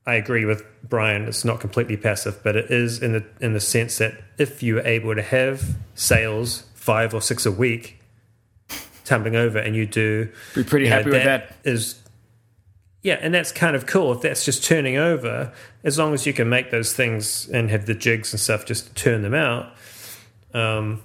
I 0.06 0.14
agree 0.14 0.44
with 0.44 0.62
Bryan, 0.82 1.26
it's 1.26 1.44
not 1.44 1.60
completely 1.60 1.96
passive, 1.96 2.42
but 2.42 2.56
it 2.56 2.70
is 2.70 3.02
in 3.02 3.12
the 3.12 3.24
in 3.40 3.54
the 3.54 3.60
sense 3.60 3.98
that 3.98 4.12
if 4.36 4.62
you 4.62 4.78
are 4.78 4.86
able 4.86 5.14
to 5.14 5.22
have 5.22 5.76
sales 5.94 6.64
five 6.74 7.14
or 7.14 7.22
six 7.22 7.46
a 7.46 7.50
week 7.52 7.98
tumbling 9.04 9.36
over 9.36 9.58
and 9.58 9.74
you 9.74 9.86
do 9.86 10.28
Be 10.54 10.64
pretty 10.64 10.84
you 10.84 10.90
know, 10.90 10.96
happy 10.96 11.10
with 11.10 11.24
that. 11.24 11.56
is 11.64 12.03
yeah, 13.04 13.18
and 13.20 13.34
that's 13.34 13.52
kind 13.52 13.76
of 13.76 13.84
cool 13.84 14.12
if 14.12 14.22
that's 14.22 14.46
just 14.46 14.64
turning 14.64 14.96
over, 14.96 15.52
as 15.84 15.98
long 15.98 16.14
as 16.14 16.24
you 16.24 16.32
can 16.32 16.48
make 16.48 16.70
those 16.70 16.94
things 16.94 17.46
and 17.50 17.70
have 17.70 17.84
the 17.84 17.94
jigs 17.94 18.32
and 18.32 18.40
stuff 18.40 18.64
just 18.64 18.86
to 18.86 18.94
turn 18.94 19.20
them 19.20 19.34
out. 19.34 19.74
Um, 20.54 21.02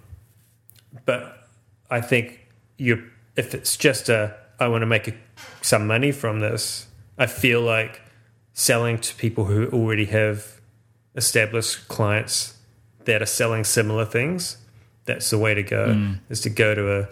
but 1.06 1.45
I 1.91 2.00
think 2.00 2.47
you 2.78 3.04
if 3.36 3.54
it's 3.54 3.76
just 3.76 4.08
a 4.08 4.34
I 4.62 4.70
want 4.70 4.82
to 4.82 4.86
make 4.86 5.10
a, 5.10 5.14
some 5.62 5.88
money 5.88 6.14
from 6.14 6.39
this, 6.39 6.88
I 7.18 7.26
feel 7.26 7.62
like 7.62 8.02
selling 8.54 8.97
to 9.00 9.16
people 9.16 9.45
who 9.45 9.68
already 9.68 10.06
have 10.06 10.62
established 11.16 11.89
clients 11.89 12.58
that 13.04 13.22
are 13.22 13.26
selling 13.26 13.66
similar 13.66 14.06
things. 14.06 14.58
That's 15.04 15.30
the 15.32 15.38
way 15.38 15.54
to 15.54 15.64
go. 15.64 15.88
Mm. 15.89 16.20
Is 16.30 16.39
to 16.41 16.50
go 16.50 16.74
to 16.74 17.00
a 17.02 17.08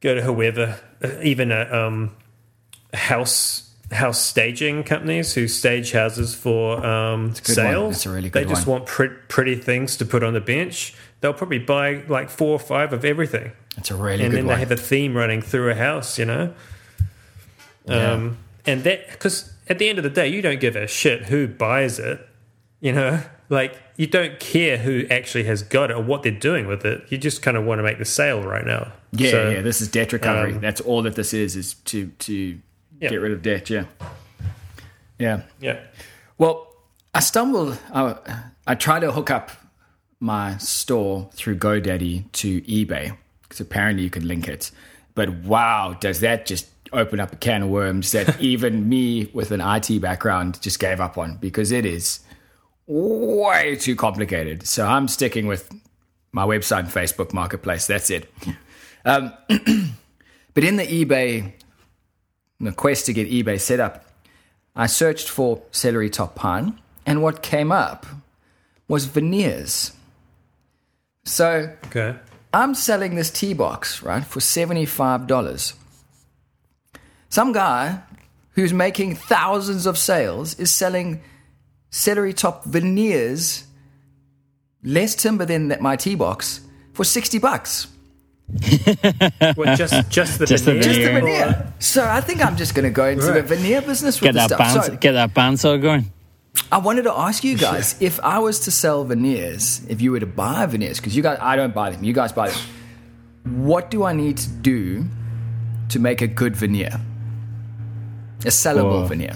go 0.00 0.14
to 0.14 0.22
whoever, 0.22 0.80
even 1.22 1.52
a 1.52 1.70
um, 1.70 2.16
house 2.94 3.63
house 3.92 4.20
staging 4.20 4.82
companies 4.82 5.34
who 5.34 5.46
stage 5.46 5.92
houses 5.92 6.34
for 6.34 6.84
um, 6.84 7.34
sales. 7.34 7.94
That's 7.94 8.06
a 8.06 8.10
really 8.10 8.28
they 8.30 8.44
just 8.44 8.66
one. 8.66 8.78
want 8.80 8.86
pre- 8.88 9.08
pretty 9.28 9.56
things 9.56 9.96
to 9.98 10.04
put 10.06 10.22
on 10.22 10.32
the 10.32 10.40
bench. 10.40 10.94
They'll 11.20 11.34
probably 11.34 11.58
buy 11.58 12.02
like 12.08 12.30
four 12.30 12.50
or 12.52 12.58
five 12.58 12.92
of 12.92 13.04
everything, 13.04 13.52
It's 13.76 13.90
a 13.90 13.94
really 13.96 14.24
and 14.24 14.30
good 14.32 14.38
then 14.38 14.46
one. 14.46 14.56
they 14.56 14.60
have 14.60 14.70
a 14.70 14.76
theme 14.76 15.16
running 15.16 15.40
through 15.42 15.70
a 15.70 15.74
house. 15.74 16.18
You 16.18 16.24
know, 16.26 16.54
Yeah. 17.86 18.12
um, 18.12 18.38
and 18.66 18.82
that 18.84 19.08
because 19.10 19.52
at 19.68 19.78
the 19.78 19.88
end 19.88 19.98
of 19.98 20.04
the 20.04 20.10
day, 20.10 20.28
you 20.28 20.42
don't 20.42 20.60
give 20.60 20.76
a 20.76 20.86
shit 20.86 21.24
who 21.26 21.46
buys 21.48 21.98
it. 21.98 22.26
You 22.80 22.92
know, 22.92 23.20
like 23.48 23.78
you 23.96 24.06
don't 24.06 24.38
care 24.40 24.78
who 24.78 25.06
actually 25.10 25.44
has 25.44 25.62
got 25.62 25.90
it 25.90 25.96
or 25.96 26.02
what 26.02 26.22
they're 26.22 26.32
doing 26.32 26.66
with 26.66 26.84
it. 26.84 27.04
You 27.10 27.18
just 27.18 27.42
kind 27.42 27.56
of 27.56 27.64
want 27.64 27.78
to 27.78 27.82
make 27.82 27.98
the 27.98 28.04
sale 28.04 28.42
right 28.42 28.64
now. 28.66 28.92
yeah, 29.12 29.30
So, 29.30 29.50
yeah. 29.50 29.60
This 29.62 29.80
is 29.80 29.88
debt 29.88 30.12
recovery. 30.12 30.54
um, 30.54 30.60
That's 30.60 30.80
all 30.80 31.02
that 31.02 31.14
this 31.14 31.32
is. 31.34 31.54
Is 31.56 31.74
to 31.74 32.08
to 32.20 32.58
Get 33.10 33.20
rid 33.20 33.32
of 33.32 33.42
debt. 33.42 33.70
Yeah. 33.70 33.84
Yeah. 35.18 35.42
yeah. 35.60 35.80
Well, 36.38 36.74
I 37.14 37.20
stumbled. 37.20 37.78
I, 37.92 38.16
I 38.66 38.74
tried 38.74 39.00
to 39.00 39.12
hook 39.12 39.30
up 39.30 39.50
my 40.20 40.56
store 40.58 41.28
through 41.32 41.58
GoDaddy 41.58 42.30
to 42.32 42.60
eBay 42.62 43.16
because 43.42 43.60
apparently 43.60 44.02
you 44.02 44.10
could 44.10 44.24
link 44.24 44.48
it. 44.48 44.70
But 45.14 45.30
wow, 45.44 45.96
does 46.00 46.20
that 46.20 46.46
just 46.46 46.66
open 46.92 47.20
up 47.20 47.32
a 47.32 47.36
can 47.36 47.62
of 47.62 47.68
worms 47.68 48.12
that 48.12 48.40
even 48.40 48.88
me 48.88 49.26
with 49.32 49.50
an 49.50 49.60
IT 49.60 50.00
background 50.00 50.60
just 50.62 50.78
gave 50.78 51.00
up 51.00 51.18
on 51.18 51.36
because 51.36 51.72
it 51.72 51.84
is 51.84 52.20
way 52.86 53.76
too 53.76 53.96
complicated. 53.96 54.66
So 54.66 54.86
I'm 54.86 55.08
sticking 55.08 55.46
with 55.46 55.70
my 56.32 56.44
website 56.44 56.80
and 56.80 56.88
Facebook 56.88 57.32
marketplace. 57.32 57.86
That's 57.86 58.10
it. 58.10 58.32
Um, 59.04 59.32
but 60.54 60.64
in 60.64 60.76
the 60.76 60.86
eBay, 60.86 61.52
the 62.64 62.72
quest 62.72 63.06
to 63.06 63.12
get 63.12 63.30
eBay 63.30 63.60
set 63.60 63.80
up, 63.80 64.04
I 64.76 64.86
searched 64.86 65.28
for 65.28 65.62
celery 65.70 66.10
top 66.10 66.34
pine, 66.34 66.80
and 67.06 67.22
what 67.22 67.42
came 67.42 67.70
up 67.70 68.06
was 68.88 69.06
veneers. 69.06 69.92
So 71.24 71.74
Okay. 71.86 72.16
I'm 72.52 72.74
selling 72.74 73.16
this 73.16 73.30
tea 73.30 73.52
box, 73.52 74.02
right, 74.02 74.24
for 74.24 74.38
$75. 74.40 75.74
Some 77.28 77.52
guy 77.52 78.00
who's 78.52 78.72
making 78.72 79.16
thousands 79.16 79.86
of 79.86 79.98
sales 79.98 80.58
is 80.60 80.70
selling 80.70 81.20
celery 81.90 82.32
top 82.32 82.64
veneers, 82.64 83.64
less 84.84 85.16
timber 85.16 85.44
than 85.44 85.68
that 85.68 85.80
my 85.80 85.96
tea 85.96 86.14
box, 86.14 86.60
for 86.92 87.02
60 87.02 87.38
bucks. 87.38 87.88
Well, 89.56 89.76
just 89.76 90.10
just 90.10 90.38
the 90.38 90.46
Just 90.46 90.64
the 90.66 90.72
veneer. 90.72 90.82
Just 90.82 90.98
the 91.00 91.04
Veneer. 91.06 91.20
veneer. 91.46 91.72
So 91.78 92.04
I 92.06 92.20
think 92.20 92.44
I'm 92.44 92.56
just 92.56 92.74
going 92.74 92.84
to 92.84 92.90
go 92.90 93.06
into 93.06 93.26
Right. 93.26 93.34
the 93.46 93.56
veneer 93.56 93.80
business 93.82 94.20
with 94.20 94.32
Get 94.34 94.34
this 94.34 94.48
that 94.48 94.56
stuff. 94.56 94.74
band, 94.74 94.92
So- 94.92 94.96
get 94.98 95.12
that 95.12 95.34
bandsaw 95.34 95.80
going. 95.80 96.10
I 96.70 96.78
wanted 96.78 97.02
to 97.02 97.12
ask 97.12 97.42
you 97.42 97.56
guys 97.58 97.96
if 98.00 98.20
I 98.20 98.38
was 98.38 98.60
to 98.60 98.70
sell 98.70 99.04
veneers, 99.04 99.82
if 99.88 100.00
you 100.00 100.12
were 100.12 100.20
to 100.20 100.26
buy 100.26 100.66
veneers, 100.66 100.98
because 101.00 101.16
you 101.16 101.22
guys, 101.22 101.38
I 101.40 101.56
don't 101.56 101.74
buy 101.74 101.90
them, 101.90 102.04
you 102.04 102.12
guys 102.12 102.32
buy 102.32 102.50
them. 102.50 102.58
What 103.66 103.90
do 103.90 104.04
I 104.04 104.12
need 104.12 104.36
to 104.38 104.48
do 104.48 105.04
to 105.90 105.98
make 105.98 106.22
a 106.22 106.26
good 106.28 106.54
veneer? 106.56 107.00
A 108.42 108.48
sellable 108.48 109.02
Whoa. 109.02 109.06
veneer. 109.06 109.34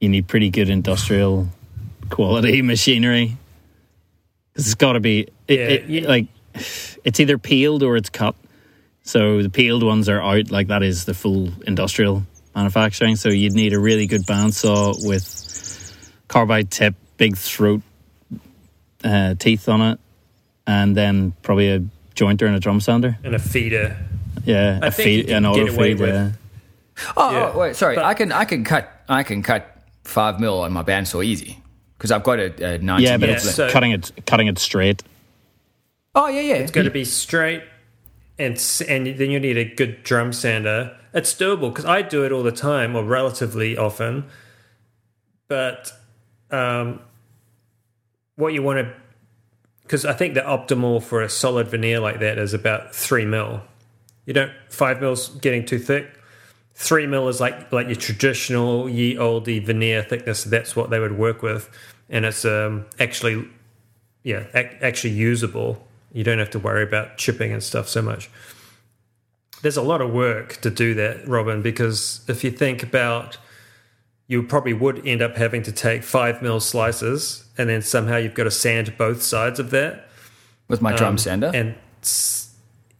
You 0.00 0.08
need 0.10 0.28
pretty 0.28 0.50
good 0.50 0.68
industrial 0.68 1.48
quality 2.10 2.62
machinery. 2.72 3.36
'Cause 4.54 4.66
It's 4.66 4.74
got 4.74 4.92
to 4.92 5.00
be 5.00 5.20
it, 5.48 5.58
Yeah, 5.58 5.66
it- 5.66 5.84
you- 5.86 6.00
like 6.02 6.26
it's 7.04 7.20
either 7.20 7.38
peeled 7.38 7.82
or 7.82 7.96
it's 7.96 8.10
cut. 8.10 8.34
So 9.04 9.42
the 9.42 9.50
peeled 9.50 9.82
ones 9.82 10.08
are 10.08 10.20
out, 10.22 10.50
like 10.50 10.68
that 10.68 10.82
is 10.82 11.04
the 11.06 11.14
full 11.14 11.50
industrial 11.66 12.22
manufacturing. 12.54 13.16
So 13.16 13.28
you'd 13.30 13.54
need 13.54 13.72
a 13.72 13.78
really 13.80 14.06
good 14.06 14.22
bandsaw 14.22 15.06
with 15.06 15.24
carbide 16.28 16.70
tip, 16.70 16.94
big 17.16 17.36
throat 17.36 17.82
uh, 19.04 19.34
teeth 19.34 19.68
on 19.68 19.80
it, 19.82 20.00
and 20.66 20.96
then 20.96 21.32
probably 21.42 21.70
a 21.70 21.80
jointer 22.14 22.46
and 22.46 22.54
a 22.54 22.60
drum 22.60 22.80
sander. 22.80 23.18
and 23.24 23.34
a 23.34 23.38
feeder. 23.38 23.96
Yeah, 24.44 24.78
I 24.82 24.86
a 24.86 24.90
think 24.90 25.26
feed, 25.26 25.30
an 25.30 25.46
auto 25.46 25.62
away 25.66 25.92
feed. 25.92 26.00
with- 26.00 26.14
Yeah. 26.14 26.30
Oh, 27.16 27.32
Yeah. 27.32 27.52
oh, 27.54 27.58
wait, 27.58 27.76
sorry. 27.76 27.96
But- 27.96 28.04
I 28.04 28.14
can 28.14 28.32
I 28.32 28.44
can 28.44 28.64
cut 28.64 28.88
I 29.08 29.22
can 29.24 29.42
cut 29.42 29.76
five 30.04 30.38
mil 30.40 30.60
on 30.60 30.72
my 30.72 30.82
bandsaw 30.82 31.24
easy 31.24 31.58
because 31.98 32.10
I've 32.12 32.22
got 32.22 32.38
a, 32.38 32.74
a 32.74 32.78
ninety. 32.78 33.04
Yeah, 33.04 33.16
but 33.16 33.26
mil 33.28 33.34
it's 33.36 33.54
so- 33.54 33.70
cutting 33.70 33.92
it 33.92 34.12
cutting 34.26 34.46
it 34.46 34.58
straight. 34.58 35.02
Oh 36.14 36.28
yeah, 36.28 36.40
yeah. 36.40 36.54
It's 36.54 36.72
got 36.72 36.82
to 36.82 36.90
be 36.90 37.04
straight, 37.04 37.62
and 38.38 38.52
and 38.88 39.06
then 39.06 39.30
you 39.30 39.40
need 39.40 39.56
a 39.56 39.64
good 39.64 40.02
drum 40.02 40.32
sander. 40.32 40.96
It's 41.14 41.34
doable 41.34 41.70
because 41.70 41.84
I 41.84 42.02
do 42.02 42.24
it 42.24 42.32
all 42.32 42.42
the 42.42 42.52
time, 42.52 42.96
or 42.96 43.04
relatively 43.04 43.76
often. 43.76 44.24
But 45.48 45.92
um, 46.50 47.00
what 48.36 48.52
you 48.52 48.62
want 48.62 48.78
to, 48.78 48.94
because 49.82 50.04
I 50.04 50.12
think 50.12 50.34
the 50.34 50.40
optimal 50.40 51.02
for 51.02 51.22
a 51.22 51.28
solid 51.28 51.68
veneer 51.68 52.00
like 52.00 52.20
that 52.20 52.38
is 52.38 52.54
about 52.54 52.94
three 52.94 53.24
mil. 53.24 53.62
You 54.24 54.32
don't 54.32 54.52
five 54.68 55.00
mils 55.00 55.28
getting 55.28 55.64
too 55.64 55.78
thick. 55.78 56.08
Three 56.74 57.06
mil 57.06 57.28
is 57.28 57.40
like 57.40 57.70
like 57.72 57.86
your 57.86 57.96
traditional 57.96 58.88
ye 58.88 59.18
olde 59.18 59.46
veneer 59.46 60.02
thickness. 60.02 60.44
That's 60.44 60.74
what 60.74 60.90
they 60.90 60.98
would 60.98 61.18
work 61.18 61.42
with, 61.42 61.68
and 62.08 62.24
it's 62.24 62.44
um, 62.44 62.86
actually 62.98 63.46
yeah, 64.22 64.44
ac- 64.54 64.78
actually 64.80 65.10
usable. 65.10 65.86
You 66.12 66.24
don't 66.24 66.38
have 66.38 66.50
to 66.50 66.58
worry 66.58 66.82
about 66.82 67.16
chipping 67.16 67.52
and 67.52 67.62
stuff 67.62 67.88
so 67.88 68.02
much. 68.02 68.30
There's 69.62 69.76
a 69.76 69.82
lot 69.82 70.00
of 70.00 70.10
work 70.12 70.56
to 70.62 70.70
do 70.70 70.94
that, 70.94 71.26
Robin, 71.26 71.62
because 71.62 72.22
if 72.28 72.42
you 72.44 72.50
think 72.50 72.82
about, 72.82 73.38
you 74.26 74.42
probably 74.42 74.72
would 74.74 75.06
end 75.06 75.22
up 75.22 75.36
having 75.36 75.62
to 75.62 75.72
take 75.72 76.02
five 76.02 76.42
mil 76.42 76.58
slices, 76.60 77.44
and 77.56 77.68
then 77.68 77.80
somehow 77.82 78.16
you've 78.16 78.34
got 78.34 78.44
to 78.44 78.50
sand 78.50 78.94
both 78.98 79.22
sides 79.22 79.58
of 79.60 79.70
that. 79.70 80.08
with 80.68 80.80
my 80.80 80.92
drum 80.96 81.10
Um, 81.10 81.18
sander. 81.18 81.50
and 81.54 81.74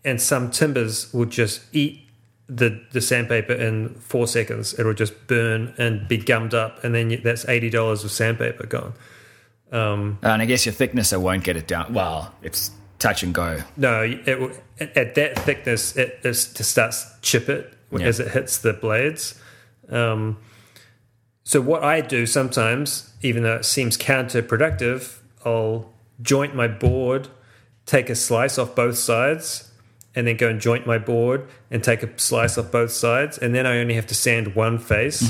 and 0.05 0.21
some 0.21 0.51
timbers 0.51 1.13
will 1.15 1.25
just 1.27 1.63
eat 1.73 2.01
the 2.49 2.81
the 2.93 3.01
sandpaper 3.01 3.53
in 3.55 3.95
four 3.95 4.27
seconds. 4.27 4.79
It'll 4.79 4.93
just 4.95 5.27
burn 5.27 5.73
and 5.79 6.07
be 6.07 6.19
gummed 6.19 6.55
up, 6.55 6.83
and 6.85 6.95
then 6.95 7.11
you, 7.11 7.17
that's 7.19 7.49
eighty 7.49 7.71
dollars 7.71 8.05
of 8.05 8.11
sandpaper 8.11 8.67
gone. 8.67 8.93
Um, 9.73 10.19
and 10.23 10.43
I 10.43 10.45
guess 10.45 10.67
your 10.67 10.75
thickness, 10.75 11.13
I 11.13 11.17
won't 11.17 11.45
get 11.45 11.57
it 11.57 11.67
down. 11.67 11.95
Well, 11.95 12.35
it's 12.43 12.71
touch 13.03 13.23
and 13.23 13.35
go. 13.35 13.61
No, 13.77 14.03
it, 14.03 14.63
at, 14.81 14.97
at 14.97 15.15
that 15.17 15.39
thickness, 15.41 15.97
it, 15.97 16.23
to 16.23 16.35
start 16.35 16.95
chip 17.21 17.49
it 17.49 17.75
Yeah. 17.91 18.07
as 18.07 18.21
it 18.21 18.29
hits 18.33 18.59
the 18.59 18.73
blades. 18.73 19.39
Um, 19.89 20.39
so 21.45 21.61
what 21.61 21.83
I 21.83 22.01
do 22.01 22.25
sometimes, 22.27 23.13
even 23.21 23.43
though 23.43 23.57
it 23.57 23.65
seems 23.65 23.99
counterproductive, 23.99 25.19
I'll 25.45 25.93
joint 26.21 26.55
my 26.55 26.69
board, 26.69 27.29
take 27.85 28.09
a 28.09 28.15
slice 28.15 28.59
off 28.59 28.75
both 28.77 28.97
sides, 28.97 29.72
and 30.15 30.27
then 30.27 30.37
go 30.37 30.49
and 30.49 30.61
joint 30.61 30.87
my 30.87 30.99
board 30.99 31.47
and 31.71 31.83
take 31.83 32.03
a 32.03 32.09
slice 32.19 32.59
off 32.59 32.71
both 32.71 32.91
sides, 32.93 33.39
and 33.39 33.55
then 33.55 33.67
I 33.67 33.79
only 33.79 33.95
have 33.95 34.07
to 34.09 34.15
sand 34.15 34.55
one 34.55 34.79
face, 34.79 35.23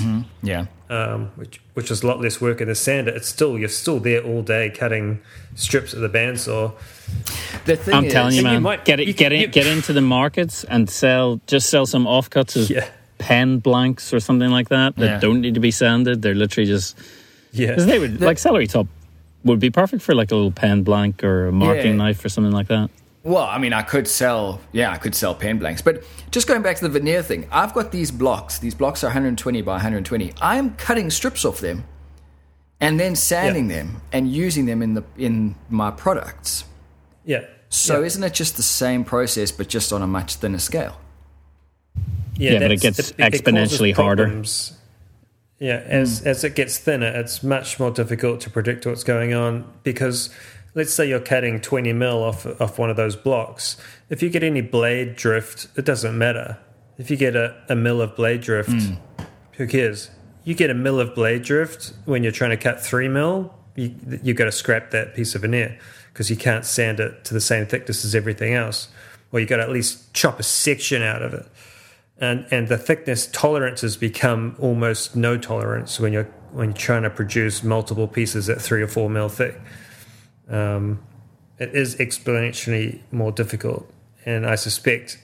Yeah. 0.42 0.66
um, 0.90 1.30
which 1.36 1.60
which 1.74 1.90
is 1.90 2.02
a 2.02 2.06
lot 2.06 2.20
less 2.20 2.40
work 2.40 2.60
in 2.60 2.68
the 2.68 2.74
sander. 2.74 3.10
It's 3.12 3.28
still 3.28 3.58
you're 3.58 3.68
still 3.68 3.98
there 4.00 4.22
all 4.22 4.42
day 4.42 4.70
cutting 4.70 5.20
strips 5.54 5.94
of 5.94 6.00
the 6.00 6.08
bandsaw. 6.08 6.72
The 7.64 7.76
thing 7.76 7.94
I'm 7.94 8.04
is, 8.06 8.12
telling 8.12 8.32
you, 8.34 8.38
And 8.40 8.46
you 8.48 8.52
man, 8.54 8.62
might- 8.62 8.84
get 8.84 9.00
it, 9.00 9.06
you- 9.06 9.14
get 9.14 9.32
in, 9.32 9.40
you- 9.42 9.46
get 9.46 9.66
into 9.66 9.92
the 9.92 10.00
markets 10.00 10.64
and 10.64 10.90
sell. 10.90 11.40
Just 11.46 11.70
sell 11.70 11.86
some 11.86 12.04
offcuts 12.04 12.56
as 12.56 12.68
Yeah. 12.70 12.86
pen 13.18 13.58
blanks 13.58 14.12
or 14.12 14.20
something 14.20 14.50
like 14.50 14.68
that 14.70 14.96
that 14.96 15.04
Yeah. 15.06 15.18
don't 15.20 15.40
need 15.40 15.54
to 15.54 15.60
be 15.60 15.70
sanded. 15.70 16.22
They're 16.22 16.34
literally 16.34 16.66
just 16.66 16.98
Yeah, 17.52 17.68
because 17.68 17.86
they 17.86 17.98
would 17.98 18.20
like 18.20 18.38
celery 18.38 18.66
top 18.66 18.86
would 19.44 19.60
be 19.60 19.70
perfect 19.70 20.02
for 20.02 20.14
like 20.14 20.30
a 20.32 20.34
little 20.34 20.50
pen 20.52 20.82
blank 20.82 21.22
or 21.24 21.46
a 21.48 21.52
marking 21.52 21.92
Yeah. 21.92 22.04
knife 22.04 22.24
or 22.24 22.28
something 22.28 22.52
like 22.52 22.68
that. 22.68 22.90
Well, 23.24 23.44
I 23.44 23.58
mean, 23.58 23.72
I 23.72 23.82
could 23.82 24.08
sell, 24.08 24.60
yeah, 24.72 24.90
I 24.90 24.98
could 24.98 25.14
sell 25.14 25.34
pen 25.34 25.58
blanks. 25.58 25.80
But 25.80 26.02
just 26.32 26.48
going 26.48 26.62
back 26.62 26.76
to 26.76 26.88
the 26.88 26.98
veneer 26.98 27.22
thing, 27.22 27.46
I've 27.52 27.72
got 27.72 27.92
these 27.92 28.10
blocks. 28.10 28.58
These 28.58 28.74
blocks 28.74 29.04
are 29.04 29.08
120 29.08 29.62
by 29.62 29.74
120. 29.74 30.32
I'm 30.40 30.74
cutting 30.74 31.08
strips 31.10 31.44
off 31.44 31.60
them 31.60 31.84
and 32.80 32.98
then 32.98 33.14
sanding 33.14 33.70
Yeah. 33.70 33.76
them 33.76 34.02
and 34.12 34.30
using 34.30 34.66
them 34.66 34.82
in 34.82 34.94
the 34.94 35.04
in 35.16 35.54
my 35.70 35.90
products. 35.90 36.64
yeah. 37.24 37.44
So 37.68 38.00
yeah. 38.00 38.06
isn't 38.06 38.22
it 38.22 38.34
just 38.34 38.58
the 38.58 38.62
same 38.62 39.02
process 39.02 39.50
but 39.50 39.66
just 39.66 39.94
on 39.94 40.02
a 40.02 40.06
much 40.06 40.34
thinner 40.34 40.58
scale? 40.58 41.00
Yeah, 42.36 42.58
but 42.58 42.70
it 42.70 42.82
that's- 42.82 43.12
gets 43.12 43.40
exponentially 43.40 43.94
causes 43.94 43.96
harder. 43.96 44.42
Yeah, 45.58 45.82
as 45.86 46.18
hmm. 46.18 46.28
as 46.28 46.44
it 46.44 46.54
gets 46.54 46.76
thinner, 46.76 47.06
it's 47.06 47.42
much 47.42 47.78
more 47.78 47.90
difficult 47.90 48.40
to 48.42 48.50
predict 48.50 48.84
what's 48.84 49.04
going 49.04 49.32
on 49.32 49.64
because 49.84 50.28
let's 50.74 50.92
say 50.92 51.08
you're 51.08 51.20
cutting 51.20 51.60
20 51.60 51.92
mil 51.92 52.22
off 52.22 52.46
off 52.60 52.78
one 52.78 52.90
of 52.90 52.96
those 52.96 53.16
blocks. 53.16 53.76
If 54.08 54.22
you 54.22 54.30
get 54.30 54.42
any 54.42 54.60
blade 54.60 55.16
drift, 55.16 55.68
it 55.76 55.84
doesn't 55.84 56.16
matter. 56.16 56.58
If 56.98 57.10
you 57.10 57.16
get 57.16 57.34
a, 57.36 57.56
a 57.68 57.74
mil 57.76 58.00
of 58.00 58.14
blade 58.16 58.40
drift, 58.42 58.70
Hmm. 58.70 58.94
who 59.52 59.66
cares? 59.66 60.10
You 60.44 60.54
get 60.54 60.70
a 60.70 60.74
mil 60.74 60.98
of 61.00 61.14
blade 61.14 61.42
drift 61.42 61.92
when 62.04 62.22
you're 62.22 62.32
trying 62.32 62.50
to 62.50 62.56
cut 62.56 62.80
three 62.84 63.08
mil, 63.08 63.54
you 63.76 63.94
you 64.22 64.34
got 64.34 64.44
to 64.46 64.52
scrap 64.52 64.90
that 64.90 65.14
piece 65.14 65.34
of 65.34 65.42
veneer 65.42 65.78
because 66.12 66.28
you 66.30 66.36
can't 66.36 66.64
sand 66.66 67.00
it 67.00 67.24
to 67.24 67.34
the 67.34 67.40
same 67.40 67.64
thickness 67.66 68.04
as 68.04 68.14
everything 68.14 68.52
else, 68.54 68.88
or 69.30 69.40
you've 69.40 69.48
got 69.48 69.56
to 69.56 69.62
at 69.62 69.70
least 69.70 70.12
chop 70.12 70.38
a 70.38 70.42
section 70.42 71.02
out 71.02 71.22
of 71.22 71.32
it. 71.34 71.46
And 72.18 72.46
and 72.50 72.68
the 72.68 72.76
thickness 72.78 73.26
tolerances 73.26 73.96
become 73.96 74.54
almost 74.58 75.16
no 75.16 75.38
tolerance 75.38 75.98
when 75.98 76.12
you're 76.12 76.28
when 76.52 76.70
you're 76.70 76.76
trying 76.76 77.02
to 77.04 77.10
produce 77.10 77.62
multiple 77.64 78.06
pieces 78.06 78.48
at 78.50 78.60
three 78.60 78.82
or 78.82 78.88
four 78.88 79.08
mil 79.08 79.28
thick 79.28 79.58
um, 80.52 81.00
it 81.58 81.74
is 81.74 81.96
exponentially 81.96 83.00
more 83.10 83.32
difficult. 83.32 83.90
And 84.24 84.46
I 84.46 84.54
suspect 84.54 85.18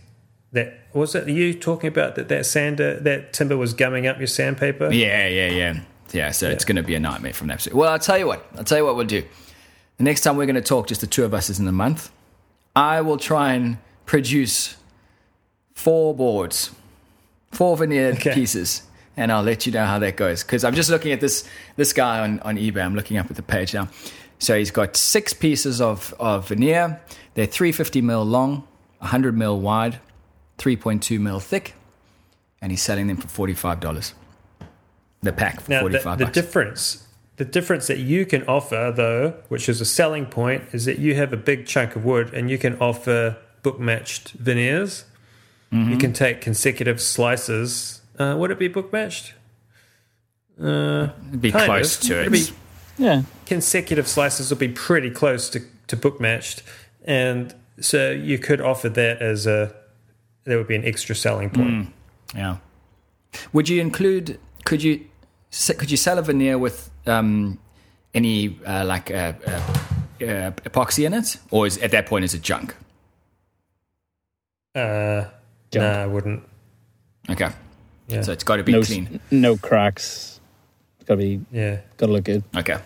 that 0.52 0.80
was 0.92 1.14
it 1.14 1.28
you 1.28 1.54
talking 1.54 1.88
about 1.88 2.16
that 2.16 2.28
that 2.28 2.46
sander 2.46 2.98
that 3.00 3.32
timber 3.32 3.56
was 3.56 3.74
gumming 3.74 4.06
up 4.06 4.18
your 4.18 4.26
sandpaper. 4.26 4.90
Yeah, 4.90 5.28
yeah, 5.28 5.48
yeah. 5.50 5.80
Yeah, 6.12 6.30
so 6.30 6.48
it's 6.48 6.64
going 6.64 6.76
to 6.76 6.82
be 6.82 6.94
a 6.94 7.00
nightmare 7.00 7.34
from 7.34 7.48
that. 7.48 7.68
Well, 7.72 7.90
I'll 7.92 7.98
tell 7.98 8.16
you 8.16 8.26
what. 8.26 8.44
I'll 8.56 8.64
tell 8.64 8.78
you 8.78 8.84
what 8.86 8.96
we'll 8.96 9.06
do. 9.06 9.22
The 9.98 10.04
next 10.04 10.22
time 10.22 10.36
we're 10.38 10.46
going 10.46 10.54
to 10.56 10.62
talk, 10.62 10.86
just 10.86 11.02
the 11.02 11.06
two 11.06 11.22
of 11.24 11.34
us, 11.34 11.50
is 11.50 11.60
in 11.60 11.68
a 11.68 11.72
month. 11.72 12.10
I 12.74 13.02
will 13.02 13.18
try 13.18 13.52
and 13.52 13.76
produce 14.06 14.76
four 15.74 16.14
boards, 16.14 16.70
four 17.52 17.76
veneer 17.76 18.12
Okay. 18.12 18.32
pieces, 18.32 18.82
and 19.18 19.30
I'll 19.30 19.42
let 19.42 19.66
you 19.66 19.72
know 19.72 19.84
how 19.84 19.98
that 19.98 20.16
goes. 20.16 20.42
Because 20.42 20.64
I'm 20.64 20.74
just 20.74 20.88
looking 20.88 21.12
at 21.12 21.20
this 21.20 21.46
this 21.76 21.92
guy 21.92 22.20
on, 22.20 22.40
on 22.40 22.56
eBay. 22.56 22.82
I'm 22.82 22.94
looking 22.94 23.18
up 23.18 23.28
at 23.30 23.36
the 23.36 23.42
page 23.42 23.74
now. 23.74 23.88
So 24.38 24.56
he's 24.56 24.70
got 24.70 24.96
six 24.96 25.32
pieces 25.32 25.80
of, 25.80 26.14
of 26.18 26.48
veneer. 26.48 27.00
They're 27.34 27.46
350 27.46 28.00
mil 28.02 28.24
long, 28.24 28.66
100 28.98 29.36
mil 29.36 29.60
wide, 29.60 29.98
3.2 30.58 31.20
mil 31.20 31.40
thick, 31.40 31.74
and 32.62 32.70
he's 32.72 32.82
selling 32.82 33.06
them 33.08 33.16
for 33.16 33.48
$45. 33.48 34.12
The 35.22 35.32
pack 35.32 35.60
for 35.60 35.70
Now 35.70 35.78
the, 35.88 35.98
45 36.00 36.18
the 36.18 36.24
bucks. 36.26 36.34
difference 36.34 37.04
the 37.38 37.44
difference 37.44 37.86
that 37.86 37.98
you 37.98 38.26
can 38.26 38.42
offer 38.48 38.92
though, 38.94 39.30
which 39.48 39.68
is 39.68 39.80
a 39.80 39.84
selling 39.84 40.26
point, 40.26 40.64
is 40.72 40.84
that 40.86 40.98
you 40.98 41.14
have 41.14 41.32
a 41.32 41.36
big 41.36 41.66
chunk 41.66 41.94
of 41.94 42.04
wood 42.04 42.34
and 42.34 42.50
you 42.50 42.58
can 42.58 42.76
offer 42.80 43.36
book 43.62 43.78
matched 43.78 44.32
veneers. 44.32 45.04
Mm-hmm. 45.72 45.92
You 45.92 45.98
can 45.98 46.12
take 46.12 46.40
consecutive 46.40 47.00
slices. 47.00 48.00
Uh, 48.18 48.34
would 48.36 48.50
it 48.50 48.58
be 48.58 48.66
book 48.66 48.92
matched? 48.92 49.34
Uh, 50.60 51.10
It'd 51.28 51.40
be 51.40 51.52
close 51.52 51.96
of. 52.02 52.08
to 52.08 52.20
It'd 52.22 52.32
be- 52.32 52.38
it. 52.40 52.52
Yeah. 52.98 53.22
consecutive 53.46 54.08
slices 54.08 54.50
will 54.50 54.58
be 54.58 54.68
pretty 54.68 55.10
close 55.10 55.48
to, 55.50 55.60
to 55.86 55.96
book 55.96 56.20
matched. 56.20 56.62
And 57.04 57.54
so 57.80 58.10
you 58.10 58.38
could 58.38 58.60
offer 58.60 58.88
that 58.88 59.22
as 59.22 59.46
a, 59.46 59.74
that 60.44 60.56
would 60.56 60.66
be 60.68 60.74
an 60.76 60.84
extra 60.84 61.14
selling 61.14 61.50
point. 61.50 61.88
Yeah. 62.34 62.56
Would 63.52 63.68
you 63.68 63.80
include? 63.80 64.38
Could 64.64 64.82
you? 64.82 65.04
Could 65.50 65.90
you 65.90 65.96
sell 65.96 66.18
a 66.18 66.22
veneer 66.22 66.58
with 66.58 66.90
um, 67.06 67.58
any 68.14 68.58
uh, 68.66 68.84
like 68.84 69.10
uh, 69.10 69.32
uh, 69.46 69.50
uh, 69.50 70.50
epoxy 70.64 71.04
in 71.06 71.12
it, 71.14 71.36
or 71.50 71.66
is 71.66 71.78
at 71.78 71.90
that 71.92 72.06
point 72.06 72.24
is 72.24 72.34
it 72.34 72.42
junk? 72.42 72.74
Uh, 74.74 75.24
Junk. 75.70 75.82
nah, 75.82 76.02
I 76.02 76.06
wouldn't. 76.06 76.42
Okay. 77.30 77.50
Yeah. 78.08 78.22
So 78.22 78.32
it's 78.32 78.44
got 78.44 78.56
to 78.56 78.62
be 78.64 78.72
No, 78.72 78.82
clean. 78.82 79.20
no 79.30 79.56
cracks. 79.56 80.37
It's 81.08 81.14
gotta 81.14 81.22
be 81.22 81.40
Yeah. 81.50 81.78
gotta 81.96 82.12
look 82.12 82.24
good. 82.24 82.42
Okay. 82.54 82.76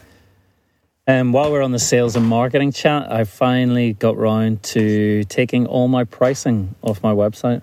Um, 1.08 1.32
while 1.32 1.50
we're 1.50 1.62
on 1.62 1.72
the 1.72 1.80
sales 1.80 2.14
and 2.14 2.24
marketing 2.24 2.70
chat, 2.70 3.10
I 3.10 3.24
finally 3.24 3.94
got 3.94 4.16
round 4.16 4.62
to 4.74 5.24
taking 5.24 5.66
all 5.66 5.88
my 5.88 6.04
pricing 6.04 6.76
off 6.82 7.02
my 7.02 7.12
website. 7.12 7.62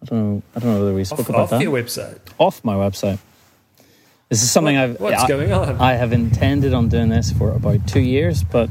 I 0.00 0.04
don't 0.06 0.18
know. 0.36 0.42
I 0.54 0.60
don't 0.60 0.72
know 0.74 0.78
whether 0.78 0.94
we 0.94 1.02
spoke 1.02 1.18
Off, 1.20 1.28
about 1.30 1.40
off 1.40 1.50
that. 1.50 1.62
your 1.62 1.72
website. 1.72 2.18
off 2.38 2.62
my 2.64 2.74
website. 2.74 3.18
This 4.28 4.44
is 4.44 4.50
something 4.52 4.76
I've. 4.76 5.00
What's 5.00 5.24
I, 5.24 5.26
going 5.26 5.50
on? 5.52 5.80
I 5.80 5.94
have 5.94 6.12
intended 6.12 6.72
on 6.74 6.88
doing 6.88 7.08
this 7.08 7.32
for 7.32 7.50
about 7.50 7.88
two 7.88 7.98
years, 8.00 8.44
but 8.44 8.70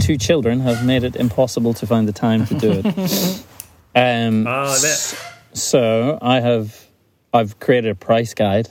two 0.00 0.16
children 0.16 0.58
have 0.60 0.84
made 0.84 1.04
it 1.04 1.14
impossible 1.14 1.74
to 1.74 1.86
find 1.86 2.08
the 2.08 2.12
time 2.12 2.46
to 2.46 2.54
do 2.54 2.72
it. 2.72 2.86
um, 3.94 4.44
Ah, 4.48 4.64
that. 4.74 5.16
so 5.52 6.18
I 6.20 6.40
have, 6.40 6.84
I've 7.32 7.60
created 7.60 7.92
a 7.92 7.94
price 7.94 8.34
guide, 8.34 8.68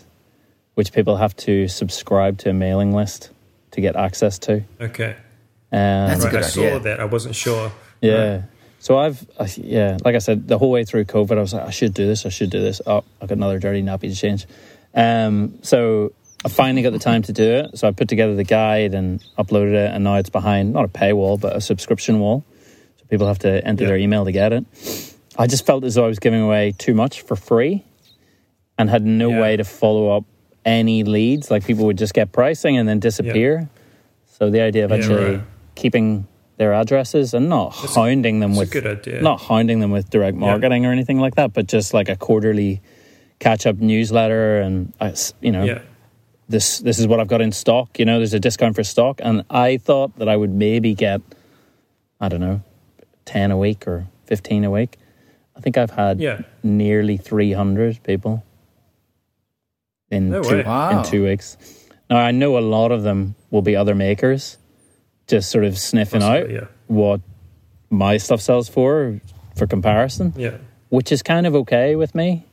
which 0.75 0.91
people 0.93 1.17
have 1.17 1.35
to 1.37 1.67
subscribe 1.67 2.37
to 2.39 2.49
a 2.49 2.53
mailing 2.53 2.93
list 2.93 3.29
to 3.71 3.81
get 3.81 3.95
access 3.95 4.39
to. 4.39 4.63
Okay. 4.81 5.11
Um, 5.71 6.07
That's 6.07 6.21
a 6.21 6.23
Right, 6.25 6.31
good 6.31 6.43
I 6.43 6.47
saw 6.47 6.79
that. 6.79 6.99
I 6.99 7.05
wasn't 7.05 7.35
sure. 7.35 7.71
Yeah. 8.01 8.43
So 8.79 8.97
I've, 8.97 9.25
I, 9.39 9.47
yeah, 9.57 9.97
like 10.03 10.15
I 10.15 10.19
said, 10.19 10.47
the 10.47 10.57
whole 10.57 10.69
way 10.69 10.83
through 10.83 11.05
COVID, 11.05 11.37
I 11.37 11.41
was 11.41 11.53
like, 11.53 11.63
I 11.65 11.69
should 11.71 11.93
do 11.93 12.05
this, 12.05 12.25
I 12.25 12.29
should 12.29 12.49
do 12.49 12.59
this. 12.61 12.81
Oh, 12.85 13.03
I 13.21 13.25
got 13.27 13.37
another 13.37 13.57
dirty 13.57 13.81
nappy 13.81 14.09
to 14.09 14.15
change. 14.15 14.45
Um, 14.93 15.59
so 15.61 16.11
I 16.43 16.49
finally 16.49 16.81
got 16.81 16.91
the 16.91 16.99
time 16.99 17.21
to 17.23 17.33
do 17.33 17.43
it. 17.49 17.77
So 17.77 17.87
I 17.87 17.91
put 17.91 18.09
together 18.09 18.35
the 18.35 18.43
guide 18.43 18.93
and 18.93 19.23
uploaded 19.37 19.73
it, 19.73 19.93
and 19.93 20.03
now 20.03 20.15
it's 20.15 20.29
behind 20.29 20.73
not 20.73 20.83
a 20.85 20.89
paywall, 20.89 21.39
but 21.39 21.55
a 21.55 21.61
subscription 21.61 22.19
wall. 22.19 22.43
So 22.97 23.05
people 23.09 23.25
have 23.27 23.39
to 23.39 23.65
enter 23.65 23.83
Yeah. 23.83 23.89
their 23.91 23.97
email 23.97 24.25
to 24.25 24.31
get 24.33 24.51
it. 24.51 24.65
I 25.37 25.47
just 25.47 25.65
felt 25.65 25.83
as 25.85 25.95
though 25.95 26.03
I 26.03 26.07
was 26.07 26.19
giving 26.19 26.41
away 26.41 26.73
too 26.77 26.93
much 26.93 27.21
for 27.21 27.35
free, 27.37 27.85
and 28.77 28.89
had 28.89 29.05
no 29.05 29.29
Yeah. 29.29 29.41
way 29.41 29.55
to 29.57 29.63
follow 29.63 30.15
up 30.17 30.25
any 30.65 31.03
leads. 31.03 31.49
Like 31.51 31.65
people 31.65 31.85
would 31.85 31.97
just 31.97 32.13
get 32.13 32.31
pricing 32.31 32.77
and 32.77 32.87
then 32.87 32.99
disappear. 32.99 33.69
So 34.25 34.49
the 34.49 34.61
idea 34.61 34.85
of 34.85 34.91
Yeah, 34.91 34.97
actually 34.97 35.35
right. 35.35 35.41
keeping 35.75 36.27
their 36.57 36.73
addresses 36.73 37.33
and 37.33 37.49
not 37.49 37.69
hounding 37.71 38.39
them 38.39 38.51
It's 38.51 38.57
a 38.57 38.59
with 38.61 38.71
good 38.71 38.85
idea. 38.87 39.21
not 39.21 39.41
hounding 39.41 39.79
them 39.79 39.91
with 39.91 40.09
direct 40.09 40.37
marketing 40.37 40.85
or 40.85 40.91
anything 40.91 41.19
like 41.19 41.35
that, 41.35 41.53
but 41.53 41.67
just 41.67 41.93
like 41.93 42.09
a 42.09 42.15
quarterly 42.15 42.81
catch 43.39 43.65
up 43.65 43.77
newsletter 43.77 44.61
and 44.61 44.93
uh, 45.01 45.11
you 45.41 45.51
know 45.51 45.63
Yeah. 45.63 45.79
this 46.47 46.79
this 46.79 46.99
is 46.99 47.07
what 47.07 47.19
I've 47.19 47.27
got 47.27 47.41
in 47.41 47.51
stock. 47.51 47.97
You 47.99 48.05
know, 48.05 48.17
there's 48.19 48.33
a 48.33 48.39
discount 48.39 48.75
for 48.75 48.83
stock, 48.83 49.19
and 49.23 49.43
I 49.49 49.77
thought 49.77 50.17
that 50.19 50.29
I 50.29 50.37
would 50.37 50.51
maybe 50.53 50.93
get 50.93 51.21
I 52.21 52.29
don't 52.29 52.39
know 52.39 52.61
ten 53.25 53.51
a 53.51 53.57
week 53.57 53.87
or 53.87 54.07
fifteen 54.25 54.63
a 54.63 54.71
week. 54.71 54.97
I 55.57 55.59
think 55.59 55.77
I've 55.77 55.91
had 55.91 56.19
Yeah. 56.19 56.41
nearly 56.61 57.17
three 57.17 57.53
hundred 57.53 58.01
people 58.03 58.43
in 60.13 60.29
No 60.29 60.41
two. 60.43 60.63
Wow. 60.63 60.99
in 60.99 61.05
two 61.05 61.23
weeks. 61.25 61.57
Now 62.09 62.17
I 62.17 62.31
know 62.31 62.57
a 62.57 62.65
lot 62.77 62.91
of 62.91 63.03
them 63.03 63.35
will 63.51 63.61
be 63.61 63.75
other 63.75 63.95
makers, 63.95 64.57
just 65.27 65.49
sort 65.51 65.63
of 65.65 65.77
sniffing 65.77 66.21
out 66.23 66.49
yeah. 66.49 66.65
what 66.87 67.21
my 67.89 68.17
stuff 68.17 68.41
sells 68.41 68.69
for 68.69 69.19
for 69.55 69.67
comparison 69.67 70.33
Yeah. 70.35 70.57
which 70.89 71.11
is 71.11 71.21
kind 71.23 71.45
of 71.47 71.55
okay 71.55 71.95
with 71.95 72.13
me. 72.15 72.45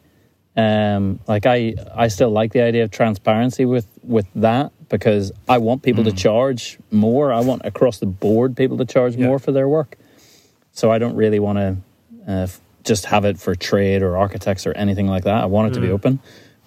Um, 0.56 1.20
like 1.28 1.46
I, 1.46 1.74
I 1.94 2.08
still 2.08 2.30
like 2.30 2.52
the 2.52 2.60
idea 2.62 2.84
of 2.84 2.90
transparency 2.90 3.64
with 3.64 3.86
with 4.02 4.26
that 4.34 4.72
because 4.88 5.32
I 5.48 5.58
want 5.58 5.82
people 5.82 6.04
to 6.04 6.12
charge 6.12 6.78
more. 6.90 7.32
I 7.32 7.40
want 7.40 7.62
across 7.64 7.98
the 7.98 8.06
board 8.06 8.56
people 8.56 8.76
to 8.78 8.84
charge 8.84 9.14
Yeah. 9.16 9.26
more 9.28 9.38
for 9.38 9.52
their 9.52 9.68
work. 9.68 9.96
So 10.72 10.90
I 10.90 10.98
don't 10.98 11.14
really 11.16 11.38
want 11.38 11.58
to 11.58 11.76
uh, 12.28 12.42
f- 12.42 12.60
just 12.84 13.06
have 13.06 13.24
it 13.24 13.38
for 13.38 13.54
trade 13.54 14.02
or 14.02 14.16
architects 14.18 14.66
or 14.66 14.72
anything 14.72 15.06
like 15.06 15.24
that. 15.24 15.42
I 15.42 15.46
want 15.46 15.70
it 15.70 15.74
to 15.74 15.80
be 15.80 15.90
open, 15.90 16.18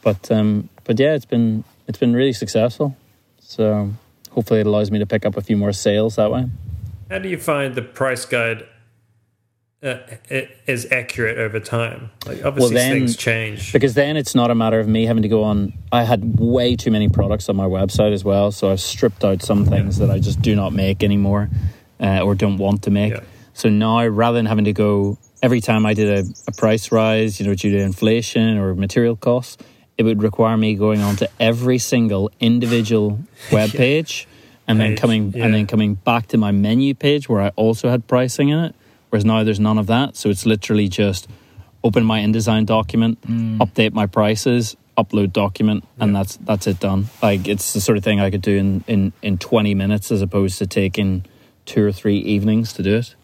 but 0.01 0.31
um, 0.31 0.69
but 0.83 0.99
yeah, 0.99 1.13
it's 1.13 1.25
been 1.25 1.63
it's 1.87 1.97
been 1.97 2.13
really 2.13 2.33
successful. 2.33 2.95
So 3.39 3.91
hopefully 4.31 4.61
it 4.61 4.67
allows 4.67 4.91
me 4.91 4.99
to 4.99 5.05
pick 5.05 5.25
up 5.25 5.37
a 5.37 5.41
few 5.41 5.57
more 5.57 5.73
sales 5.73 6.15
that 6.15 6.31
way. 6.31 6.49
How 7.09 7.19
do 7.19 7.29
you 7.29 7.37
find 7.37 7.75
the 7.75 7.81
price 7.81 8.25
guide 8.25 8.65
uh, 9.83 9.97
is 10.29 10.87
accurate 10.91 11.37
over 11.37 11.59
time? 11.59 12.09
Like 12.25 12.43
obviously 12.43 12.75
then- 12.75 12.91
things 12.93 13.17
change. 13.17 13.73
Because 13.73 13.93
then 13.93 14.17
it's 14.17 14.33
not 14.33 14.49
a 14.49 14.55
matter 14.55 14.79
of 14.79 14.87
me 14.87 15.05
having 15.05 15.23
to 15.23 15.29
go 15.29 15.43
on. 15.43 15.73
I 15.91 16.03
had 16.03 16.39
way 16.39 16.75
too 16.75 16.91
many 16.91 17.09
products 17.09 17.49
on 17.49 17.55
my 17.55 17.65
website 17.65 18.13
as 18.13 18.23
well, 18.23 18.51
so 18.51 18.71
I've 18.71 18.81
stripped 18.81 19.23
out 19.23 19.41
some 19.41 19.65
things 19.65 19.97
that 19.97 20.09
I 20.09 20.19
just 20.19 20.41
do 20.41 20.55
not 20.55 20.73
make 20.73 21.03
anymore 21.03 21.49
uh, 21.99 22.21
or 22.21 22.33
don't 22.35 22.57
want 22.57 22.83
to 22.83 22.91
make. 22.91 23.13
Yeah. 23.13 23.21
So 23.53 23.69
now, 23.69 24.05
rather 24.07 24.37
than 24.37 24.47
having 24.47 24.65
to 24.65 24.73
go 24.73 25.17
every 25.43 25.61
time 25.61 25.85
I 25.85 25.93
did 25.93 26.25
a, 26.25 26.29
a 26.47 26.51
price 26.53 26.91
rise, 26.91 27.39
you 27.39 27.45
know, 27.45 27.53
due 27.53 27.71
to 27.71 27.79
inflation 27.79 28.57
or 28.57 28.73
material 28.73 29.15
costs, 29.15 29.63
it 29.97 30.03
would 30.03 30.21
require 30.23 30.57
me 30.57 30.75
going 30.75 31.01
on 31.01 31.15
to 31.17 31.29
every 31.39 31.77
single 31.77 32.31
individual 32.39 33.19
web 33.51 33.69
page 33.71 34.27
and 34.67 34.79
then 34.79 34.95
coming 34.95 35.31
yeah. 35.33 35.45
and 35.45 35.53
then 35.53 35.67
coming 35.67 35.95
back 35.95 36.27
to 36.27 36.37
my 36.37 36.51
menu 36.51 36.93
page 36.93 37.27
where 37.27 37.41
I 37.41 37.49
also 37.55 37.89
had 37.89 38.07
pricing 38.07 38.49
in 38.49 38.59
it. 38.59 38.75
Whereas 39.09 39.25
now 39.25 39.43
there's 39.43 39.59
none 39.59 39.77
of 39.77 39.87
that, 39.87 40.15
so 40.15 40.29
it's 40.29 40.45
literally 40.45 40.87
just 40.87 41.27
open 41.83 42.03
my 42.03 42.21
InDesign 42.21 42.65
document, 42.65 43.21
mm. 43.21 43.57
update 43.59 43.93
my 43.93 44.07
prices, 44.07 44.75
upload 44.97 45.31
document, 45.31 45.83
and 45.99 46.15
that's 46.15 46.37
that's 46.37 46.65
it 46.65 46.79
done. 46.79 47.07
Like 47.21 47.47
it's 47.47 47.73
the 47.73 47.81
sort 47.81 47.97
of 47.97 48.03
thing 48.03 48.19
I 48.19 48.31
could 48.31 48.41
do 48.41 48.57
in, 48.57 48.83
in, 48.87 49.13
in 49.21 49.37
twenty 49.37 49.75
minutes 49.75 50.11
as 50.11 50.21
opposed 50.21 50.57
to 50.59 50.67
taking 50.67 51.25
two 51.65 51.85
or 51.85 51.91
three 51.91 52.17
evenings 52.17 52.73
to 52.73 52.83
do 52.83 52.97
it. 52.97 53.15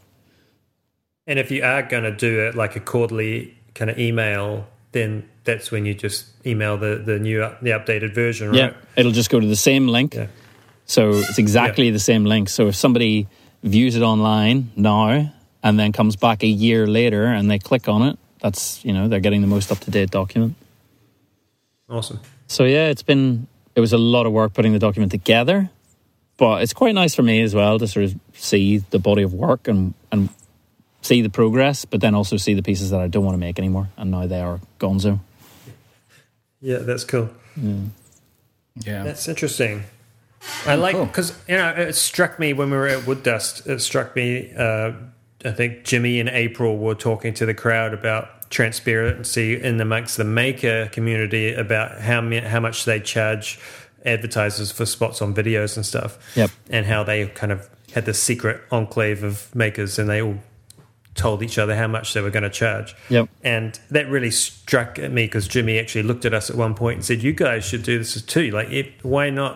And 1.25 1.37
if 1.39 1.51
you 1.51 1.63
are 1.63 1.83
going 1.83 2.03
to 2.03 2.11
do 2.11 2.47
it 2.47 2.55
like 2.55 2.75
a 2.75 2.79
quarterly 2.79 3.57
kind 3.75 3.91
of 3.91 3.99
email, 3.99 4.67
then 4.93 5.29
that's 5.43 5.71
when 5.71 5.85
you 5.85 5.93
just 5.93 6.27
email 6.45 6.77
the 6.77 7.01
the 7.03 7.19
new 7.19 7.43
uh, 7.43 7.55
the 7.61 7.71
updated 7.71 8.13
version, 8.13 8.49
right? 8.49 8.57
Yeah, 8.57 8.73
it'll 8.95 9.11
just 9.11 9.29
go 9.29 9.39
to 9.39 9.47
the 9.47 9.55
same 9.55 9.87
link. 9.87 10.15
Yeah. 10.15 10.27
So 10.85 11.11
it's 11.11 11.37
exactly 11.37 11.91
the 11.91 11.99
same 11.99 12.25
link. 12.25 12.49
So 12.49 12.67
if 12.67 12.75
somebody 12.75 13.27
views 13.61 13.95
it 13.95 14.01
online 14.01 14.71
now 14.75 15.31
and 15.61 15.79
then 15.79 15.91
comes 15.91 16.15
back 16.15 16.41
a 16.41 16.47
year 16.47 16.87
later 16.87 17.25
and 17.25 17.49
they 17.49 17.59
click 17.59 17.87
on 17.87 18.01
it, 18.03 18.17
that's 18.41 18.83
you 18.83 18.93
know 18.93 19.07
they're 19.07 19.19
getting 19.19 19.41
the 19.41 19.47
most 19.47 19.71
up 19.71 19.79
to 19.79 19.91
date 19.91 20.09
document. 20.09 20.55
Awesome. 21.89 22.19
So 22.47 22.63
yeah, 22.63 22.87
it's 22.87 23.03
been 23.03 23.47
it 23.75 23.79
was 23.79 23.93
a 23.93 23.97
lot 23.97 24.25
of 24.25 24.31
work 24.31 24.53
putting 24.53 24.73
the 24.73 24.79
document 24.79 25.11
together, 25.11 25.69
but 26.37 26.63
it's 26.63 26.73
quite 26.73 26.95
nice 26.95 27.15
for 27.15 27.23
me 27.23 27.41
as 27.41 27.53
well 27.53 27.79
to 27.79 27.87
sort 27.87 28.05
of 28.05 28.19
see 28.33 28.79
the 28.79 28.99
body 28.99 29.23
of 29.23 29.33
work 29.33 29.67
and 29.67 29.93
and 30.11 30.29
see 31.01 31.21
the 31.21 31.29
progress, 31.29 31.85
but 31.85 32.01
then 32.01 32.15
also 32.15 32.37
see 32.37 32.53
the 32.53 32.63
pieces 32.63 32.89
that 32.89 32.99
I 32.99 33.07
don't 33.07 33.23
want 33.23 33.35
to 33.35 33.39
make 33.39 33.59
anymore, 33.59 33.89
and 33.97 34.11
now 34.11 34.27
they 34.27 34.41
are 34.41 34.59
gonzo. 34.79 35.19
Yeah, 36.61 36.77
that's 36.79 37.03
cool. 37.03 37.29
Yeah. 38.75 39.03
That's 39.03 39.27
interesting. 39.27 39.83
I 40.65 40.75
like 40.75 40.95
cool. 40.95 41.05
because 41.05 41.37
you 41.47 41.55
know 41.57 41.69
it 41.69 41.93
struck 41.95 42.39
me 42.39 42.53
when 42.53 42.69
we 42.71 42.77
were 42.77 42.87
at 42.87 43.05
Wood 43.05 43.23
Dust. 43.23 43.67
It 43.67 43.79
struck 43.81 44.15
me. 44.15 44.53
Uh, 44.57 44.93
I 45.43 45.51
think 45.51 45.83
Jimmy 45.83 46.19
and 46.19 46.29
April 46.29 46.77
were 46.77 46.95
talking 46.95 47.33
to 47.35 47.45
the 47.45 47.53
crowd 47.53 47.93
about 47.93 48.49
transparency 48.49 49.61
in 49.61 49.79
amongst 49.79 50.17
the 50.17 50.23
maker 50.23 50.87
community 50.91 51.53
about 51.53 52.01
how 52.01 52.21
how 52.41 52.59
much 52.59 52.85
they 52.85 52.99
charge 52.99 53.59
advertisers 54.05 54.71
for 54.71 54.85
spots 54.85 55.21
on 55.21 55.33
videos 55.35 55.75
and 55.75 55.85
stuff. 55.85 56.17
Yep. 56.35 56.51
and 56.69 56.85
how 56.85 57.03
they 57.03 57.27
kind 57.27 57.51
of 57.51 57.69
had 57.93 58.05
this 58.05 58.21
secret 58.21 58.61
enclave 58.71 59.23
of 59.23 59.53
makers, 59.53 59.99
and 59.99 60.09
they 60.09 60.21
all 60.21 60.39
told 61.19 61.43
each 61.43 61.57
other 61.57 61.75
how 61.75 61.87
much 61.87 62.13
they 62.13 62.21
were 62.21 62.29
going 62.29 62.43
to 62.43 62.49
charge. 62.49 62.95
Yep. 63.09 63.29
And 63.43 63.79
that 63.91 64.09
really 64.09 64.31
struck 64.31 64.97
at 64.97 65.11
me 65.11 65.25
because 65.25 65.47
Jimmy 65.47 65.77
actually 65.77 66.03
looked 66.03 66.25
at 66.25 66.33
us 66.33 66.49
at 66.49 66.55
one 66.55 66.73
point 66.73 66.95
and 66.97 67.05
said, 67.05 67.21
"You 67.21 67.33
guys 67.33 67.65
should 67.65 67.83
do 67.83 67.97
this 67.97 68.21
too. 68.21 68.51
Like, 68.51 68.69
it, 68.69 68.87
why 69.03 69.29
not? 69.29 69.53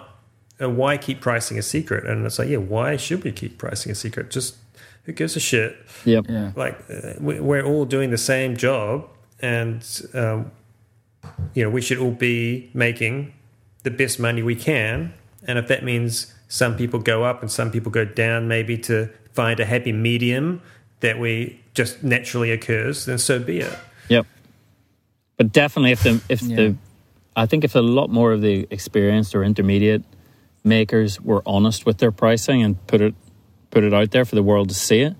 Uh, 0.61 0.69
why 0.69 0.97
keep 0.97 1.19
pricing 1.21 1.57
a 1.57 1.61
secret?" 1.61 2.05
And 2.05 2.25
it's 2.25 2.37
like, 2.39 2.49
yeah, 2.49 2.57
why 2.57 2.97
should 2.97 3.23
we 3.23 3.31
keep 3.31 3.57
pricing 3.57 3.91
a 3.91 3.95
secret? 3.95 4.29
Just 4.29 4.55
who 5.05 5.11
gives 5.13 5.35
a 5.35 5.39
shit? 5.39 5.75
Yep. 6.05 6.25
Yeah. 6.29 6.51
Like, 6.55 6.77
uh, 6.89 7.13
we- 7.19 7.39
we're 7.39 7.63
all 7.65 7.85
doing 7.85 8.09
the 8.11 8.17
same 8.33 8.55
job, 8.57 9.07
and 9.41 9.81
um, 10.13 10.51
you 11.53 11.63
know, 11.63 11.69
we 11.69 11.81
should 11.81 11.97
all 11.97 12.11
be 12.11 12.69
making 12.73 13.33
the 13.83 13.91
best 13.91 14.19
money 14.19 14.43
we 14.43 14.55
can. 14.55 15.13
And 15.47 15.57
if 15.59 15.67
that 15.67 15.83
means 15.83 16.33
some 16.47 16.75
people 16.77 16.99
go 16.99 17.23
up 17.23 17.41
and 17.41 17.51
some 17.51 17.69
people 17.71 17.91
go 17.91 18.05
down, 18.05 18.47
maybe 18.47 18.77
to 18.89 19.09
find 19.33 19.59
a 19.59 19.65
happy 19.65 19.91
medium 19.91 20.61
that 21.03 21.19
we 21.19 21.59
just 21.75 22.03
naturally 22.03 22.49
occurs, 22.51 23.05
then 23.05 23.17
so 23.19 23.37
be 23.39 23.59
it. 23.59 23.77
Yep. 24.09 24.25
But 25.37 25.51
definitely, 25.53 25.91
if 25.91 26.01
the 26.03 26.21
if 26.29 26.41
Yeah. 26.41 26.55
the, 26.55 26.75
I 27.35 27.45
think 27.45 27.63
if 27.63 27.75
a 27.75 27.79
lot 27.79 28.09
more 28.09 28.31
of 28.33 28.41
the 28.41 28.67
experienced 28.71 29.35
or 29.35 29.43
intermediate 29.43 30.03
makers 30.63 31.19
were 31.21 31.43
honest 31.45 31.85
with 31.85 31.97
their 31.99 32.11
pricing 32.11 32.63
and 32.63 32.75
put 32.87 33.01
it 33.01 33.13
put 33.69 33.83
it 33.83 33.93
out 33.93 34.11
there 34.11 34.25
for 34.25 34.35
the 34.35 34.43
world 34.43 34.69
to 34.69 34.75
see 34.75 35.01
it, 35.01 35.13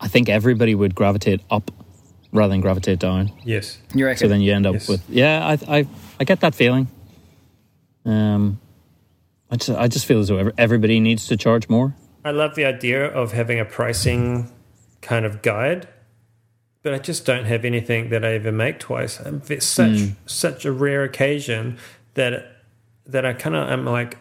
I 0.00 0.08
think 0.08 0.28
everybody 0.28 0.74
would 0.74 0.94
gravitate 0.94 1.40
up 1.50 1.70
rather 2.32 2.50
than 2.52 2.60
gravitate 2.60 2.98
down. 2.98 3.30
Yes. 3.44 3.78
You 3.94 4.06
reckon? 4.06 4.18
So 4.26 4.28
then 4.28 4.40
you 4.40 4.52
end 4.52 4.66
up 4.66 4.74
Yes. 4.74 4.88
with 4.88 5.02
yeah, 5.08 5.46
I 5.46 5.78
I 5.78 5.86
I 6.20 6.24
get 6.24 6.40
that 6.40 6.54
feeling. 6.54 6.88
Um, 8.04 8.58
I 9.50 9.56
just 9.56 9.70
I 9.78 9.86
just 9.88 10.06
feel 10.06 10.18
as 10.20 10.28
though 10.28 10.50
everybody 10.58 10.98
needs 11.00 11.26
to 11.28 11.36
charge 11.36 11.68
more. 11.68 11.94
I 12.24 12.30
love 12.30 12.54
the 12.54 12.64
idea 12.64 13.04
of 13.06 13.32
having 13.32 13.60
a 13.60 13.64
pricing 13.64 14.48
kind 15.02 15.26
of 15.26 15.42
guide, 15.42 15.88
but 16.82 16.94
I 16.94 16.98
just 16.98 17.26
don't 17.26 17.44
have 17.44 17.64
anything 17.64 18.08
that 18.08 18.24
I 18.24 18.32
ever 18.34 18.52
make 18.52 18.78
twice. 18.78 19.20
It's 19.20 19.66
such 19.66 19.98
such 20.26 20.64
a 20.64 20.72
rare 20.72 21.04
occasion 21.04 21.78
that 22.14 22.56
that 23.06 23.26
I 23.26 23.34
kind 23.34 23.54
of 23.54 23.68
I'm 23.68 23.84
like, 23.84 24.18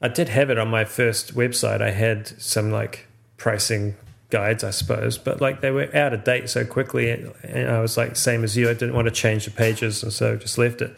I 0.00 0.08
did 0.08 0.28
have 0.28 0.50
it 0.50 0.58
on 0.58 0.68
my 0.68 0.84
first 0.84 1.34
website. 1.34 1.80
I 1.80 1.90
had 1.90 2.28
some 2.40 2.70
like 2.70 3.06
pricing 3.36 3.96
guides, 4.30 4.64
I 4.64 4.70
suppose, 4.70 5.18
but 5.18 5.40
like 5.40 5.60
they 5.60 5.70
were 5.70 5.94
out 5.96 6.12
of 6.12 6.24
date 6.24 6.50
so 6.50 6.64
quickly, 6.64 7.10
and 7.10 7.70
I 7.70 7.80
was 7.80 7.96
like 7.96 8.16
same 8.16 8.44
as 8.44 8.56
you. 8.56 8.68
I 8.68 8.74
didn't 8.74 8.94
want 8.94 9.06
to 9.06 9.12
change 9.12 9.44
the 9.46 9.50
pages, 9.50 10.02
and 10.02 10.12
so 10.12 10.36
just 10.36 10.58
left 10.58 10.82
it. 10.82 10.96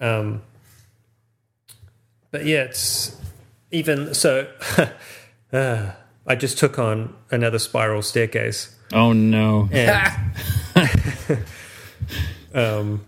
Um, 0.00 0.42
but 2.30 2.44
yeah, 2.44 2.62
it's 2.64 3.16
even 3.70 4.14
so. 4.14 4.48
Uh, 5.50 5.92
I 6.28 6.34
just 6.36 6.58
took 6.58 6.78
on 6.78 7.14
another 7.30 7.58
spiral 7.58 8.02
staircase, 8.02 8.74
Oh 8.92 9.12
no! 9.12 9.68
and 9.72 10.06
um, 12.54 13.04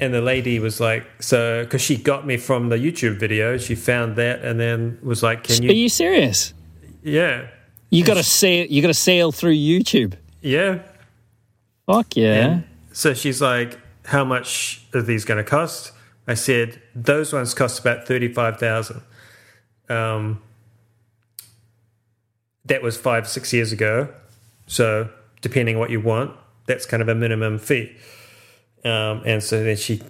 and 0.00 0.12
the 0.12 0.20
lady 0.20 0.58
was 0.58 0.80
like, 0.80 1.04
so 1.22 1.64
because 1.64 1.80
she 1.82 1.96
got 1.96 2.26
me 2.26 2.36
from 2.36 2.68
the 2.68 2.76
YouTube 2.76 3.18
video, 3.18 3.56
she 3.58 3.74
found 3.74 4.16
that, 4.16 4.44
and 4.44 4.58
then 4.60 4.98
was 5.02 5.22
like, 5.22 5.44
"Can 5.44 5.62
you?" 5.62 5.70
Are 5.70 5.74
you?" 5.74 5.88
serious? 5.88 6.54
Yeah, 7.02 7.48
You 7.90 8.04
got 8.04 8.14
to 8.14 8.22
sail. 8.22 8.66
You 8.68 8.80
got 8.82 8.88
to 8.88 8.94
sail 8.94 9.32
through 9.32 9.54
YouTube. 9.54 10.14
yeah. 10.40 10.78
Fuck 11.86 12.16
yeah! 12.16 12.32
And 12.44 12.64
so 12.92 13.12
she's 13.12 13.42
like, 13.42 13.76
"How 14.06 14.24
much 14.24 14.84
are 14.94 15.02
these 15.02 15.24
going 15.24 15.38
to 15.44 15.50
cost?" 15.50 15.90
I 16.28 16.34
said, 16.34 16.80
"Those 16.94 17.32
ones 17.32 17.54
cost 17.54 17.80
about 17.80 18.06
thirty-five 18.06 18.58
thousand. 18.58 19.02
Um, 19.88 20.40
that 22.66 22.82
was 22.82 22.96
five, 22.96 23.28
six 23.28 23.52
years 23.52 23.72
ago. 23.72 24.08
So 24.66 25.10
depending 25.40 25.78
what 25.78 25.90
you 25.90 26.00
want, 26.00 26.36
that's 26.66 26.86
kind 26.86 27.02
of 27.02 27.08
a 27.08 27.14
minimum 27.14 27.58
fee. 27.58 27.96
Um, 28.84 29.22
and 29.24 29.42
so 29.42 29.62
then 29.62 29.76
she 29.76 30.02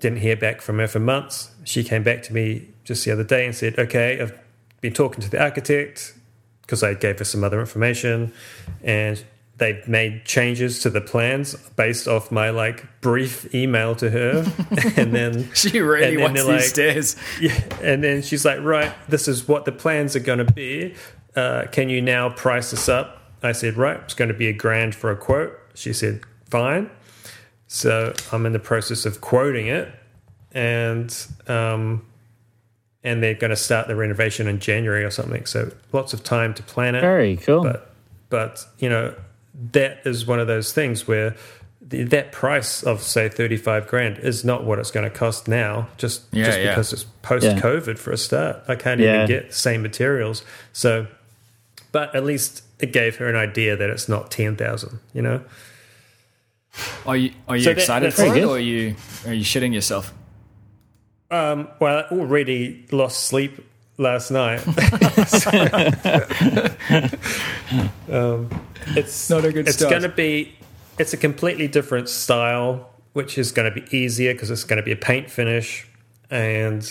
didn't 0.00 0.18
hear 0.18 0.36
back 0.36 0.60
from 0.60 0.78
her 0.78 0.86
for 0.86 1.00
months. 1.00 1.50
She 1.64 1.82
came 1.82 2.02
back 2.02 2.22
to 2.24 2.32
me 2.34 2.68
just 2.84 3.04
the 3.04 3.10
other 3.12 3.24
day 3.24 3.44
and 3.46 3.54
said, 3.54 3.78
"Okay, 3.78 4.20
I've 4.20 4.38
been 4.80 4.92
talking 4.92 5.20
to 5.22 5.30
the 5.30 5.42
architect 5.42 6.14
because 6.62 6.82
I 6.82 6.94
gave 6.94 7.18
her 7.18 7.24
some 7.24 7.44
other 7.44 7.60
information, 7.60 8.32
and 8.82 9.22
they've 9.58 9.86
made 9.88 10.24
changes 10.24 10.80
to 10.80 10.90
the 10.90 11.00
plans 11.00 11.54
based 11.76 12.06
off 12.06 12.30
my 12.30 12.50
like 12.50 13.00
brief 13.00 13.54
email 13.54 13.94
to 13.96 14.10
her, 14.10 14.44
and 14.96 15.14
then 15.14 15.50
she 15.54 15.80
really 15.80 16.14
and 16.14 16.22
wants 16.22 16.40
these 16.42 16.48
like- 16.48 16.60
stairs. 16.62 17.16
yeah, 17.40 17.58
and 17.82 18.04
then 18.04 18.22
she's 18.22 18.44
like, 18.44 18.60
"Right, 18.60 18.92
this 19.08 19.28
is 19.28 19.48
what 19.48 19.64
the 19.64 19.72
plans 19.72 20.14
are 20.14 20.20
going 20.20 20.44
to 20.44 20.52
be. 20.52 20.94
Uh, 21.36 21.66
can 21.70 21.88
you 21.88 22.00
now 22.02 22.28
price 22.30 22.70
this 22.72 22.88
up?" 22.88 23.22
I 23.42 23.52
said, 23.52 23.76
"Right, 23.76 24.00
it's 24.04 24.14
going 24.14 24.28
to 24.28 24.34
be 24.34 24.48
a 24.48 24.52
grand 24.52 24.94
for 24.94 25.10
a 25.10 25.16
quote." 25.16 25.52
She 25.74 25.92
said, 25.92 26.22
"Fine." 26.50 26.90
So 27.68 28.12
I'm 28.32 28.46
in 28.46 28.52
the 28.52 28.58
process 28.58 29.04
of 29.06 29.20
quoting 29.20 29.66
it, 29.66 29.88
and 30.52 31.14
um, 31.48 32.04
and 33.04 33.22
they're 33.22 33.34
going 33.34 33.50
to 33.50 33.56
start 33.56 33.86
the 33.88 33.96
renovation 33.96 34.48
in 34.48 34.58
January 34.58 35.04
or 35.04 35.10
something. 35.10 35.46
So 35.46 35.72
lots 35.92 36.12
of 36.12 36.22
time 36.24 36.54
to 36.54 36.62
plan 36.62 36.94
it 36.94 37.00
Very 37.00 37.36
cool. 37.36 37.62
but 37.62 37.92
but 38.30 38.64
you 38.78 38.88
know 38.88 39.14
that 39.72 40.00
is 40.04 40.26
one 40.26 40.38
of 40.40 40.46
those 40.46 40.72
things 40.72 41.06
where 41.08 41.34
the, 41.80 42.02
that 42.04 42.32
price 42.32 42.82
of 42.82 43.00
say 43.00 43.28
35 43.28 43.86
grand 43.86 44.18
is 44.18 44.44
not 44.44 44.64
what 44.64 44.78
it's 44.78 44.90
going 44.90 45.08
to 45.08 45.16
cost 45.16 45.46
now 45.48 45.86
just 45.96 46.22
Yeah, 46.32 46.44
just 46.46 46.58
yeah. 46.58 46.70
because 46.70 46.92
it's 46.92 47.04
post 47.22 47.46
covid 47.56 47.96
for 47.96 48.10
a 48.10 48.16
start 48.18 48.56
i 48.68 48.74
can't 48.74 49.00
Yeah. 49.00 49.14
even 49.14 49.26
get 49.28 49.48
the 49.48 49.54
same 49.54 49.82
materials 49.82 50.42
so 50.72 51.06
but 51.96 52.14
at 52.14 52.24
least 52.24 52.62
it 52.78 52.92
gave 52.92 53.16
her 53.16 53.26
an 53.26 53.36
idea 53.36 53.74
that 53.74 53.88
it's 53.88 54.06
not 54.06 54.30
10,000 54.30 55.00
you 55.14 55.22
know? 55.22 55.40
Are 57.06 57.16
you 57.16 57.32
are 57.48 57.56
you 57.56 57.62
So 57.62 57.70
excited 57.70 58.12
that's 58.12 58.20
for 58.20 58.36
it, 58.36 58.44
or 58.44 58.56
are 58.56 58.58
you 58.58 58.94
are 59.26 59.32
you 59.32 59.44
shitting 59.44 59.72
yourself? 59.72 60.12
um, 61.30 61.68
well 61.80 61.98
i 61.98 62.02
already 62.14 62.84
lost 62.92 63.24
sleep 63.24 63.52
last 63.96 64.30
night. 64.30 64.60
Um, 68.08 68.48
it's 69.00 69.28
Not 69.30 69.44
a 69.44 69.52
good 69.52 69.66
it's 69.66 69.82
going 69.82 70.02
to 70.02 70.08
be 70.08 70.54
it's 70.98 71.12
a 71.12 71.16
completely 71.16 71.66
different 71.66 72.08
style 72.08 72.90
which 73.14 73.38
is 73.38 73.50
going 73.52 73.72
to 73.72 73.80
be 73.80 73.96
easier 73.96 74.32
because 74.34 74.50
it's 74.50 74.64
going 74.64 74.76
to 74.76 74.82
be 74.82 74.92
a 74.92 74.96
paint 75.10 75.30
finish 75.30 75.88
and 76.30 76.82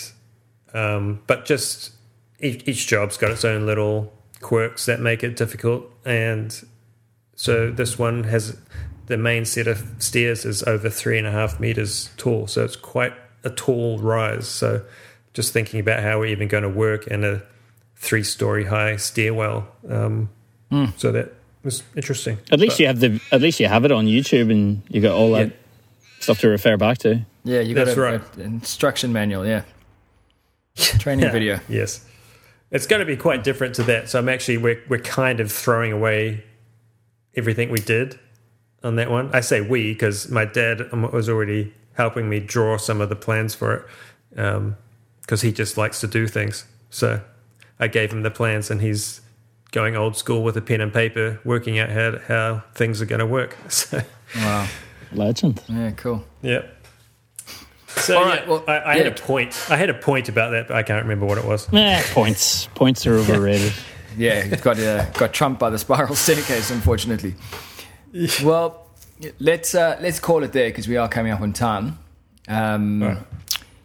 um, 0.74 1.20
but 1.26 1.44
just 1.46 1.92
each, 2.40 2.66
each 2.68 2.86
job's 2.88 3.16
got 3.16 3.30
its 3.30 3.44
own 3.44 3.66
little 3.66 4.12
quirks 4.46 4.86
that 4.86 5.00
make 5.00 5.24
it 5.24 5.34
difficult 5.36 5.82
and 6.04 6.64
so 7.34 7.68
this 7.70 7.98
one 7.98 8.22
has 8.24 8.56
the 9.06 9.16
main 9.16 9.44
set 9.44 9.66
of 9.66 9.78
stairs 9.98 10.44
is 10.44 10.62
over 10.62 10.88
three 10.88 11.18
and 11.18 11.26
a 11.26 11.30
half 11.32 11.58
meters 11.58 12.10
tall 12.16 12.46
so 12.46 12.64
it's 12.64 12.76
quite 12.76 13.12
a 13.42 13.50
tall 13.50 13.98
rise 13.98 14.46
so 14.46 14.80
just 15.34 15.52
thinking 15.52 15.80
about 15.80 16.00
how 16.00 16.18
we're 16.20 16.26
even 16.26 16.46
going 16.48 16.62
to 16.62 16.68
work 16.68 17.06
in 17.08 17.24
a 17.24 17.42
three 17.96 18.22
story 18.22 18.64
high 18.66 18.94
stairwell 18.96 19.66
um, 19.90 20.28
so 20.96 21.10
that 21.10 21.32
was 21.64 21.82
interesting 21.96 22.38
at 22.52 22.60
least 22.60 22.74
But- 22.74 22.80
you 22.80 22.86
have 22.86 23.00
the. 23.00 23.20
At 23.32 23.40
least 23.40 23.58
you 23.58 23.66
have 23.66 23.84
it 23.84 23.90
on 23.90 24.06
YouTube, 24.06 24.50
and 24.52 24.82
you 24.88 25.00
got 25.00 25.14
all 25.16 25.32
that 25.32 25.48
Yeah. 25.48 25.52
stuff 26.20 26.38
to 26.40 26.48
refer 26.48 26.76
back 26.76 26.98
to. 26.98 27.24
Yeah, 27.42 27.60
you 27.60 27.74
got 27.74 27.86
That's 27.86 27.96
a, 27.96 28.00
right. 28.00 28.20
a- 28.36 28.40
instruction 28.42 29.12
manual. 29.12 29.44
Yeah, 29.44 29.62
training 30.76 31.24
Yeah, 31.24 31.32
video. 31.32 31.60
Yes. 31.68 32.05
It's 32.70 32.86
going 32.86 33.00
to 33.00 33.06
be 33.06 33.16
quite 33.16 33.44
different 33.44 33.74
to 33.76 33.82
that. 33.84 34.08
So 34.08 34.18
I'm 34.18 34.28
actually 34.28 34.58
we're 34.58 34.82
we're 34.88 34.98
kind 34.98 35.40
of 35.40 35.50
throwing 35.52 35.92
away 35.92 36.44
everything 37.34 37.70
we 37.70 37.80
did 37.80 38.18
on 38.82 38.96
that 38.96 39.10
one. 39.10 39.30
I 39.34 39.40
say 39.40 39.60
we 39.60 39.92
because 39.92 40.30
my 40.30 40.44
dad 40.44 40.88
um, 40.92 41.10
was 41.12 41.28
already 41.28 41.72
helping 41.94 42.28
me 42.28 42.40
draw 42.40 42.76
some 42.76 43.00
of 43.00 43.08
the 43.08 43.16
plans 43.16 43.54
for 43.54 43.86
it 44.30 44.74
because 45.20 45.40
he 45.42 45.52
just 45.52 45.76
likes 45.76 46.00
to 46.00 46.06
do 46.06 46.26
things. 46.26 46.66
So 46.90 47.20
I 47.78 47.88
gave 47.88 48.12
him 48.12 48.22
the 48.22 48.30
plans 48.30 48.70
and 48.70 48.80
he's 48.80 49.20
going 49.72 49.96
old 49.96 50.16
school 50.16 50.42
with 50.42 50.56
a 50.56 50.62
pen 50.62 50.80
and 50.80 50.92
paper, 50.92 51.40
working 51.44 51.78
out 51.78 51.90
how 51.90 52.18
how 52.26 52.64
things 52.74 53.00
are 53.00 53.06
going 53.06 53.20
to 53.20 53.26
work. 53.26 53.56
So 53.68 54.02
Wow. 54.34 54.66
Legend. 55.12 55.62
Yeah, 55.68 55.92
cool. 55.92 56.24
yeah. 56.42 56.62
So 57.96 58.18
All 58.18 58.24
right, 58.24 58.42
yeah, 58.42 58.48
well, 58.48 58.64
I, 58.68 58.92
I 58.92 58.96
had 58.98 59.06
a 59.06 59.10
point. 59.12 59.56
I 59.70 59.76
had 59.76 59.88
a 59.90 59.94
point 59.94 60.28
about 60.28 60.50
that, 60.50 60.68
but 60.68 60.76
I 60.76 60.82
can't 60.82 61.02
remember 61.02 61.26
what 61.26 61.38
it 61.38 61.44
was. 61.44 61.66
Eh, 61.72 62.02
points. 62.12 62.66
Points 62.74 63.06
are 63.06 63.14
overrated. 63.14 63.72
Yeah, 64.18 64.44
it 64.46 64.62
got 64.62 64.78
uh, 64.78 65.04
got 65.10 65.34
trumped 65.34 65.60
by 65.60 65.68
the 65.68 65.78
spiral 65.78 66.14
staircase, 66.24 66.70
unfortunately. 66.70 67.34
Well, 68.42 68.86
let's 69.38 69.74
uh, 69.74 69.98
let's 70.00 70.18
call 70.20 70.42
it 70.42 70.52
there 70.52 70.70
because 70.70 70.88
we 70.88 70.96
are 70.96 71.06
coming 71.06 71.32
up 71.32 71.42
on 71.42 71.52
time. 71.52 71.98
Um, 72.48 73.02
Right. 73.02 73.18